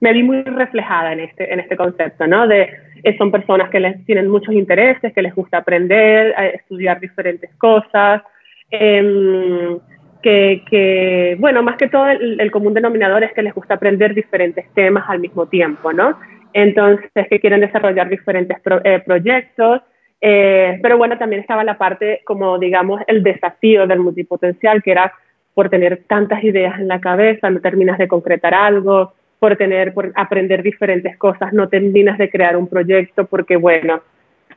me 0.00 0.12
vi 0.12 0.22
muy 0.22 0.42
reflejada 0.42 1.12
en 1.12 1.20
este, 1.20 1.52
en 1.52 1.60
este 1.60 1.76
concepto, 1.76 2.26
¿no? 2.26 2.46
De 2.46 2.70
eh, 3.02 3.16
son 3.18 3.30
personas 3.30 3.70
que 3.70 3.80
les 3.80 4.04
tienen 4.06 4.28
muchos 4.28 4.54
intereses, 4.54 5.12
que 5.12 5.22
les 5.22 5.34
gusta 5.34 5.58
aprender, 5.58 6.34
estudiar 6.54 7.00
diferentes 7.00 7.50
cosas, 7.56 8.22
em, 8.70 9.78
que, 10.22 10.62
que, 10.68 11.36
bueno, 11.38 11.62
más 11.62 11.76
que 11.76 11.88
todo 11.88 12.08
el, 12.08 12.50
común 12.50 12.74
denominador 12.74 13.24
es 13.24 13.32
que 13.32 13.42
les 13.42 13.54
gusta 13.54 13.74
aprender 13.74 14.14
diferentes 14.14 14.66
temas 14.74 15.04
al 15.08 15.18
mismo 15.18 15.46
tiempo, 15.46 15.92
¿no? 15.92 16.18
Entonces, 16.52 17.10
que 17.28 17.40
quieren 17.40 17.60
desarrollar 17.60 18.08
diferentes 18.08 18.58
eh, 18.84 19.02
proyectos, 19.04 19.82
eh, 20.20 20.78
pero 20.82 20.98
bueno, 20.98 21.16
también 21.16 21.40
estaba 21.40 21.64
la 21.64 21.78
parte, 21.78 22.20
como 22.24 22.58
digamos, 22.58 23.00
el 23.06 23.22
desafío 23.22 23.86
del 23.86 24.00
multipotencial, 24.00 24.82
que 24.82 24.90
era 24.90 25.12
por 25.54 25.70
tener 25.70 26.02
tantas 26.06 26.44
ideas 26.44 26.78
en 26.78 26.88
la 26.88 27.00
cabeza, 27.00 27.48
no 27.48 27.60
terminas 27.60 27.98
de 27.98 28.08
concretar 28.08 28.52
algo, 28.52 29.14
por 29.40 29.56
tener, 29.56 29.92
por 29.92 30.12
aprender 30.14 30.62
diferentes 30.62 31.16
cosas, 31.16 31.52
no 31.52 31.68
terminas 31.68 32.18
de 32.18 32.30
crear 32.30 32.56
un 32.56 32.68
proyecto 32.68 33.26
porque, 33.26 33.56
bueno, 33.56 34.02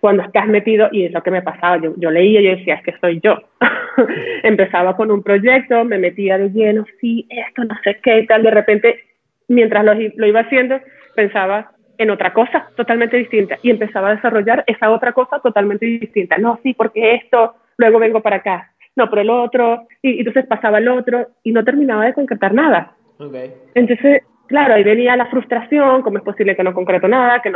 cuando 0.01 0.23
estás 0.23 0.45
metido, 0.47 0.89
y 0.91 1.05
es 1.05 1.13
lo 1.13 1.23
que 1.23 1.31
me 1.31 1.41
pasaba, 1.41 1.77
yo, 1.81 1.93
yo 1.97 2.11
leía 2.11 2.41
y 2.41 2.43
yo 2.43 2.51
decía, 2.51 2.75
es 2.75 2.83
que 2.83 2.99
soy 2.99 3.21
yo. 3.23 3.41
Empezaba 4.43 4.97
con 4.97 5.09
un 5.09 5.23
proyecto, 5.23 5.85
me 5.85 5.97
metía 5.97 6.37
de 6.37 6.49
lleno, 6.49 6.85
sí, 6.99 7.25
esto, 7.29 7.63
no 7.63 7.75
sé 7.83 7.99
qué 8.03 8.19
y 8.19 8.27
tal, 8.27 8.43
de 8.43 8.51
repente, 8.51 8.99
mientras 9.47 9.85
lo, 9.85 9.93
lo 9.93 10.27
iba 10.27 10.41
haciendo, 10.41 10.81
pensaba 11.15 11.71
en 11.97 12.09
otra 12.09 12.33
cosa 12.33 12.69
totalmente 12.75 13.15
distinta 13.15 13.57
y 13.61 13.69
empezaba 13.69 14.09
a 14.09 14.15
desarrollar 14.15 14.65
esa 14.67 14.91
otra 14.91 15.13
cosa 15.13 15.39
totalmente 15.39 15.85
distinta. 15.85 16.37
No, 16.37 16.59
sí, 16.61 16.73
porque 16.73 17.15
esto, 17.15 17.55
luego 17.77 17.99
vengo 17.99 18.21
para 18.21 18.37
acá, 18.37 18.73
no, 18.97 19.09
pero 19.09 19.21
el 19.21 19.29
otro, 19.29 19.87
y, 20.01 20.19
entonces 20.19 20.45
pasaba 20.45 20.79
el 20.79 20.89
otro 20.89 21.27
y 21.43 21.53
no 21.53 21.63
terminaba 21.63 22.05
de 22.05 22.13
concretar 22.13 22.53
nada. 22.53 22.91
Okay. 23.17 23.53
Entonces 23.75 24.23
claro, 24.53 24.75
ahí 24.75 24.83
venía 24.83 25.17
la 25.17 25.25
frustración, 25.25 26.03
cómo 26.03 26.19
es 26.19 26.23
posible 26.23 26.55
que 26.55 26.63
no 26.63 26.75
concreto 26.75 27.07
nada, 27.07 27.41
que, 27.41 27.51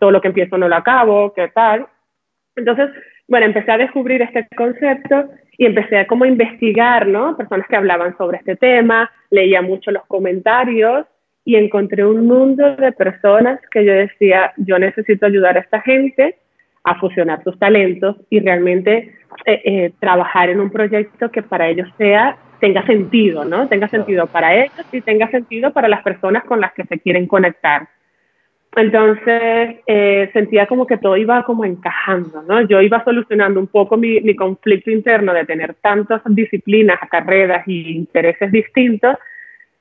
todo 0.00 0.10
lo 0.10 0.20
que 0.20 0.26
empiezo 0.26 0.58
no 0.58 0.68
lo 0.68 0.74
acabo, 0.74 1.32
que 1.32 1.46
tal. 1.54 1.86
Entonces, 2.56 2.90
bueno, 3.28 3.46
empecé 3.46 3.70
a 3.70 3.78
descubrir 3.78 4.20
este 4.22 4.48
concepto 4.56 5.26
y 5.56 5.66
empecé 5.66 5.98
a 5.98 6.08
como 6.08 6.24
investigar, 6.24 7.06
¿no? 7.06 7.36
Personas 7.36 7.68
que 7.68 7.76
hablaban 7.76 8.16
sobre 8.18 8.38
este 8.38 8.56
tema, 8.56 9.08
leía 9.30 9.62
mucho 9.62 9.92
los 9.92 10.04
comentarios 10.06 11.06
y 11.44 11.54
encontré 11.54 12.04
un 12.04 12.26
mundo 12.26 12.74
de 12.74 12.90
personas 12.90 13.60
que 13.70 13.84
yo 13.84 13.92
decía, 13.92 14.52
yo 14.56 14.80
necesito 14.80 15.26
ayudar 15.26 15.56
a 15.56 15.60
esta 15.60 15.80
gente 15.80 16.38
a 16.82 16.96
fusionar 16.98 17.44
sus 17.44 17.56
talentos 17.56 18.16
y 18.30 18.40
realmente 18.40 19.14
eh, 19.46 19.62
eh, 19.64 19.92
trabajar 20.00 20.50
en 20.50 20.58
un 20.58 20.70
proyecto 20.72 21.30
que 21.30 21.44
para 21.44 21.68
ellos 21.68 21.88
sea 21.98 22.36
tenga 22.62 22.86
sentido, 22.86 23.44
¿no? 23.44 23.66
Tenga 23.66 23.88
sentido 23.88 24.28
para 24.28 24.54
ellos 24.54 24.86
y 24.92 25.00
tenga 25.00 25.28
sentido 25.32 25.72
para 25.72 25.88
las 25.88 26.00
personas 26.04 26.44
con 26.44 26.60
las 26.60 26.72
que 26.72 26.84
se 26.84 27.00
quieren 27.00 27.26
conectar. 27.26 27.88
Entonces 28.76 29.78
eh, 29.84 30.30
sentía 30.32 30.68
como 30.68 30.86
que 30.86 30.96
todo 30.96 31.16
iba 31.16 31.42
como 31.42 31.64
encajando, 31.64 32.40
¿no? 32.42 32.60
Yo 32.62 32.80
iba 32.80 33.02
solucionando 33.02 33.58
un 33.58 33.66
poco 33.66 33.96
mi, 33.96 34.20
mi 34.20 34.36
conflicto 34.36 34.92
interno 34.92 35.34
de 35.34 35.44
tener 35.44 35.74
tantas 35.74 36.22
disciplinas, 36.24 37.00
carreras 37.10 37.66
y 37.66 37.96
intereses 37.96 38.52
distintos. 38.52 39.16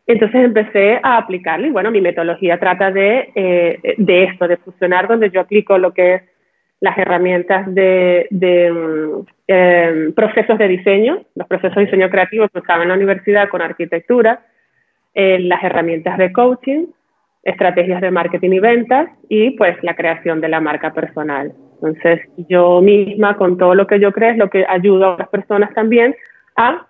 Entonces 0.07 0.43
empecé 0.43 0.99
a 1.03 1.17
aplicarlo 1.17 1.67
y 1.67 1.69
bueno, 1.69 1.91
mi 1.91 2.01
metodología 2.01 2.59
trata 2.59 2.89
de, 2.89 3.29
eh, 3.35 3.93
de 3.95 4.23
esto, 4.23 4.47
de 4.47 4.57
fusionar 4.57 5.07
donde 5.07 5.29
yo 5.29 5.41
aplico 5.41 5.77
lo 5.77 5.93
que 5.93 6.15
es 6.15 6.23
las 6.81 6.97
herramientas 6.97 7.73
de, 7.73 8.27
mm, 8.31 9.25
em, 9.47 10.13
procesos 10.13 10.57
de 10.57 10.67
diseño, 10.67 11.23
los 11.35 11.47
procesos 11.47 11.75
de 11.75 11.85
diseño 11.85 12.09
creativo 12.09 12.49
que 12.49 12.59
usaba 12.59 12.83
en 12.83 12.89
la 12.89 12.95
universidad 12.95 13.49
con 13.49 13.61
arquitectura, 13.61 14.41
eh, 15.13 15.39
las 15.39 15.63
herramientas 15.63 16.17
de 16.17 16.33
coaching, 16.33 16.87
estrategias 17.43 18.01
de 18.01 18.11
marketing 18.11 18.51
y 18.51 18.59
ventas 18.59 19.09
y 19.29 19.51
pues 19.51 19.77
la 19.83 19.95
creación 19.95 20.41
de 20.41 20.49
la 20.49 20.59
marca 20.59 20.91
personal. 20.93 21.53
Entonces 21.75 22.21
yo 22.49 22.81
misma 22.81 23.37
con 23.37 23.57
todo 23.57 23.75
lo 23.75 23.85
que 23.87 23.99
yo 23.99 24.11
creo 24.11 24.31
es 24.31 24.37
lo 24.37 24.49
que 24.49 24.65
ayuda 24.67 25.07
a 25.07 25.13
otras 25.13 25.29
personas 25.29 25.73
también 25.73 26.15
a 26.55 26.87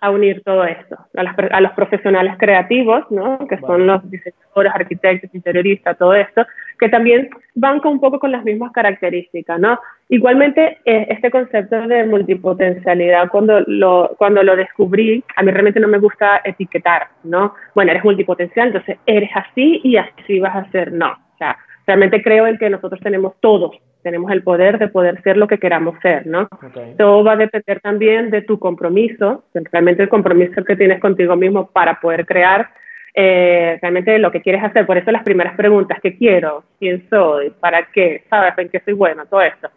a, 0.00 0.10
unir 0.10 0.42
todo 0.44 0.64
esto, 0.64 0.96
a, 1.16 1.60
los 1.60 1.72
profesionales 1.72 2.34
creativos, 2.38 3.10
¿no? 3.10 3.38
que 3.48 3.58
son 3.58 3.86
los 3.86 4.08
diseñadores, 4.10 4.72
arquitectos, 4.74 5.34
interioristas, 5.34 5.96
todo 5.96 6.14
esto, 6.14 6.46
que 6.78 6.88
también 6.88 7.30
van 7.54 7.80
con 7.80 7.92
un 7.92 8.00
poco 8.00 8.18
con 8.18 8.30
las 8.30 8.44
mismas 8.44 8.72
características. 8.72 9.58
¿no? 9.58 9.80
Igualmente, 10.08 10.78
eh, 10.84 11.06
este 11.08 11.30
concepto 11.30 11.86
de 11.86 12.04
multipotencialidad, 12.04 13.28
cuando 13.30 13.60
lo, 13.66 14.14
cuando 14.18 14.42
lo 14.42 14.56
descubrí, 14.56 15.24
a 15.36 15.42
mí 15.42 15.50
realmente 15.50 15.80
no 15.80 15.88
me 15.88 15.98
gusta 15.98 16.42
etiquetar, 16.44 17.08
¿no? 17.24 17.54
Bueno, 17.74 17.92
eres 17.92 18.04
multipotencial, 18.04 18.68
entonces 18.68 18.98
eres 19.06 19.30
así 19.34 19.80
y 19.84 19.96
así 19.96 20.38
vas 20.40 20.56
a 20.56 20.70
ser. 20.70 20.92
No, 20.92 21.12
o 21.12 21.36
sea, 21.38 21.56
realmente 21.90 22.22
creo 22.22 22.46
en 22.46 22.56
que 22.56 22.70
nosotros 22.70 23.00
tenemos 23.00 23.34
todos 23.40 23.72
tenemos 24.02 24.30
el 24.30 24.42
poder 24.42 24.78
de 24.78 24.88
poder 24.88 25.20
ser 25.22 25.36
lo 25.36 25.46
que 25.46 25.58
queramos 25.58 25.98
ser, 26.00 26.26
¿no? 26.26 26.48
Todo 26.96 27.24
va 27.24 27.32
a 27.32 27.36
depender 27.36 27.80
también 27.80 28.30
de 28.30 28.42
tu 28.42 28.58
compromiso, 28.58 29.44
realmente 29.52 30.02
el 30.02 30.08
compromiso 30.08 30.64
que 30.64 30.76
tienes 30.76 31.00
contigo 31.00 31.36
mismo 31.36 31.66
para 31.70 32.00
poder 32.00 32.24
crear 32.26 32.70
eh, 33.14 33.78
realmente 33.82 34.18
lo 34.18 34.30
que 34.30 34.40
quieres 34.40 34.62
hacer. 34.62 34.86
Por 34.86 34.96
eso 34.96 35.10
las 35.10 35.22
primeras 35.22 35.54
preguntas, 35.56 35.98
¿qué 36.02 36.16
quiero? 36.16 36.64
¿Quién 36.78 37.06
soy? 37.10 37.50
¿Para 37.50 37.86
qué? 37.92 38.24
¿Sabes 38.30 38.56
en 38.56 38.68
qué 38.68 38.80
soy 38.80 38.94
bueno? 38.94 39.26
Todo 39.26 39.42
esto. 39.42 39.68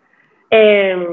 Em, 0.50 1.04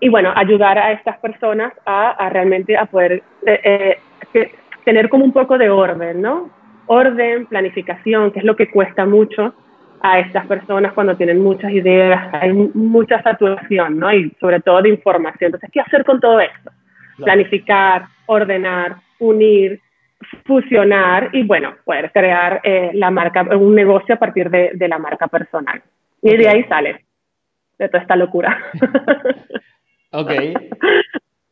y 0.00 0.08
bueno, 0.08 0.32
ayudar 0.34 0.76
a 0.78 0.92
estas 0.92 1.18
personas 1.18 1.72
a, 1.86 2.28
realmente 2.30 2.76
a 2.76 2.86
poder 2.86 3.22
eh, 3.46 3.96
eh, 4.34 4.50
tener 4.84 5.08
como 5.08 5.24
un 5.24 5.32
poco 5.32 5.56
de 5.56 5.70
orden, 5.70 6.20
¿no? 6.20 6.50
Orden, 6.86 7.46
planificación, 7.46 8.32
que 8.32 8.40
es 8.40 8.44
lo 8.44 8.56
que 8.56 8.70
cuesta 8.70 9.06
mucho 9.06 9.54
a 10.00 10.20
estas 10.20 10.46
personas 10.46 10.92
cuando 10.92 11.16
tienen 11.16 11.42
muchas 11.42 11.72
ideas, 11.72 12.32
hay 12.34 12.52
mucha 12.52 13.22
saturación, 13.22 13.98
¿no? 13.98 14.12
Y 14.12 14.30
sobre 14.40 14.60
todo 14.60 14.82
de 14.82 14.90
información. 14.90 15.48
Entonces, 15.48 15.70
¿qué 15.72 15.80
hacer 15.80 16.04
con 16.04 16.20
todo 16.20 16.40
esto? 16.40 16.70
Planificar, 17.16 18.06
ordenar, 18.26 18.96
unir, 19.18 19.80
fusionar 20.44 21.30
y, 21.32 21.42
bueno, 21.42 21.74
poder 21.84 22.12
crear 22.12 22.60
eh, 22.62 22.90
la 22.94 23.10
marca, 23.10 23.42
un 23.42 23.74
negocio 23.74 24.14
a 24.14 24.18
partir 24.18 24.50
de, 24.50 24.72
de 24.74 24.88
la 24.88 24.98
marca 24.98 25.26
personal. 25.26 25.82
Y 26.22 26.36
de 26.36 26.48
ahí 26.48 26.64
sale, 26.64 27.04
de 27.78 27.88
toda 27.88 28.02
esta 28.02 28.16
locura. 28.16 28.58
ok. 30.12 30.30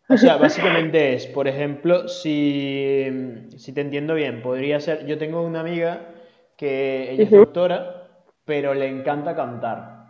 O 0.08 0.16
sea, 0.16 0.36
básicamente 0.36 1.14
es, 1.14 1.26
por 1.26 1.48
ejemplo, 1.48 2.06
si, 2.06 3.08
si 3.56 3.74
te 3.74 3.80
entiendo 3.80 4.14
bien, 4.14 4.40
podría 4.40 4.78
ser, 4.78 5.04
yo 5.06 5.18
tengo 5.18 5.42
una 5.42 5.60
amiga 5.60 6.00
que 6.56 7.10
ella 7.10 7.24
es 7.24 7.30
doctora 7.30 8.05
pero 8.46 8.72
le 8.72 8.88
encanta 8.88 9.36
cantar, 9.36 10.06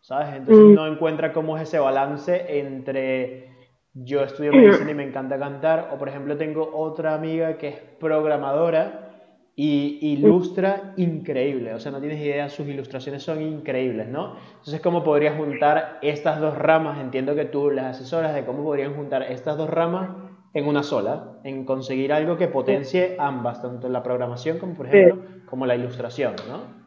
¿sabes? 0.00 0.34
Entonces 0.34 0.64
mm. 0.64 0.74
no 0.74 0.86
encuentra 0.88 1.32
cómo 1.32 1.56
es 1.56 1.62
ese 1.62 1.78
balance 1.78 2.58
entre 2.58 3.54
yo 3.94 4.22
estudio 4.22 4.52
medicina 4.52 4.90
y 4.90 4.94
me 4.94 5.04
encanta 5.04 5.38
cantar, 5.38 5.90
o 5.92 5.98
por 5.98 6.08
ejemplo 6.08 6.36
tengo 6.36 6.70
otra 6.74 7.14
amiga 7.14 7.56
que 7.56 7.68
es 7.68 7.76
programadora 8.00 9.06
y 9.54 9.98
ilustra 10.02 10.92
increíble, 10.96 11.72
o 11.72 11.80
sea, 11.80 11.90
no 11.90 12.00
tienes 12.00 12.20
idea, 12.20 12.48
sus 12.50 12.66
ilustraciones 12.68 13.22
son 13.22 13.40
increíbles, 13.40 14.06
¿no? 14.06 14.36
Entonces, 14.50 14.82
¿cómo 14.82 15.02
podrías 15.02 15.34
juntar 15.38 15.98
estas 16.02 16.40
dos 16.40 16.58
ramas? 16.58 17.00
Entiendo 17.00 17.34
que 17.34 17.46
tú 17.46 17.70
las 17.70 17.96
asesoras 17.96 18.34
de 18.34 18.44
cómo 18.44 18.62
podrían 18.64 18.94
juntar 18.94 19.22
estas 19.22 19.56
dos 19.56 19.70
ramas 19.70 20.10
en 20.52 20.66
una 20.66 20.82
sola, 20.82 21.38
en 21.44 21.64
conseguir 21.64 22.12
algo 22.12 22.36
que 22.36 22.48
potencie 22.48 23.16
ambas, 23.18 23.62
tanto 23.62 23.88
la 23.88 24.02
programación 24.02 24.58
como, 24.58 24.74
por 24.74 24.88
ejemplo, 24.88 25.24
como 25.46 25.64
la 25.64 25.74
ilustración, 25.74 26.34
¿no? 26.48 26.85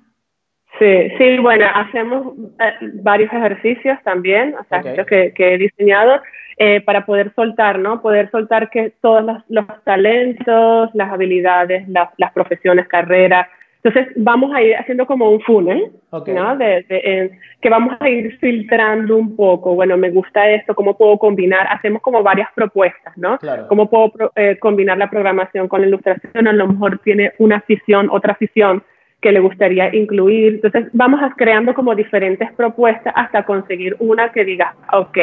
Sí, 0.79 1.11
sí, 1.17 1.37
bueno, 1.39 1.65
hacemos 1.75 2.33
eh, 2.59 2.73
varios 3.03 3.31
ejercicios 3.33 3.97
también, 4.03 4.55
o 4.55 4.63
sea, 4.69 4.81
que, 4.81 5.33
que, 5.33 5.53
he 5.53 5.57
diseñado 5.57 6.21
eh, 6.57 6.79
para 6.81 7.05
poder 7.05 7.33
soltar, 7.35 7.79
¿no? 7.79 8.01
Poder 8.01 8.31
soltar 8.31 8.69
que 8.69 8.93
todos 9.01 9.43
los, 9.49 9.65
talentos, 9.83 10.89
las 10.93 11.11
habilidades, 11.11 11.85
las 11.89 12.31
profesiones, 12.33 12.87
carreras. 12.87 13.47
Entonces, 13.83 14.13
vamos 14.15 14.53
a 14.53 14.61
ir 14.61 14.75
haciendo 14.75 15.05
como 15.05 15.29
un 15.29 15.41
funnel, 15.41 15.91
¿no? 16.11 16.57
De, 16.57 17.31
que 17.61 17.69
vamos 17.69 17.97
a 17.99 18.09
ir 18.09 18.37
filtrando 18.39 19.17
un 19.17 19.35
poco. 19.35 19.75
Bueno, 19.75 19.97
me 19.97 20.11
gusta 20.11 20.49
esto, 20.49 20.75
¿cómo 20.75 20.97
puedo 20.97 21.17
combinar? 21.17 21.67
Hacemos 21.69 22.01
como 22.01 22.23
varias 22.23 22.49
propuestas, 22.55 23.17
¿no? 23.17 23.37
Claro. 23.37 23.67
¿Cómo 23.67 23.89
puedo 23.89 24.31
eh, 24.35 24.57
combinar 24.59 24.97
la 24.97 25.09
programación 25.09 25.67
con 25.67 25.81
la 25.81 25.87
ilustración? 25.87 26.47
A 26.47 26.53
lo 26.53 26.67
mejor 26.67 26.99
tiene 26.99 27.33
una 27.37 27.57
afición, 27.57 28.09
otra 28.09 28.33
afición 28.33 28.83
que 29.21 29.31
le 29.31 29.39
gustaría 29.39 29.93
incluir. 29.93 30.61
Entonces, 30.63 30.89
vamos 30.93 31.21
creando 31.35 31.73
como 31.73 31.95
diferentes 31.95 32.51
propuestas 32.53 33.13
hasta 33.15 33.43
conseguir 33.43 33.95
una 33.99 34.31
que 34.31 34.45
diga, 34.45 34.75
ok, 34.93 35.17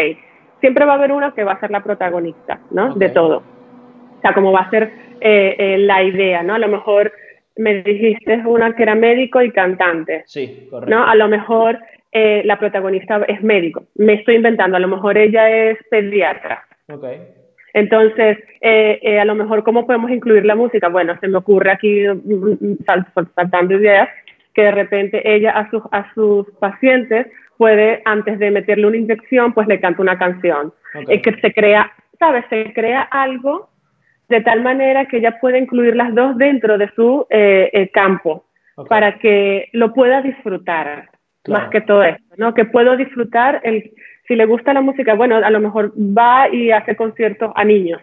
siempre 0.61 0.85
va 0.85 0.93
a 0.93 0.97
haber 0.97 1.13
una 1.13 1.33
que 1.33 1.45
va 1.45 1.53
a 1.53 1.61
ser 1.61 1.71
la 1.71 1.83
protagonista, 1.83 2.61
¿no? 2.71 2.95
De 2.95 3.09
todo. 3.11 3.39
O 3.39 4.21
sea, 4.21 4.35
como 4.35 4.53
va 4.53 4.61
a 4.61 4.71
ser 4.71 4.91
eh, 5.21 5.57
eh, 5.59 5.79
la 5.79 6.03
idea, 6.03 6.43
¿no? 6.43 6.55
A 6.55 6.59
lo 6.59 6.69
mejor 6.69 7.13
me 7.57 7.83
dijiste 7.83 8.43
una 8.47 8.75
que 8.75 8.83
era 8.83 8.95
médico 8.95 9.41
y 9.41 9.51
cantante. 9.51 10.25
Sí, 10.27 10.69
correcto. 10.71 10.95
¿no? 10.95 11.07
A 11.07 11.15
lo 11.15 11.29
mejor 11.29 11.79
eh, 12.13 12.43
la 12.45 12.59
protagonista 12.59 13.25
es 13.29 13.43
médico. 13.43 13.85
Me 13.95 14.15
estoy 14.15 14.37
inventando, 14.37 14.77
a 14.77 14.81
lo 14.81 14.89
mejor 14.89 15.17
ella 15.17 15.49
es 15.51 15.79
pediatra. 15.91 16.65
Okay. 16.89 17.21
Entonces, 17.77 18.39
eh, 18.63 18.99
eh, 19.03 19.21
a 19.21 19.27
lo 19.27 19.35
mejor, 19.35 19.63
¿cómo 19.63 19.87
podemos 19.87 20.11
incluir 20.11 20.47
la 20.47 20.55
música? 20.55 20.89
Bueno, 20.89 21.15
se 21.21 21.29
me 21.29 21.37
ocurre 21.37 21.71
aquí, 21.71 22.09
mm, 22.09 22.53
mm, 22.59 22.79
saltando 23.35 23.75
ideas, 23.75 24.09
que 24.55 24.63
de 24.63 24.71
repente 24.71 25.21
ella 25.23 25.51
a 25.51 25.69
sus, 25.69 25.83
a 25.93 26.11
sus 26.15 26.51
pacientes 26.53 27.27
puede, 27.59 28.01
antes 28.07 28.39
de 28.39 28.51
meterle 28.51 28.87
una 28.87 28.97
inyección, 28.97 29.53
pues 29.53 29.69
le 29.69 29.79
canta 29.79 30.01
una 30.01 30.19
canción. 30.19 30.73
Okay. 30.95 31.21
que 31.21 31.39
se 31.39 31.53
crea, 31.53 31.93
¿sabes? 32.19 32.47
Se 32.49 32.73
crea 32.73 33.03
algo 33.03 33.69
de 34.31 34.41
tal 34.41 34.63
manera 34.63 35.05
que 35.05 35.19
ella 35.19 35.39
puede 35.39 35.59
incluir 35.59 35.95
las 35.95 36.15
dos 36.15 36.39
dentro 36.39 36.79
de 36.79 36.89
su 36.97 37.27
eh, 37.29 37.91
campo 37.93 38.47
para 38.89 39.19
que 39.19 39.69
lo 39.73 39.93
pueda 39.93 40.23
disfrutar, 40.23 41.11
más 41.47 41.69
que 41.69 41.83
todo 41.83 42.03
esto, 42.03 42.35
¿no? 42.39 42.55
Que 42.55 42.65
puedo 42.65 42.97
disfrutar 42.97 43.61
el 43.65 43.93
si 44.27 44.35
le 44.35 44.47
gusta 44.47 44.73
la 44.73 44.81
música, 44.81 45.15
bueno, 45.15 45.37
a 45.37 45.51
lo 45.51 45.61
mejor 45.61 45.93
va 45.97 46.49
y 46.49 46.71
hace 46.71 46.97
conciertos 46.97 47.53
a 47.55 47.65
niños 47.65 48.01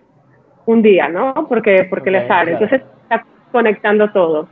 un 0.65 0.81
día, 0.81 1.09
¿no? 1.09 1.33
Porque, 1.49 1.85
porque 1.89 2.11
le 2.11 2.27
sale. 2.27 2.53
Entonces 2.53 2.81
está 3.03 3.25
conectando 3.51 4.11
todo. 4.11 4.47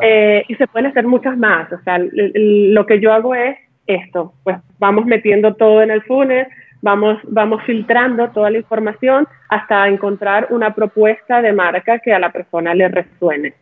Eh, 0.00 0.44
y 0.48 0.54
se 0.54 0.66
pueden 0.68 0.90
hacer 0.90 1.06
muchas 1.06 1.36
más. 1.36 1.70
O 1.72 1.78
sea, 1.82 1.98
lo 2.00 2.86
que 2.86 3.00
yo 3.00 3.12
hago 3.12 3.34
es 3.34 3.56
esto, 3.86 4.34
pues 4.44 4.56
vamos 4.78 5.04
metiendo 5.04 5.54
todo 5.54 5.82
en 5.82 5.90
el 5.90 6.02
funnel, 6.02 6.46
vamos, 6.80 7.18
vamos 7.24 7.62
filtrando 7.64 8.30
toda 8.30 8.50
la 8.50 8.58
información 8.58 9.26
hasta 9.48 9.88
encontrar 9.88 10.46
una 10.50 10.74
propuesta 10.74 11.42
de 11.42 11.52
marca 11.52 11.98
que 11.98 12.12
a 12.12 12.18
la 12.18 12.30
persona 12.30 12.72
le 12.74 12.88
resuene. 12.88 13.54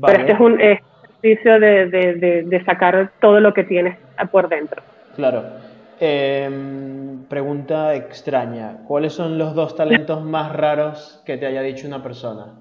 Pero 0.00 0.20
este 0.20 0.32
es 0.32 0.40
un 0.40 0.60
ejercicio 0.60 1.60
de, 1.60 1.86
de, 1.86 2.42
de 2.44 2.64
sacar 2.64 3.12
todo 3.20 3.40
lo 3.40 3.52
que 3.52 3.64
tienes 3.64 3.96
por 4.30 4.48
dentro. 4.48 4.82
Claro. 5.16 5.67
Em, 6.00 7.24
pregunta 7.28 7.94
extraña. 7.94 8.84
¿Cuáles 8.86 9.12
son 9.12 9.38
los 9.38 9.54
dos 9.54 9.74
talentos 9.76 10.22
más 10.24 10.52
raros 10.52 11.22
que 11.26 11.36
te 11.36 11.46
haya 11.46 11.62
dicho 11.62 11.86
una 11.86 12.02
persona? 12.02 12.60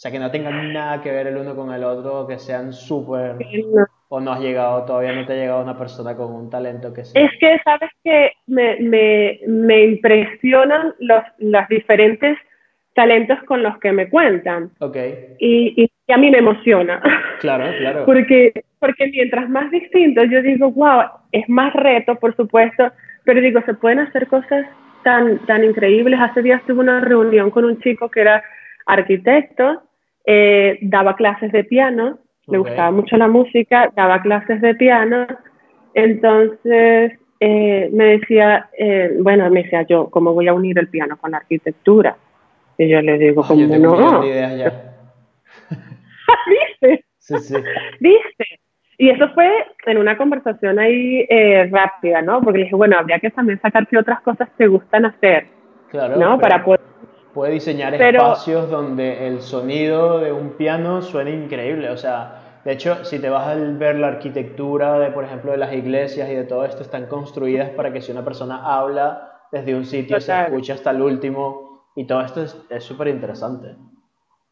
O 0.00 0.02
sea, 0.02 0.10
que 0.10 0.18
no 0.18 0.30
tengan 0.30 0.72
nada 0.72 1.02
que 1.02 1.12
ver 1.12 1.26
el 1.26 1.36
uno 1.36 1.54
con 1.54 1.72
el 1.72 1.84
otro, 1.84 2.26
que 2.26 2.38
sean 2.38 2.72
súper... 2.72 3.36
¿O 4.12 4.18
no 4.18 4.32
has 4.32 4.40
llegado, 4.40 4.84
todavía 4.86 5.12
no 5.12 5.24
te 5.24 5.34
ha 5.34 5.36
llegado 5.36 5.62
una 5.62 5.78
persona 5.78 6.16
con 6.16 6.32
un 6.32 6.50
talento 6.50 6.92
que 6.92 7.04
sea? 7.04 7.22
Es 7.22 7.30
que, 7.38 7.60
¿sabes 7.62 7.90
que 8.02 8.32
me, 8.46 8.80
me, 8.80 9.38
me, 9.46 9.84
impresionan 9.84 10.94
los, 10.98 11.22
los 11.38 11.68
diferentes 11.68 12.36
talentos 12.94 13.38
con 13.44 13.62
los 13.62 13.78
que 13.78 13.92
me 13.92 14.08
cuentan. 14.08 14.70
Ok. 14.80 14.96
Y, 15.38 15.90
y 16.06 16.12
a 16.12 16.16
mí 16.16 16.30
me 16.30 16.38
emociona. 16.38 17.00
Claro, 17.40 17.64
claro. 17.78 18.04
porque, 18.04 18.52
porque 18.78 19.06
mientras 19.06 19.48
más 19.48 19.70
distintos, 19.70 20.26
yo 20.28 20.42
digo, 20.42 20.70
wow, 20.72 21.04
es 21.32 21.48
más 21.48 21.72
reto, 21.72 22.16
por 22.16 22.36
supuesto, 22.36 22.92
pero 23.24 23.40
digo, 23.40 23.62
se 23.64 23.72
pueden 23.72 24.00
hacer 24.00 24.26
cosas 24.26 24.66
tan, 25.04 25.38
tan 25.46 25.64
increíbles. 25.64 26.20
Hace 26.20 26.42
días 26.42 26.60
tuve 26.66 26.80
una 26.80 27.00
reunión 27.00 27.50
con 27.50 27.64
un 27.64 27.80
chico 27.80 28.10
que 28.10 28.20
era 28.20 28.44
arquitecto, 28.84 29.84
eh, 30.26 30.78
daba 30.82 31.16
clases 31.16 31.50
de 31.50 31.64
piano, 31.64 32.18
le 32.46 32.58
gustaba 32.58 32.90
mucho 32.90 33.16
la 33.16 33.28
música, 33.28 33.90
daba 33.96 34.20
clases 34.20 34.60
de 34.60 34.74
piano, 34.74 35.26
entonces 35.94 37.18
eh, 37.40 37.88
me 37.90 38.18
decía, 38.18 38.68
eh, 38.76 39.16
bueno, 39.18 39.48
me 39.48 39.62
decía 39.62 39.86
yo, 39.88 40.10
¿cómo 40.10 40.34
voy 40.34 40.48
a 40.48 40.52
unir 40.52 40.78
el 40.78 40.88
piano 40.88 41.16
con 41.16 41.30
la 41.30 41.38
arquitectura? 41.38 42.18
Y 42.80 42.88
yo 42.88 43.02
le 43.02 43.18
digo, 43.18 43.42
¿cómo 43.46 43.76
no? 43.76 44.22
¿Viste? 44.22 44.64
Sí, 47.18 47.38
sí. 47.38 47.54
¿Viste? 48.00 48.46
Y 48.96 49.10
eso 49.10 49.28
fue 49.34 49.50
en 49.84 49.98
una 49.98 50.16
conversación 50.16 50.78
ahí 50.78 51.26
eh, 51.28 51.68
rápida, 51.70 52.22
¿no? 52.22 52.40
Porque 52.40 52.60
dije, 52.60 52.74
bueno, 52.74 52.96
habría 52.98 53.18
que 53.18 53.28
también 53.28 53.60
sacar 53.60 53.86
qué 53.86 53.98
otras 53.98 54.22
cosas 54.22 54.48
te 54.56 54.66
gustan 54.66 55.04
hacer. 55.04 55.48
Claro. 55.90 56.16
¿no? 56.16 56.38
Para 56.38 56.64
poder... 56.64 56.80
Puede 57.34 57.52
diseñar 57.52 57.92
espacios 57.92 58.70
donde 58.70 59.26
el 59.26 59.42
sonido 59.42 60.18
de 60.20 60.32
un 60.32 60.52
piano 60.52 61.02
suene 61.02 61.32
increíble. 61.32 61.90
O 61.90 61.98
sea, 61.98 62.60
de 62.64 62.72
hecho, 62.72 63.04
si 63.04 63.18
te 63.18 63.28
vas 63.28 63.46
a 63.46 63.56
ver 63.56 63.96
la 63.96 64.08
arquitectura 64.08 64.98
de, 64.98 65.10
por 65.10 65.24
ejemplo, 65.24 65.52
de 65.52 65.58
las 65.58 65.74
iglesias 65.74 66.30
y 66.30 66.34
de 66.34 66.44
todo 66.44 66.64
esto, 66.64 66.80
están 66.80 67.08
construidas 67.08 67.68
para 67.68 67.92
que 67.92 68.00
si 68.00 68.10
una 68.10 68.24
persona 68.24 68.62
habla 68.64 69.32
desde 69.52 69.74
un 69.74 69.84
sitio 69.84 70.18
se 70.18 70.32
escuche 70.44 70.72
hasta 70.72 70.92
el 70.92 71.02
último 71.02 71.69
Y 71.96 72.06
todo 72.06 72.22
esto 72.22 72.42
es 72.42 72.84
súper 72.84 73.08
interesante. 73.08 73.74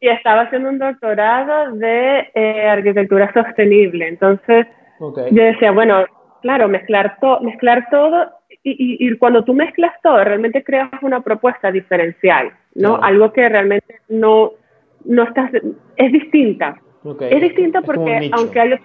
Y 0.01 0.07
estaba 0.07 0.41
haciendo 0.41 0.69
un 0.69 0.79
doctorado 0.79 1.75
de 1.75 2.29
eh, 2.33 2.67
arquitectura 2.69 3.31
sostenible. 3.33 4.07
Entonces, 4.07 4.67
yo 4.99 5.43
decía, 5.43 5.71
bueno, 5.71 6.05
claro, 6.41 6.67
mezclar, 6.67 7.17
to 7.19 7.41
mezclar 7.41 7.87
todo 7.89 8.29
y, 8.63 9.07
y, 9.07 9.17
cuando 9.17 9.43
tú 9.43 9.53
mezclas 9.53 9.93
todo, 10.01 10.23
realmente 10.23 10.63
creas 10.63 10.89
una 11.01 11.21
propuesta 11.21 11.71
diferencial, 11.71 12.51
¿no? 12.75 12.97
Algo 13.01 13.31
que 13.31 13.47
realmente 13.47 13.99
no, 14.09 14.51
no 15.05 15.23
estás, 15.23 15.51
es 15.95 16.11
distinta. 16.11 16.75
Es 17.21 17.41
distinta 17.41 17.81
porque 17.81 18.29
aunque 18.33 18.59
hay 18.59 18.79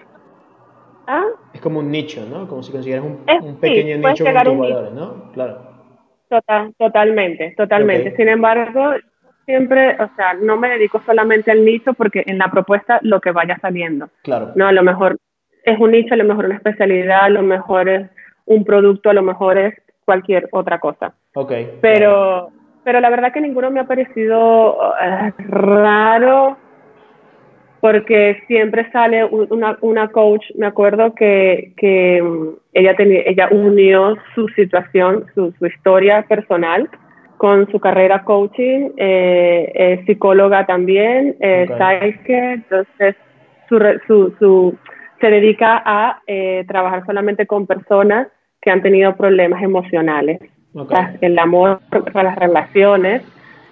¿Ah? 1.07 1.25
Es 1.53 1.61
como 1.61 1.79
un 1.79 1.91
nicho, 1.91 2.25
¿no? 2.25 2.47
Como 2.47 2.63
si 2.63 2.71
consiguieras 2.71 3.05
un, 3.05 3.19
un 3.43 3.55
pequeño 3.57 3.97
nicho 3.97 4.23
con 4.23 4.43
tus 4.43 4.57
valores, 4.57 4.91
¿no? 4.93 5.31
Claro. 5.33 5.64
Total, 6.35 6.73
totalmente, 6.77 7.53
totalmente. 7.55 8.13
Sin 8.17 8.27
embargo, 8.27 8.93
siempre, 9.45 9.95
o 10.01 10.09
sea, 10.17 10.33
no 10.33 10.57
me 10.57 10.69
dedico 10.69 11.01
solamente 11.05 11.49
al 11.49 11.63
nicho 11.63 11.93
porque 11.93 12.23
en 12.25 12.37
la 12.37 12.51
propuesta 12.51 12.99
lo 13.03 13.21
que 13.21 13.31
vaya 13.31 13.57
saliendo. 13.61 14.09
Claro. 14.21 14.51
No, 14.55 14.67
a 14.67 14.73
lo 14.73 14.83
mejor 14.83 15.17
es 15.63 15.79
un 15.79 15.91
nicho, 15.91 16.13
a 16.13 16.17
lo 16.17 16.25
mejor 16.25 16.45
una 16.45 16.55
especialidad, 16.55 17.21
a 17.21 17.29
lo 17.29 17.41
mejor 17.41 17.87
es 17.87 18.09
un 18.45 18.65
producto, 18.65 19.09
a 19.09 19.13
lo 19.13 19.21
mejor 19.21 19.57
es 19.57 19.75
cualquier 20.03 20.49
otra 20.51 20.79
cosa. 20.79 21.13
Ok. 21.35 21.53
Pero, 21.81 22.49
pero 22.83 22.99
la 22.99 23.09
verdad 23.09 23.31
que 23.31 23.39
ninguno 23.39 23.71
me 23.71 23.79
ha 23.79 23.85
parecido 23.85 24.77
eh, 25.01 25.31
raro 25.37 26.57
porque 27.85 28.41
siempre 28.47 28.89
sale 28.91 29.25
una, 29.25 29.77
una 29.81 30.07
coach, 30.07 30.43
me 30.55 30.65
acuerdo 30.65 31.13
que, 31.13 31.71
que 31.77 32.19
mm, 32.19 32.55
ella, 32.73 32.95
tenía, 32.95 33.21
ella 33.27 33.47
unió 33.51 34.17
su 34.33 34.47
situación, 34.55 35.27
su, 35.35 35.53
su 35.59 35.67
historia 35.67 36.25
personal 36.27 36.89
con 37.37 37.69
su 37.69 37.79
carrera 37.79 38.23
coaching, 38.23 38.89
eh, 38.97 40.01
psicóloga 40.07 40.65
también, 40.65 41.35
eh, 41.39 41.67
entonces 42.27 43.15
su, 43.69 43.77
su, 44.07 44.33
su, 44.39 44.75
se 45.21 45.29
dedica 45.29 45.79
a 45.85 46.23
eh, 46.25 46.65
trabajar 46.67 47.05
solamente 47.05 47.45
con 47.45 47.67
personas 47.67 48.29
que 48.63 48.71
han 48.71 48.81
tenido 48.81 49.15
problemas 49.15 49.61
emocionales, 49.61 50.39
el 51.21 51.37
amor, 51.37 51.81
las 52.15 52.35
relaciones 52.35 53.21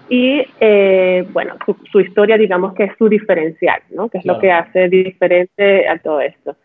y 0.10 0.46
eh, 0.60 1.26
bueno, 1.32 1.56
su, 1.92 2.00
historia 2.00 2.38
digamos 2.38 2.74
que 2.74 2.86
es 2.86 2.92
su 2.98 3.08
diferencial, 3.08 3.82
¿no? 3.92 4.10
Que 4.10 4.20
es 4.20 4.26
lo 4.26 4.40
que 4.40 4.52
hace 4.52 4.90
diferente 4.90 5.88
a 5.88 5.98
todo 5.98 6.22
esto. 6.22 6.56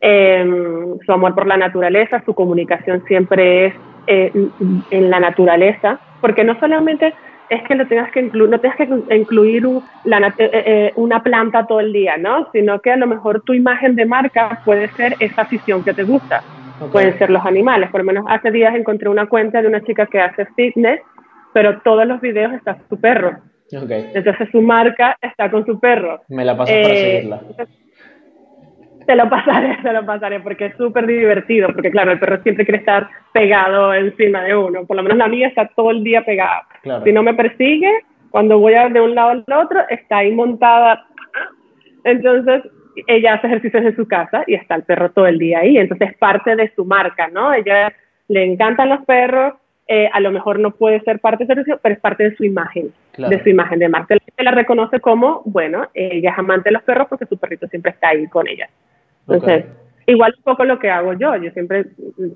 Em, 0.00 0.98
su 1.04 1.12
amor 1.12 1.34
por 1.34 1.46
la 1.46 1.56
naturaleza, 1.56 2.22
su 2.24 2.34
comunicación 2.34 3.04
siempre 3.06 3.66
es 3.66 3.74
eh, 4.06 4.32
en 4.90 5.10
la 5.10 5.20
naturaleza, 5.20 6.00
porque 6.20 6.42
no 6.42 6.58
solamente 6.58 7.14
es 7.48 7.62
que 7.64 7.74
lo 7.74 7.86
tengas 7.86 8.10
que 8.12 8.20
incluir, 8.20 8.50
no 8.50 8.60
tengas 8.60 8.76
que 8.76 9.16
incluir 9.16 9.66
eh, 10.04 10.92
una 10.96 11.22
planta 11.22 11.66
todo 11.66 11.80
el 11.80 11.92
día, 11.92 12.16
¿no? 12.16 12.48
Sino 12.52 12.80
que 12.80 12.92
a 12.92 12.96
lo 12.96 13.06
mejor 13.06 13.42
tu 13.42 13.52
imagen 13.52 13.94
de 13.96 14.06
marca 14.06 14.62
puede 14.64 14.88
ser 14.90 15.16
esa 15.20 15.42
afición 15.42 15.84
que 15.84 15.92
te 15.92 16.04
gusta. 16.04 16.42
Pueden 16.92 17.16
ser 17.18 17.28
los 17.28 17.44
animales. 17.44 17.90
Por 17.90 18.00
lo 18.00 18.06
menos 18.06 18.24
hace 18.28 18.50
días 18.50 18.74
encontré 18.74 19.10
una 19.10 19.26
cuenta 19.26 19.60
de 19.60 19.68
una 19.68 19.82
chica 19.82 20.06
que 20.06 20.18
hace 20.18 20.46
fitness 20.56 21.00
pero 21.52 21.80
todos 21.82 22.06
los 22.06 22.20
videos 22.20 22.52
está 22.52 22.78
su 22.88 23.00
perro. 23.00 23.38
Entonces 23.72 24.48
su 24.50 24.60
marca 24.62 25.16
está 25.20 25.50
con 25.50 25.64
su 25.64 25.78
perro. 25.78 26.20
Me 26.28 26.44
la 26.44 26.56
paso 26.56 26.72
para 26.72 26.88
eh, 26.88 26.96
seguirla. 26.96 27.40
Te 29.06 29.16
lo 29.16 29.28
pasaré, 29.28 29.78
te 29.82 29.92
lo 29.92 30.04
pasaré, 30.04 30.40
porque 30.40 30.66
es 30.66 30.76
súper 30.76 31.06
divertido, 31.06 31.68
porque 31.72 31.90
claro, 31.90 32.12
el 32.12 32.18
perro 32.18 32.42
siempre 32.42 32.64
quiere 32.64 32.78
estar 32.78 33.08
pegado 33.32 33.94
encima 33.94 34.42
de 34.42 34.56
uno, 34.56 34.86
por 34.86 34.96
lo 34.96 35.02
menos 35.02 35.18
la 35.18 35.28
mía 35.28 35.48
está 35.48 35.68
todo 35.74 35.90
el 35.90 36.04
día 36.04 36.24
pegada. 36.24 36.66
Si 37.04 37.12
no 37.12 37.22
me 37.22 37.34
persigue, 37.34 37.90
cuando 38.30 38.58
voy 38.58 38.74
de 38.74 39.00
un 39.00 39.14
lado 39.14 39.30
al 39.30 39.44
otro, 39.64 39.80
está 39.88 40.18
ahí 40.18 40.32
montada. 40.32 41.06
Entonces, 42.04 42.62
ella 43.06 43.34
hace 43.34 43.46
ejercicios 43.46 43.84
en 43.84 43.96
su 43.96 44.06
casa 44.06 44.44
y 44.46 44.54
está 44.54 44.74
el 44.74 44.82
perro 44.82 45.10
todo 45.10 45.26
el 45.26 45.38
día 45.38 45.60
ahí, 45.60 45.78
entonces 45.78 46.10
es 46.10 46.16
parte 46.16 46.56
de 46.56 46.72
su 46.74 46.84
marca, 46.84 47.28
¿no? 47.28 47.52
Ella 47.52 47.92
le 48.28 48.44
encantan 48.44 48.88
los 48.88 49.04
perros, 49.04 49.54
eh, 49.92 50.08
a 50.12 50.20
lo 50.20 50.30
mejor 50.30 50.60
no 50.60 50.70
puede 50.70 51.00
ser 51.00 51.18
parte 51.18 51.42
de 51.42 51.46
su 51.46 51.52
servicio, 51.52 51.80
pero 51.82 51.96
es 51.96 52.00
parte 52.00 52.22
de 52.22 52.36
su 52.36 52.44
imagen, 52.44 52.92
de 53.18 53.42
su 53.42 53.48
imagen 53.48 53.80
de 53.80 53.88
marca. 53.88 54.16
Se 54.36 54.44
la 54.44 54.52
reconoce 54.52 55.00
como, 55.00 55.42
bueno, 55.44 55.88
ella 55.94 56.30
es 56.30 56.38
amante 56.38 56.68
de 56.68 56.74
los 56.74 56.84
perros 56.84 57.08
porque 57.10 57.26
su 57.26 57.36
perrito 57.36 57.66
siempre 57.66 57.90
está 57.90 58.10
ahí 58.10 58.28
con 58.28 58.46
ella. 58.46 58.68
Entonces, 59.22 59.64
igual 60.06 60.32
un 60.36 60.44
poco 60.44 60.64
lo 60.64 60.78
que 60.78 60.88
hago 60.88 61.14
yo, 61.14 61.34
yo 61.38 61.50
siempre 61.50 61.86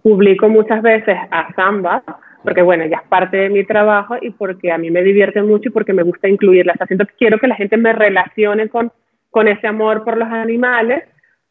publico 0.02 0.48
muchas 0.48 0.82
veces 0.82 1.16
a 1.30 1.55
Samba, 1.55 2.02
porque 2.42 2.61
bueno, 2.61 2.82
ella 2.82 3.00
es 3.05 3.09
parte 3.09 3.36
de 3.36 3.50
mi 3.50 3.62
trabajo 3.62 4.16
y 4.20 4.30
porque 4.30 4.72
a 4.72 4.78
mí 4.78 4.90
me 4.90 5.05
divierte 5.05 5.40
mucho 5.40 5.68
y 5.68 5.72
porque 5.72 5.92
me 5.92 6.02
gusta 6.02 6.26
incluirla. 6.26 6.74
Haciendo 6.80 7.07
que 7.07 7.14
quiero 7.16 7.38
que 7.38 7.46
la 7.46 7.55
gente 7.55 7.76
me 7.76 7.92
relacione 7.92 8.68
con, 8.68 8.90
con 9.30 9.46
ese 9.46 9.68
amor 9.68 10.02
por 10.02 10.16
los 10.16 10.28
animales 10.28 11.05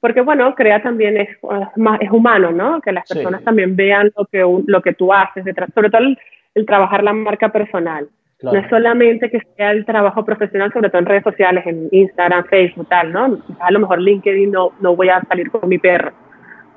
porque 0.03 0.19
bueno, 0.19 0.53
crea 0.53 0.81
también 0.81 1.15
es, 1.15 1.29
es 1.29 2.11
humano, 2.11 2.51
¿no? 2.51 2.81
Que 2.81 2.91
las 2.91 3.07
personas 3.07 3.41
también 3.41 3.73
vean 3.73 4.11
lo 4.17 4.25
que, 4.25 4.43
lo 4.67 4.81
que 4.81 4.91
tú 4.91 5.13
haces, 5.13 5.45
sobre 5.73 5.89
todo 5.89 6.01
el, 6.01 6.65
trabajar 6.65 7.01
la 7.05 7.13
marca 7.13 7.47
personal. 7.53 8.09
No 8.41 8.53
es 8.53 8.69
solamente 8.69 9.31
que 9.31 9.39
sea 9.55 9.71
el 9.71 9.85
trabajo 9.85 10.25
profesional, 10.25 10.73
sobre 10.73 10.89
todo 10.89 10.99
en 10.99 11.05
redes 11.05 11.23
sociales, 11.23 11.65
en 11.65 11.87
Instagram, 11.89 12.43
Facebook, 12.47 12.89
tal, 12.89 13.13
¿no? 13.13 13.37
A 13.61 13.71
lo 13.71 13.79
mejor 13.79 14.01
LinkedIn 14.01 14.51
no, 14.51 14.73
no 14.81 14.93
voy 14.93 15.07
a 15.07 15.21
salir 15.21 15.49
con 15.49 15.69
mi 15.69 15.77
perro. 15.77 16.11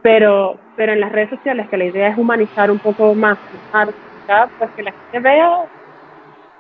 Pero, 0.03 0.57
pero 0.77 0.93
en 0.93 1.01
las 1.01 1.11
redes 1.11 1.31
sociales, 1.31 1.66
que 1.68 1.79
la 1.79 1.87
idea 1.87 2.11
es 2.11 2.18
humanizar 2.18 2.70
un 2.70 2.79
poco 2.79 3.12
más, 3.16 3.39
pues 4.57 4.70
que 4.77 4.85
la 4.85 4.93
gente 4.93 5.18
vea 5.18 5.64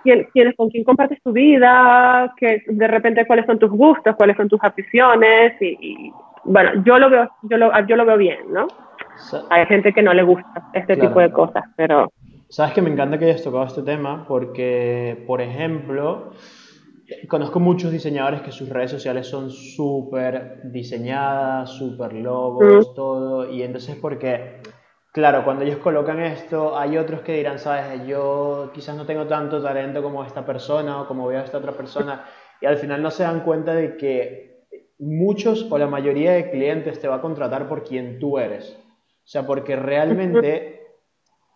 quién, 0.02 0.26
quién, 0.32 0.52
con 0.54 0.68
quién 0.68 0.82
compartes 0.82 1.22
tu 1.22 1.30
vida, 1.30 2.34
que 2.36 2.64
de 2.66 2.88
repente 2.88 3.24
cuáles 3.24 3.46
son 3.46 3.60
tus 3.60 3.70
gustos, 3.70 4.16
cuáles 4.16 4.36
son 4.36 4.48
tus 4.48 4.58
aficiones 4.64 5.52
y 5.62 6.10
bueno, 6.46 6.82
yo 6.84 6.98
lo 6.98 7.10
veo, 7.10 7.30
yo 7.42 7.56
lo, 7.56 7.86
yo 7.86 7.96
lo 7.96 8.06
veo 8.06 8.16
bien, 8.16 8.52
¿no? 8.52 8.66
Hay 9.50 9.66
gente 9.66 9.92
que 9.92 10.02
no 10.02 10.14
le 10.14 10.22
gusta 10.22 10.70
este 10.72 10.96
tipo 10.96 11.20
de 11.20 11.32
cosas, 11.32 11.64
pero... 11.76 12.12
Sabes 12.48 12.74
que 12.74 12.82
me 12.82 12.90
encanta 12.90 13.18
que 13.18 13.24
hayas 13.24 13.42
tocado 13.42 13.64
este 13.64 13.82
tema 13.82 14.24
porque, 14.28 15.24
por 15.26 15.40
ejemplo, 15.40 16.30
conozco 17.28 17.58
muchos 17.58 17.90
diseñadores 17.90 18.42
que 18.42 18.52
sus 18.52 18.68
redes 18.68 18.90
sociales 18.90 19.26
son 19.26 19.50
súper 19.50 20.60
diseñadas, 20.64 21.70
súper 21.70 22.12
logos, 22.12 22.94
todo, 22.94 23.50
y 23.50 23.62
entonces 23.62 23.96
porque, 24.00 24.60
claro, 25.12 25.44
cuando 25.44 25.64
ellos 25.64 25.78
colocan 25.78 26.20
esto, 26.20 26.78
hay 26.78 26.96
otros 26.98 27.22
que 27.22 27.32
dirán, 27.32 27.58
sabes, 27.58 28.06
yo 28.06 28.70
quizás 28.72 28.96
no 28.96 29.06
tengo 29.06 29.26
tanto 29.26 29.60
talento 29.60 30.02
como 30.02 30.24
esta 30.24 30.44
persona 30.46 31.00
o 31.00 31.08
como 31.08 31.26
veo 31.26 31.40
a 31.40 31.44
esta 31.44 31.58
otra 31.58 31.72
persona, 31.72 32.24
y 32.60 32.66
al 32.66 32.76
final 32.76 33.02
no 33.02 33.10
se 33.10 33.24
dan 33.24 33.40
cuenta 33.40 33.74
de 33.74 33.96
que 33.96 34.55
muchos 34.98 35.66
o 35.70 35.78
la 35.78 35.86
mayoría 35.86 36.32
de 36.32 36.50
clientes 36.50 37.00
te 37.00 37.08
va 37.08 37.16
a 37.16 37.20
contratar 37.20 37.68
por 37.68 37.84
quien 37.84 38.18
tú 38.18 38.38
eres. 38.38 38.78
O 39.26 39.28
sea, 39.28 39.46
porque 39.46 39.76
realmente 39.76 40.76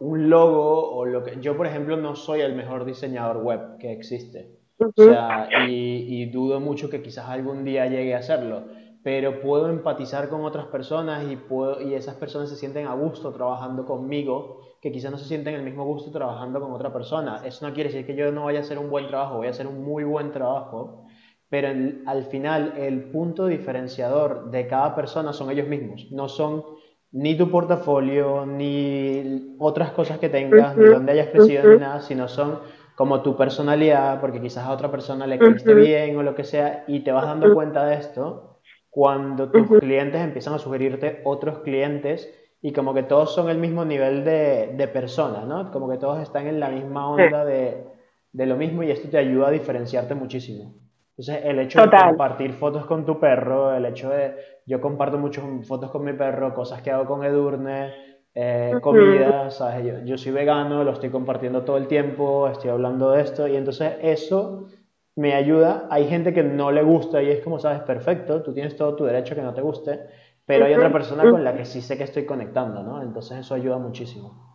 un 0.01 0.30
logo 0.30 0.91
o 0.91 1.05
lo 1.05 1.22
que... 1.22 1.41
Yo, 1.41 1.57
por 1.57 1.66
ejemplo, 1.66 1.97
no 1.97 2.16
soy 2.16 2.41
el 2.41 2.55
mejor 2.55 2.84
diseñador 2.84 3.38
web 3.38 3.78
que 3.78 3.93
existe. 3.93 4.59
O 4.78 4.91
sea, 4.97 5.49
y, 5.68 6.24
dudo 6.30 6.59
mucho 6.59 6.88
que 6.88 7.03
quizás 7.03 7.28
algún 7.28 7.64
día 7.64 7.86
llegue 7.86 8.14
a 8.14 8.18
hacerlo. 8.18 8.64
Pero 9.03 9.41
puedo 9.41 9.68
empatizar 9.68 10.28
con 10.28 10.45
otras 10.45 10.66
personas 10.66 11.30
y, 11.30 11.36
puedo, 11.36 11.80
y 11.80 11.95
esas 11.95 12.16
personas 12.16 12.49
se 12.49 12.57
sienten 12.57 12.86
a 12.86 12.95
gusto 12.95 13.32
trabajando 13.32 13.86
conmigo, 13.86 14.61
que 14.80 14.91
quizás 14.91 15.11
no 15.11 15.18
se 15.18 15.26
sienten 15.26 15.55
el 15.55 15.62
mismo 15.62 15.84
gusto 15.84 16.11
trabajando 16.11 16.61
con 16.61 16.72
otra 16.72 16.93
persona. 16.93 17.43
Eso 17.45 17.66
no 17.66 17.74
quiere 17.74 17.91
decir 17.91 18.07
que 18.07 18.16
yo 18.16 18.30
no 18.32 18.45
vaya 18.45 18.61
a 18.61 18.62
hacer 18.62 18.78
un 18.78 18.91
buen 18.91 19.07
trabajo, 19.07 19.36
voy 19.36 19.47
a 19.47 19.51
hacer 19.51 19.66
un 19.66 19.82
muy 19.82 20.05
buen 20.05 20.32
trabajo, 20.32 21.05
pero 21.51 21.68
al 22.07 22.24
final 22.26 22.74
el 22.78 23.11
punto 23.11 23.46
diferenciador 23.46 24.51
de 24.51 24.66
cada 24.68 24.94
persona 24.94 25.32
son 25.34 25.51
ellos 25.51 25.68
mismos, 25.68 26.09
no 26.12 26.28
son 26.28 26.64
ni 27.12 27.36
tu 27.36 27.51
portafolio, 27.51 28.46
ni 28.46 29.57
otras 29.59 29.92
cosas 29.92 30.18
que 30.18 30.28
tengas, 30.30 30.76
ni 30.78 30.88
donde 30.88 31.12
hayas 31.12 31.28
crecido, 31.28 31.66
ni 31.66 31.76
nada, 31.76 32.01
sino 32.01 32.28
son 32.28 32.61
como 32.94 33.22
tu 33.22 33.36
personalidad, 33.36 34.20
porque 34.20 34.40
quizás 34.40 34.66
a 34.66 34.72
otra 34.72 34.90
persona 34.90 35.26
le 35.26 35.40
caíste 35.40 35.74
bien 35.74 36.16
o 36.16 36.22
lo 36.22 36.34
que 36.36 36.44
sea, 36.44 36.84
y 36.86 37.01
te 37.01 37.12
vas 37.12 37.26
dando 37.26 37.53
cuenta 37.53 37.84
de 37.86 37.96
esto 37.96 38.61
cuando 38.90 39.53
tus 39.53 39.72
clientes 39.76 40.20
empiezan 40.22 40.55
a 40.55 40.59
sugerirte 40.59 41.20
otros 41.24 41.61
clientes 41.61 42.32
y 42.62 42.72
como 42.72 42.94
que 42.94 43.03
todos 43.05 43.34
son 43.34 43.48
el 43.51 43.59
mismo 43.59 43.84
nivel 43.84 44.24
de, 44.24 44.74
de 44.76 44.88
persona, 44.88 45.44
¿no? 45.46 45.70
Como 45.72 45.88
que 45.90 45.98
todos 45.98 46.20
están 46.20 46.46
en 46.46 46.61
la 46.61 46.70
misma 46.70 47.09
onda 47.11 47.44
de, 47.44 47.86
de 48.32 48.46
lo 48.46 48.57
mismo 48.57 48.82
y 48.82 48.90
esto 48.90 49.09
te 49.09 49.18
ayuda 49.18 49.48
a 49.48 49.51
diferenciarte 49.53 50.14
muchísimo. 50.14 50.80
Entonces, 51.20 51.44
el 51.44 51.58
hecho 51.58 51.82
de 51.82 51.90
compartir 51.90 52.54
fotos 52.54 52.86
con 52.86 53.04
tu 53.04 53.20
perro, 53.20 53.74
el 53.74 53.84
hecho 53.84 54.08
de. 54.08 54.36
Yo 54.64 54.80
comparto 54.80 55.18
muchas 55.18 55.44
fotos 55.68 55.90
con 55.90 56.02
mi 56.02 56.14
perro, 56.14 56.54
cosas 56.54 56.80
que 56.80 56.90
hago 56.90 57.04
con 57.04 57.22
Edurne, 57.22 57.92
eh, 58.34 58.72
comida, 58.80 59.50
¿sabes? 59.50 59.84
Yo, 59.84 60.02
yo, 60.06 60.16
soy 60.16 60.32
vegano, 60.32 60.82
lo 60.82 60.92
estoy 60.92 61.10
compartiendo 61.10 61.62
todo 61.62 61.76
el 61.76 61.88
tiempo, 61.88 62.48
estoy 62.48 62.70
hablando 62.70 63.10
de 63.10 63.20
esto, 63.20 63.46
y 63.46 63.56
entonces 63.56 63.96
eso 64.00 64.68
me 65.14 65.34
ayuda. 65.34 65.88
Hay 65.90 66.06
gente 66.06 66.32
que 66.32 66.42
no 66.42 66.72
le 66.72 66.82
gusta 66.82 67.22
y 67.22 67.28
es 67.28 67.44
como, 67.44 67.58
sabes, 67.58 67.80
perfecto, 67.80 68.42
tú 68.42 68.54
tienes 68.54 68.74
todo 68.74 68.96
tu 68.96 69.04
derecho 69.04 69.34
que 69.34 69.42
no 69.42 69.52
te 69.52 69.60
guste, 69.60 70.00
pero 70.46 70.64
hay 70.64 70.72
otra 70.72 70.90
persona 70.90 71.30
con 71.30 71.44
la 71.44 71.54
que 71.54 71.66
sí 71.66 71.82
sé 71.82 71.98
que 71.98 72.04
estoy 72.04 72.24
conectando, 72.24 72.82
¿no? 72.82 73.02
Entonces, 73.02 73.40
eso 73.40 73.54
ayuda 73.54 73.76
muchísimo. 73.76 74.50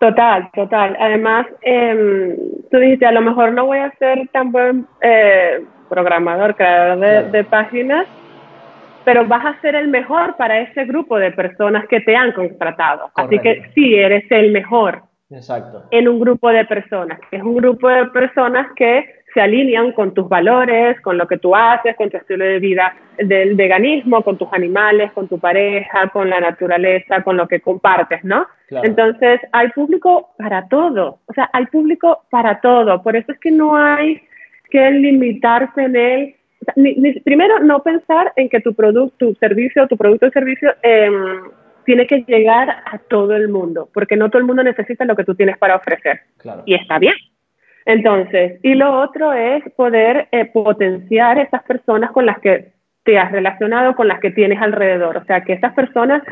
Total, 0.00 0.50
total. 0.52 0.96
Además, 0.98 1.46
eh, 1.62 2.36
tú 2.72 2.78
dices, 2.78 3.08
a 3.08 3.12
lo 3.12 3.22
mejor 3.22 3.52
no 3.52 3.66
voy 3.66 3.78
a 3.78 3.90
ser 3.98 4.28
tan 4.32 4.52
buen 4.52 4.86
eh, 5.00 5.64
programador, 5.88 6.56
creador 6.56 7.30
de, 7.30 7.44
páginas, 7.44 8.06
pero 9.04 9.26
vas 9.26 9.44
a 9.46 9.60
ser 9.60 9.74
el 9.74 9.88
mejor 9.88 10.36
para 10.36 10.60
ese 10.60 10.84
grupo 10.84 11.18
de 11.18 11.30
personas 11.32 11.86
que 11.88 12.00
te 12.00 12.16
han 12.16 12.32
contratado. 12.32 13.10
Así 13.14 13.38
que 13.38 13.70
sí, 13.74 13.94
eres 13.94 14.24
el 14.30 14.52
mejor. 14.52 15.02
Exacto. 15.30 15.84
En 15.90 16.08
un 16.08 16.20
grupo 16.20 16.50
de 16.50 16.64
personas, 16.64 17.18
es 17.30 17.42
un 17.42 17.56
grupo 17.56 17.88
de 17.88 18.06
personas 18.06 18.68
que 18.76 19.16
se 19.36 19.42
alinean 19.42 19.92
con 19.92 20.14
tus 20.14 20.30
valores, 20.30 20.98
con 21.02 21.18
lo 21.18 21.28
que 21.28 21.36
tú 21.36 21.54
haces, 21.54 21.94
con 21.96 22.08
tu 22.08 22.16
estilo 22.16 22.42
de 22.42 22.58
vida 22.58 22.96
del 23.18 23.54
veganismo, 23.54 24.22
con 24.22 24.38
tus 24.38 24.48
animales, 24.50 25.12
con 25.12 25.28
tu 25.28 25.38
pareja, 25.38 26.08
con 26.08 26.30
la 26.30 26.40
naturaleza, 26.40 27.22
con 27.22 27.36
lo 27.36 27.46
que 27.46 27.60
compartes, 27.60 28.24
¿no? 28.24 28.46
Entonces, 28.70 29.40
hay 29.52 29.68
público 29.72 30.30
para 30.38 30.66
todo, 30.68 31.18
o 31.26 31.32
sea, 31.34 31.50
hay 31.52 31.66
público 31.66 32.24
para 32.30 32.62
todo, 32.62 33.02
por 33.02 33.14
eso 33.14 33.30
es 33.30 33.38
que 33.38 33.50
no 33.50 33.76
hay 33.76 34.22
que 34.76 34.90
limitarse 34.90 35.82
en 35.82 35.96
él. 35.96 36.34
primero, 37.24 37.60
no 37.60 37.82
pensar 37.82 38.32
en 38.36 38.50
que 38.50 38.60
tu 38.60 38.74
producto, 38.74 39.16
tu 39.18 39.34
servicio, 39.36 39.86
tu 39.86 39.96
producto 39.96 40.26
o 40.26 40.30
servicio 40.30 40.74
em, 40.82 41.14
tiene 41.86 42.06
que 42.06 42.24
llegar 42.26 42.68
a 42.68 42.98
todo 43.08 43.34
el 43.34 43.48
mundo, 43.48 43.88
porque 43.94 44.16
no 44.16 44.28
todo 44.28 44.40
el 44.40 44.46
mundo 44.46 44.62
necesita 44.62 45.06
lo 45.06 45.16
que 45.16 45.24
tú 45.24 45.34
tienes 45.34 45.56
para 45.56 45.76
ofrecer. 45.76 46.20
Y 46.66 46.74
está 46.74 46.98
bien, 46.98 47.14
entonces, 47.86 48.60
y 48.62 48.74
lo 48.74 49.00
otro 49.00 49.32
es 49.32 49.62
poder 49.76 50.28
eh, 50.32 50.44
potenciar 50.44 51.38
esas 51.38 51.62
personas 51.62 52.10
con 52.10 52.26
las 52.26 52.38
que 52.40 52.72
te 53.04 53.18
has 53.18 53.32
relacionado, 53.32 53.94
con 53.94 54.08
las 54.08 54.20
que 54.20 54.32
tienes 54.32 54.60
alrededor. 54.60 55.16
O 55.16 55.24
sea, 55.24 55.42
que 55.42 55.54
esas 55.54 55.72
personas, 55.72 56.22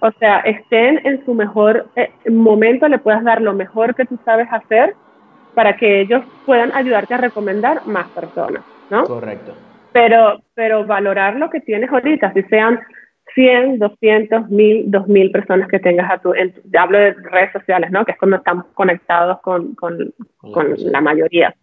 o 0.00 0.10
sea, 0.18 0.40
estén 0.40 1.00
en 1.04 1.24
su 1.24 1.34
mejor 1.34 1.86
eh, 1.94 2.10
momento, 2.30 2.88
le 2.88 2.98
puedas 2.98 3.22
dar 3.22 3.40
lo 3.42 3.52
mejor 3.52 3.94
que 3.94 4.06
tú 4.06 4.18
sabes 4.24 4.48
hacer 4.50 4.94
para 5.54 5.76
que 5.76 6.00
ellos 6.00 6.22
puedan 6.46 6.72
ayudarte 6.72 7.14
a 7.14 7.18
recomendar 7.18 7.86
más 7.86 8.08
personas, 8.08 8.62
¿no? 8.90 9.04
Correcto. 9.04 9.54
Pero, 9.92 10.40
pero 10.54 10.86
valorar 10.86 11.36
lo 11.36 11.50
que 11.50 11.60
tienes 11.60 11.90
ahorita, 11.90 12.32
si 12.32 12.42
sean 12.44 12.80
100, 13.34 13.78
200, 13.78 14.48
1000, 14.50 14.90
2000 14.90 15.30
personas 15.30 15.68
que 15.68 15.78
tengas 15.78 16.10
a 16.10 16.18
tu, 16.18 16.34
en, 16.34 16.54
hablo 16.78 16.98
de 16.98 17.12
redes 17.12 17.52
sociales, 17.52 17.90
¿no? 17.90 18.04
Que 18.04 18.12
es 18.12 18.18
cuando 18.18 18.36
estamos 18.36 18.66
conectados 18.74 19.40
con, 19.40 19.74
con, 19.74 20.12
con 20.38 20.74
la 20.78 21.00
mayoría. 21.00 21.54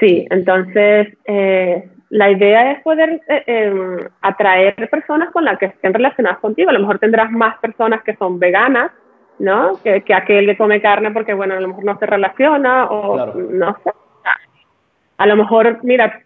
Sí, 0.00 0.26
entonces 0.30 1.08
eh, 1.26 1.88
la 2.10 2.30
idea 2.30 2.72
es 2.72 2.82
poder 2.82 3.20
eh, 3.28 3.42
em, 3.46 3.98
atraer 4.20 4.74
personas 4.90 5.30
con 5.30 5.44
las 5.44 5.58
que 5.58 5.66
estén 5.66 5.94
relacionadas 5.94 6.38
contigo. 6.38 6.70
A 6.70 6.72
lo 6.72 6.80
mejor 6.80 6.98
tendrás 6.98 7.30
más 7.30 7.58
personas 7.58 8.02
que 8.02 8.16
son 8.16 8.38
veganas, 8.38 8.90
¿no? 9.38 9.80
Que, 9.82 10.02
que 10.02 10.14
aquel 10.14 10.46
que 10.46 10.56
come 10.56 10.80
carne 10.80 11.10
porque, 11.10 11.34
bueno, 11.34 11.54
a 11.54 11.60
lo 11.60 11.68
mejor 11.68 11.84
no 11.84 11.98
se 11.98 12.06
relaciona 12.06 12.86
o 12.86 13.34
no 13.34 13.76
sé. 13.84 13.90
A 15.18 15.26
lo 15.26 15.36
mejor, 15.36 15.78
mira, 15.82 16.20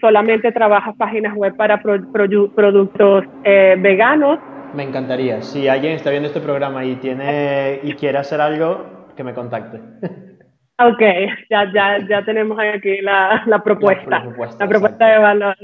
solamente 0.00 0.52
trabajas 0.52 0.94
páginas 0.96 1.34
web 1.34 1.56
para 1.56 1.80
productos 1.82 3.24
eh, 3.44 3.76
veganos. 3.78 4.38
Me 4.74 4.84
encantaría. 4.84 5.42
Si 5.42 5.68
alguien 5.68 5.94
está 5.94 6.10
viendo 6.10 6.28
este 6.28 6.40
programa 6.40 6.84
y 6.84 6.96
tiene 6.96 7.80
y 7.82 7.94
quiere 7.94 8.18
hacer 8.18 8.40
algo, 8.40 9.06
que 9.16 9.24
me 9.24 9.34
contacte. 9.34 9.80
Ok, 10.78 11.00
ya, 11.48 11.70
ya, 11.72 11.98
ya 12.08 12.24
tenemos 12.24 12.58
aquí 12.58 13.02
la, 13.02 13.44
la 13.46 13.62
propuesta. 13.62 14.24
La 14.58 14.66
propuesta, 14.66 15.06
de 15.06 15.18
valor. 15.18 15.56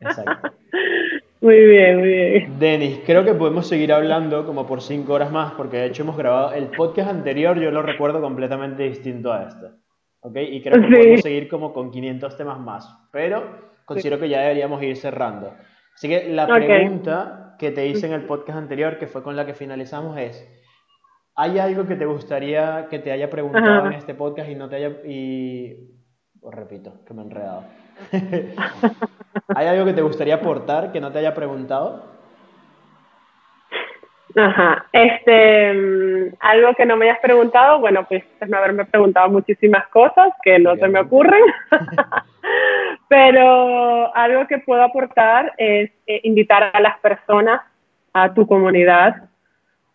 Exacto. 0.00 0.50
Muy 1.40 1.66
bien, 1.66 1.98
muy 2.00 2.08
bien. 2.08 2.58
Denis, 2.58 3.00
creo 3.06 3.24
que 3.24 3.34
podemos 3.34 3.68
seguir 3.68 3.92
hablando 3.92 4.44
como 4.44 4.66
por 4.66 4.82
cinco 4.82 5.14
horas 5.14 5.30
más, 5.30 5.52
porque 5.52 5.76
de 5.76 5.86
hecho 5.86 6.02
hemos 6.02 6.16
grabado 6.16 6.52
el 6.52 6.66
podcast 6.68 7.10
anterior, 7.10 7.58
yo 7.60 7.70
lo 7.70 7.82
recuerdo 7.82 8.20
completamente 8.20 8.82
distinto 8.82 9.32
a 9.32 9.44
este. 9.44 9.66
¿Ok? 10.20 10.36
Y 10.36 10.60
creo 10.62 10.82
que 10.82 10.88
podemos 10.88 11.20
seguir 11.20 11.48
como 11.48 11.72
con 11.72 11.92
500 11.92 12.36
temas 12.36 12.58
más. 12.58 12.92
Pero 13.12 13.70
considero 13.84 14.18
que 14.18 14.28
ya 14.28 14.40
deberíamos 14.40 14.82
ir 14.82 14.96
cerrando. 14.96 15.54
Así 15.94 16.08
que 16.08 16.28
la 16.28 16.46
pregunta 16.46 17.54
que 17.58 17.70
te 17.70 17.86
hice 17.86 18.06
en 18.06 18.14
el 18.14 18.22
podcast 18.22 18.58
anterior, 18.58 18.98
que 18.98 19.06
fue 19.06 19.22
con 19.22 19.36
la 19.36 19.46
que 19.46 19.54
finalizamos, 19.54 20.16
es, 20.18 20.44
¿hay 21.36 21.58
algo 21.58 21.86
que 21.86 21.94
te 21.94 22.06
gustaría 22.06 22.88
que 22.90 22.98
te 22.98 23.12
haya 23.12 23.30
preguntado 23.30 23.86
en 23.86 23.92
este 23.92 24.14
podcast 24.14 24.50
y 24.50 24.54
no 24.56 24.68
te 24.68 24.76
haya... 24.76 24.88
y... 25.06 25.94
Os 26.40 26.54
repito, 26.54 27.04
que 27.04 27.14
me 27.14 27.22
he 27.22 27.24
enredado. 27.24 27.64
¿Hay 29.54 29.66
algo 29.66 29.84
que 29.84 29.92
te 29.92 30.02
gustaría 30.02 30.36
aportar 30.36 30.92
que 30.92 31.00
no 31.00 31.10
te 31.12 31.18
haya 31.18 31.34
preguntado? 31.34 32.18
Ajá, 34.36 34.86
este, 34.92 35.72
mm, 35.72 36.34
algo 36.40 36.74
que 36.74 36.86
no 36.86 36.96
me 36.96 37.06
hayas 37.06 37.20
preguntado, 37.20 37.80
bueno, 37.80 38.06
pues 38.08 38.22
es 38.40 38.48
no 38.48 38.58
haberme 38.58 38.84
preguntado 38.84 39.28
muchísimas 39.30 39.88
cosas 39.88 40.28
que 40.42 40.58
no 40.58 40.76
se 40.76 40.86
me 40.88 41.00
ocurren. 41.00 41.42
Pero 43.08 44.14
algo 44.14 44.46
que 44.46 44.58
puedo 44.58 44.82
aportar 44.82 45.52
es 45.56 45.90
eh, 46.06 46.20
invitar 46.24 46.70
a 46.72 46.80
las 46.80 46.98
personas, 47.00 47.62
a 48.12 48.32
tu 48.32 48.46
comunidad, 48.46 49.28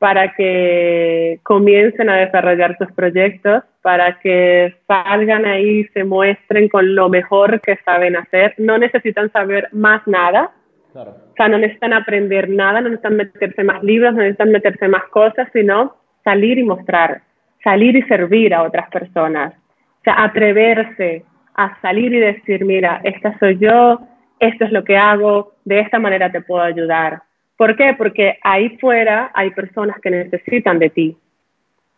para 0.03 0.33
que 0.33 1.39
comiencen 1.43 2.09
a 2.09 2.17
desarrollar 2.17 2.77
sus 2.77 2.91
proyectos, 2.91 3.63
para 3.81 4.19
que 4.19 4.75
salgan 4.85 5.45
ahí 5.45 5.79
y 5.79 5.83
se 5.93 6.03
muestren 6.03 6.67
con 6.67 6.93
lo 6.93 7.07
mejor 7.07 7.61
que 7.61 7.77
saben 7.85 8.17
hacer. 8.17 8.53
No 8.57 8.77
necesitan 8.77 9.31
saber 9.31 9.69
más 9.71 10.05
nada. 10.05 10.51
O 10.93 11.33
sea, 11.37 11.47
no 11.47 11.57
necesitan 11.57 11.93
aprender 11.93 12.49
nada, 12.49 12.81
no 12.81 12.89
necesitan 12.89 13.15
meterse 13.15 13.63
más 13.63 13.81
libros, 13.81 14.11
no 14.11 14.19
necesitan 14.19 14.51
meterse 14.51 14.89
más 14.89 15.05
cosas, 15.05 15.47
sino 15.53 15.95
salir 16.25 16.57
y 16.57 16.63
mostrar, 16.63 17.21
salir 17.63 17.95
y 17.95 18.01
servir 18.01 18.53
a 18.53 18.63
otras 18.63 18.89
personas. 18.89 19.53
O 19.53 20.03
sea, 20.03 20.21
atreverse, 20.21 21.23
a 21.55 21.79
salir 21.81 22.13
y 22.13 22.19
decir, 22.19 22.65
mira, 22.65 22.99
esta 23.05 23.39
soy 23.39 23.57
yo, 23.57 24.01
esto 24.39 24.65
es 24.65 24.71
lo 24.73 24.83
que 24.83 24.97
hago, 24.97 25.53
de 25.63 25.79
esta 25.79 25.97
manera 25.97 26.29
te 26.29 26.41
puedo 26.41 26.61
ayudar. 26.61 27.21
¿Por 27.63 27.77
qué? 27.77 27.95
Porque 27.97 28.39
ahí 28.41 28.77
fuera 28.77 29.31
hay 29.33 29.51
personas 29.51 29.97
que 30.01 30.11
necesitan 30.11 30.79
de 30.79 30.89
ti. 30.89 31.17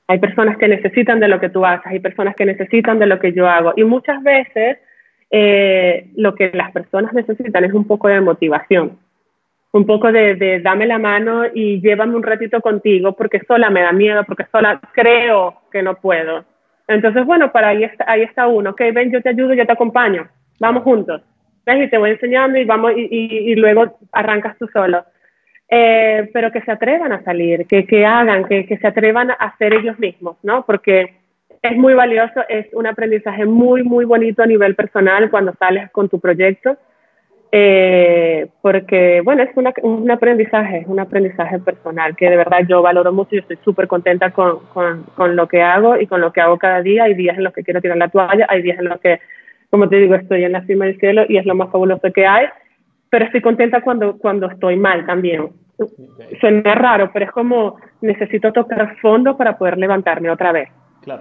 Hay 0.06 0.20
personas 0.20 0.58
que 0.58 0.68
necesitan 0.68 1.20
de 1.20 1.28
lo 1.28 1.40
que 1.40 1.50
tú 1.50 1.66
haces, 1.66 1.88
hay 1.88 2.00
personas 2.00 2.36
que 2.36 2.46
necesitan 2.46 3.00
de 3.00 3.08
lo 3.08 3.18
que 3.18 3.34
yo 3.34 3.50
hago. 3.50 3.74
Y 3.76 3.84
muchas 3.84 4.22
veces 4.22 4.78
eh, 5.32 6.12
lo 6.18 6.36
que 6.36 6.52
las 6.54 6.72
personas 6.72 7.14
necesitan 7.14 7.66
es 7.66 7.74
un 7.74 7.88
poco 7.88 8.10
de 8.10 8.22
motivación, 8.22 9.00
un 9.72 9.88
poco 9.88 10.12
de, 10.12 10.36
de, 10.36 10.60
dame 10.60 10.86
la 10.86 11.00
mano 11.00 11.46
y 11.52 11.82
llévame 11.82 12.16
un 12.16 12.22
ratito 12.22 12.62
contigo 12.62 13.14
porque 13.14 13.42
sola 13.48 13.72
me 13.72 13.82
da 13.82 13.92
miedo, 13.92 14.24
porque 14.24 14.46
sola 14.52 14.80
creo 14.94 15.62
que 15.72 15.82
no 15.82 15.96
puedo. 15.96 16.46
Entonces, 16.88 17.26
bueno, 17.26 17.52
para 17.52 17.70
ahí 17.70 17.86
está, 17.86 18.06
ahí 18.08 18.22
está 18.22 18.46
uno, 18.46 18.70
ok, 18.70 18.82
ven, 18.94 19.12
yo 19.12 19.20
te 19.20 19.30
ayudo, 19.30 19.56
yo 19.56 19.66
te 19.66 19.74
acompaño, 19.74 20.28
vamos 20.60 20.84
juntos, 20.84 21.24
ves, 21.66 21.88
y 21.88 21.90
te 21.90 21.98
voy 21.98 22.12
enseñando 22.12 22.60
y 22.60 22.66
vamos, 22.66 22.92
y, 22.96 23.08
y, 23.10 23.56
luego 23.56 23.98
arrancas 24.12 24.56
tú 24.60 24.68
solo. 24.68 25.04
Eh, 25.68 26.30
pero 26.32 26.52
que 26.52 26.62
se 26.62 26.72
atrevan 26.72 27.12
a 27.12 27.24
salir, 27.24 27.66
que, 27.66 27.86
que 27.86 28.06
hagan, 28.06 28.46
que, 28.46 28.66
que 28.66 28.78
se 28.78 28.88
atrevan 28.88 29.32
a 29.32 29.58
ser 29.58 29.74
ellos 29.74 29.98
mismos, 29.98 30.38
¿no? 30.44 30.64
Porque 30.66 31.16
es 31.62 31.76
muy 31.76 31.94
valioso, 31.96 32.42
es 32.48 32.68
un 32.74 32.86
aprendizaje 32.86 33.46
muy, 33.46 33.84
muy 33.84 34.06
bonito 34.06 34.44
a 34.44 34.46
nivel 34.46 34.76
personal 34.76 35.32
cuando 35.32 35.54
sales 35.60 35.90
con 35.92 36.08
tu 36.08 36.20
proyecto 36.20 36.78
eh, 37.58 38.48
porque, 38.62 39.22
bueno, 39.24 39.42
es 39.44 39.50
un 39.82 40.12
aprendizaje, 40.12 40.80
es 40.80 40.88
un 40.88 41.00
aprendizaje 41.00 41.58
personal 41.60 42.14
que 42.16 42.30
de 42.30 42.36
verdad 42.36 42.60
yo 42.68 42.82
valoro 42.82 43.14
mucho 43.14 43.34
y 43.34 43.40
estoy 43.40 43.58
súper 43.64 43.88
contenta 43.88 44.32
con, 44.32 44.60
con, 44.74 45.04
con, 45.16 45.38
lo 45.38 45.48
que 45.48 45.62
hago 45.62 45.98
y 45.98 46.06
con 46.06 46.20
lo 46.20 46.34
que 46.34 46.42
hago 46.42 46.58
cada 46.58 46.82
día. 46.82 47.06
Hay 47.06 47.14
días 47.14 47.38
en 47.38 47.46
los 47.46 47.54
que 47.54 47.64
quiero 47.64 47.80
tirar 47.80 47.96
la 47.96 48.10
toalla, 48.10 48.46
hay 48.50 48.62
días 48.62 48.78
en 48.80 48.90
los 48.90 49.00
que, 49.00 49.22
como 49.70 49.88
te 49.88 49.96
digo, 49.96 50.16
estoy 50.16 50.44
en 50.44 50.52
la 50.52 50.66
cima 50.66 50.84
del 50.84 51.00
cielo 51.00 51.24
y 51.30 51.38
es 51.38 51.46
lo 51.46 51.56
más 51.56 51.72
fabuloso 51.72 52.12
que 52.12 52.26
hay, 52.26 52.48
pero 53.16 53.28
estoy 53.28 53.40
contenta 53.40 53.80
cuando, 53.80 54.18
cuando 54.18 54.48
estoy 54.48 54.76
mal 54.76 55.06
también. 55.06 55.52
Suena 56.42 56.76
raro, 56.76 57.12
pero 57.14 57.24
es 57.24 57.32
como 57.32 57.78
necesito 58.02 58.52
tocar 58.52 58.98
fondo 58.98 59.38
para 59.38 59.58
poder 59.58 59.78
levantarme 59.78 60.30
otra 60.30 60.52
vez 60.52 60.68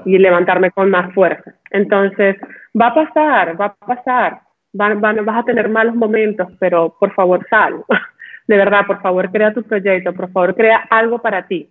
y 0.04 0.18
levantarme 0.18 0.72
con 0.72 0.90
más 0.90 1.14
fuerza. 1.14 1.54
Entonces, 1.70 2.34
va 2.76 2.88
a 2.88 2.94
pasar, 2.94 3.60
va 3.60 3.66
a 3.66 3.86
pasar 3.86 4.40
van, 4.72 5.00
vas 5.00 5.36
a 5.36 5.44
tener 5.44 5.68
malos 5.68 5.94
momentos, 5.94 6.48
pero 6.58 6.96
por 6.98 7.14
favor 7.14 7.46
sal. 7.48 7.84
De 8.48 8.56
verdad, 8.56 8.84
por 8.88 9.00
favor 9.00 9.30
crea 9.30 9.54
tu 9.54 9.62
proyecto, 9.62 10.12
por 10.12 10.32
favor 10.32 10.56
crea 10.56 10.88
algo 10.90 11.20
para 11.20 11.46
ti. 11.46 11.68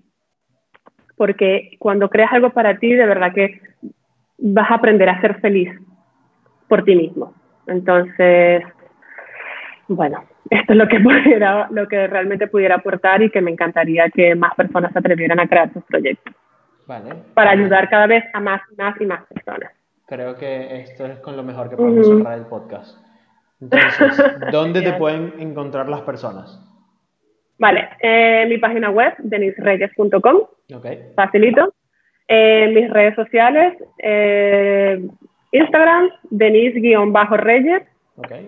Porque 1.18 1.76
cuando 1.80 2.10
creas 2.10 2.32
algo 2.32 2.52
para 2.52 2.78
ti, 2.80 2.94
de 2.94 3.06
verdad 3.06 3.34
que 3.34 3.60
vas 4.38 4.72
a 4.72 4.76
aprender 4.76 5.10
a 5.10 5.20
ser 5.20 5.42
feliz 5.42 5.70
por 6.70 6.86
ti 6.86 6.96
mismo. 6.96 7.34
Entonces, 7.68 8.64
bueno, 9.96 10.24
esto 10.50 10.74
es 10.74 10.78
lo 10.78 10.88
que 10.88 11.00
pudiera, 11.02 11.68
lo 11.72 11.88
que 11.88 12.08
realmente 12.08 12.48
pudiera 12.48 12.76
aportar 12.76 13.22
y 13.22 13.30
que 13.30 13.42
me 13.42 13.52
encantaría 13.52 14.10
que 14.10 14.36
más 14.36 14.54
personas 14.56 14.92
se 14.94 15.00
atrevieran 15.00 15.40
a 15.40 15.48
crear 15.48 15.72
sus 15.74 15.84
proyectos. 15.84 16.34
Para 17.34 17.52
ayudar 17.52 17.90
cada 17.90 18.08
vez 18.08 18.26
a 18.34 18.40
más, 18.42 18.62
más 18.78 19.00
y 19.00 19.06
más 19.06 19.26
personas 19.28 19.72
creo 20.14 20.36
que 20.36 20.82
esto 20.82 21.06
es 21.06 21.20
con 21.20 21.36
lo 21.36 21.44
mejor 21.44 21.70
que 21.70 21.76
podemos 21.76 22.08
cerrar 22.08 22.38
el 22.38 22.46
podcast. 22.46 22.98
Entonces, 23.60 24.24
¿dónde 24.52 24.82
te 24.82 24.94
pueden 24.94 25.34
encontrar 25.40 25.90
las 25.90 26.02
personas? 26.02 26.60
Vale, 27.58 27.90
eh, 28.02 28.46
mi 28.48 28.58
página 28.58 28.90
web, 28.90 29.14
denisreyes.com. 29.20 30.38
Okay. 30.76 31.12
Facilito. 31.16 31.74
Eh, 32.28 32.72
mis 32.74 32.90
redes 32.90 33.16
sociales, 33.16 33.76
eh, 34.00 35.06
Instagram, 35.52 36.10
Denise-Reyes. 36.30 37.84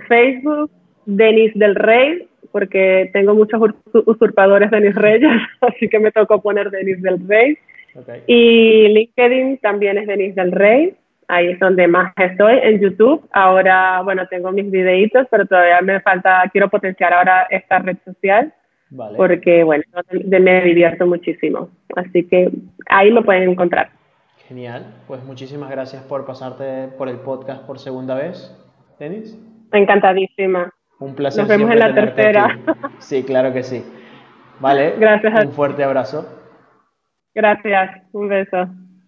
Facebook, 0.07 0.71
Denise 1.05 1.57
del 1.57 1.75
Rey, 1.75 2.27
porque 2.51 3.09
tengo 3.13 3.35
muchos 3.35 3.61
usurpadores 4.05 4.71
Denis 4.71 4.95
Reyes, 4.95 5.31
así 5.61 5.87
que 5.89 5.99
me 5.99 6.11
tocó 6.11 6.41
poner 6.41 6.71
Denis 6.71 7.01
del 7.01 7.27
Rey. 7.27 7.57
Y 8.27 8.87
LinkedIn 8.89 9.59
también 9.59 9.97
es 9.97 10.07
Denis 10.07 10.35
del 10.35 10.51
Rey, 10.51 10.95
ahí 11.27 11.51
es 11.51 11.59
donde 11.59 11.87
más 11.87 12.13
estoy, 12.17 12.59
en 12.61 12.79
YouTube. 12.79 13.27
Ahora, 13.31 14.01
bueno, 14.01 14.27
tengo 14.27 14.51
mis 14.51 14.69
videitos, 14.69 15.27
pero 15.31 15.45
todavía 15.45 15.81
me 15.81 16.01
falta, 16.01 16.43
quiero 16.51 16.69
potenciar 16.69 17.13
ahora 17.13 17.47
esta 17.49 17.79
red 17.79 17.97
social, 18.03 18.53
porque, 19.17 19.63
bueno, 19.63 19.83
me 20.11 20.61
divierto 20.61 21.07
muchísimo. 21.07 21.69
Así 21.95 22.25
que 22.27 22.51
ahí 22.87 23.11
me 23.11 23.21
pueden 23.21 23.49
encontrar. 23.49 23.89
Genial, 24.47 24.85
pues 25.07 25.23
muchísimas 25.23 25.71
gracias 25.71 26.03
por 26.03 26.25
pasarte 26.25 26.89
por 26.97 27.09
el 27.09 27.17
podcast 27.17 27.65
por 27.65 27.79
segunda 27.79 28.13
vez, 28.13 28.55
Denis. 28.99 29.39
Encantadísima. 29.71 30.74
Un 30.99 31.15
placer. 31.15 31.41
Nos 31.41 31.49
vemos 31.49 31.71
en 31.71 31.79
la 31.79 31.93
tercera. 31.93 32.59
Sí, 32.99 33.23
claro 33.23 33.53
que 33.53 33.63
sí. 33.63 33.83
Vale. 34.59 34.95
Gracias. 34.97 35.45
Un 35.45 35.51
fuerte 35.51 35.83
abrazo. 35.83 36.25
Gracias. 37.33 38.03
Un 38.13 38.29
beso. 38.29 38.67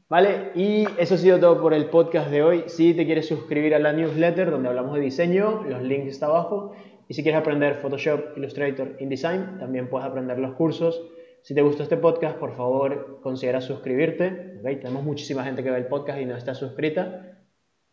Vale, 0.10 0.52
y 0.56 0.86
eso 0.98 1.16
ha 1.16 1.18
sido 1.18 1.40
todo 1.40 1.62
por 1.62 1.74
el 1.74 1.86
podcast 1.88 2.30
de 2.30 2.42
hoy. 2.42 2.64
Si 2.68 2.94
te 2.94 3.06
quieres 3.06 3.28
suscribir 3.28 3.76
a 3.76 3.80
la 3.80 3.92
newsletter 3.92 4.52
donde 4.52 4.70
hablamos 4.70 4.96
de 4.96 5.02
diseño, 5.02 5.64
los 5.68 5.82
links 5.82 6.14
están 6.14 6.30
abajo. 6.30 6.74
Y 7.10 7.14
si 7.14 7.24
quieres 7.24 7.40
aprender 7.42 7.76
Photoshop, 7.76 8.38
Illustrator, 8.38 8.96
InDesign, 9.00 9.60
también 9.60 9.90
puedes 9.90 10.08
aprender 10.08 10.40
los 10.40 10.56
cursos. 10.56 11.02
Si 11.42 11.56
te 11.56 11.62
gustó 11.62 11.84
este 11.84 11.98
podcast, 11.98 12.38
por 12.38 12.56
favor, 12.56 13.20
considera 13.22 13.62
suscribirte. 13.62 14.60
Tenemos 14.64 15.04
muchísima 15.04 15.44
gente 15.44 15.64
que 15.64 15.72
ve 15.72 15.78
el 15.78 15.88
podcast 15.88 16.20
y 16.20 16.26
no 16.26 16.36
está 16.36 16.54
suscrita. 16.54 17.38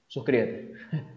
Suscríbete. 0.07 0.73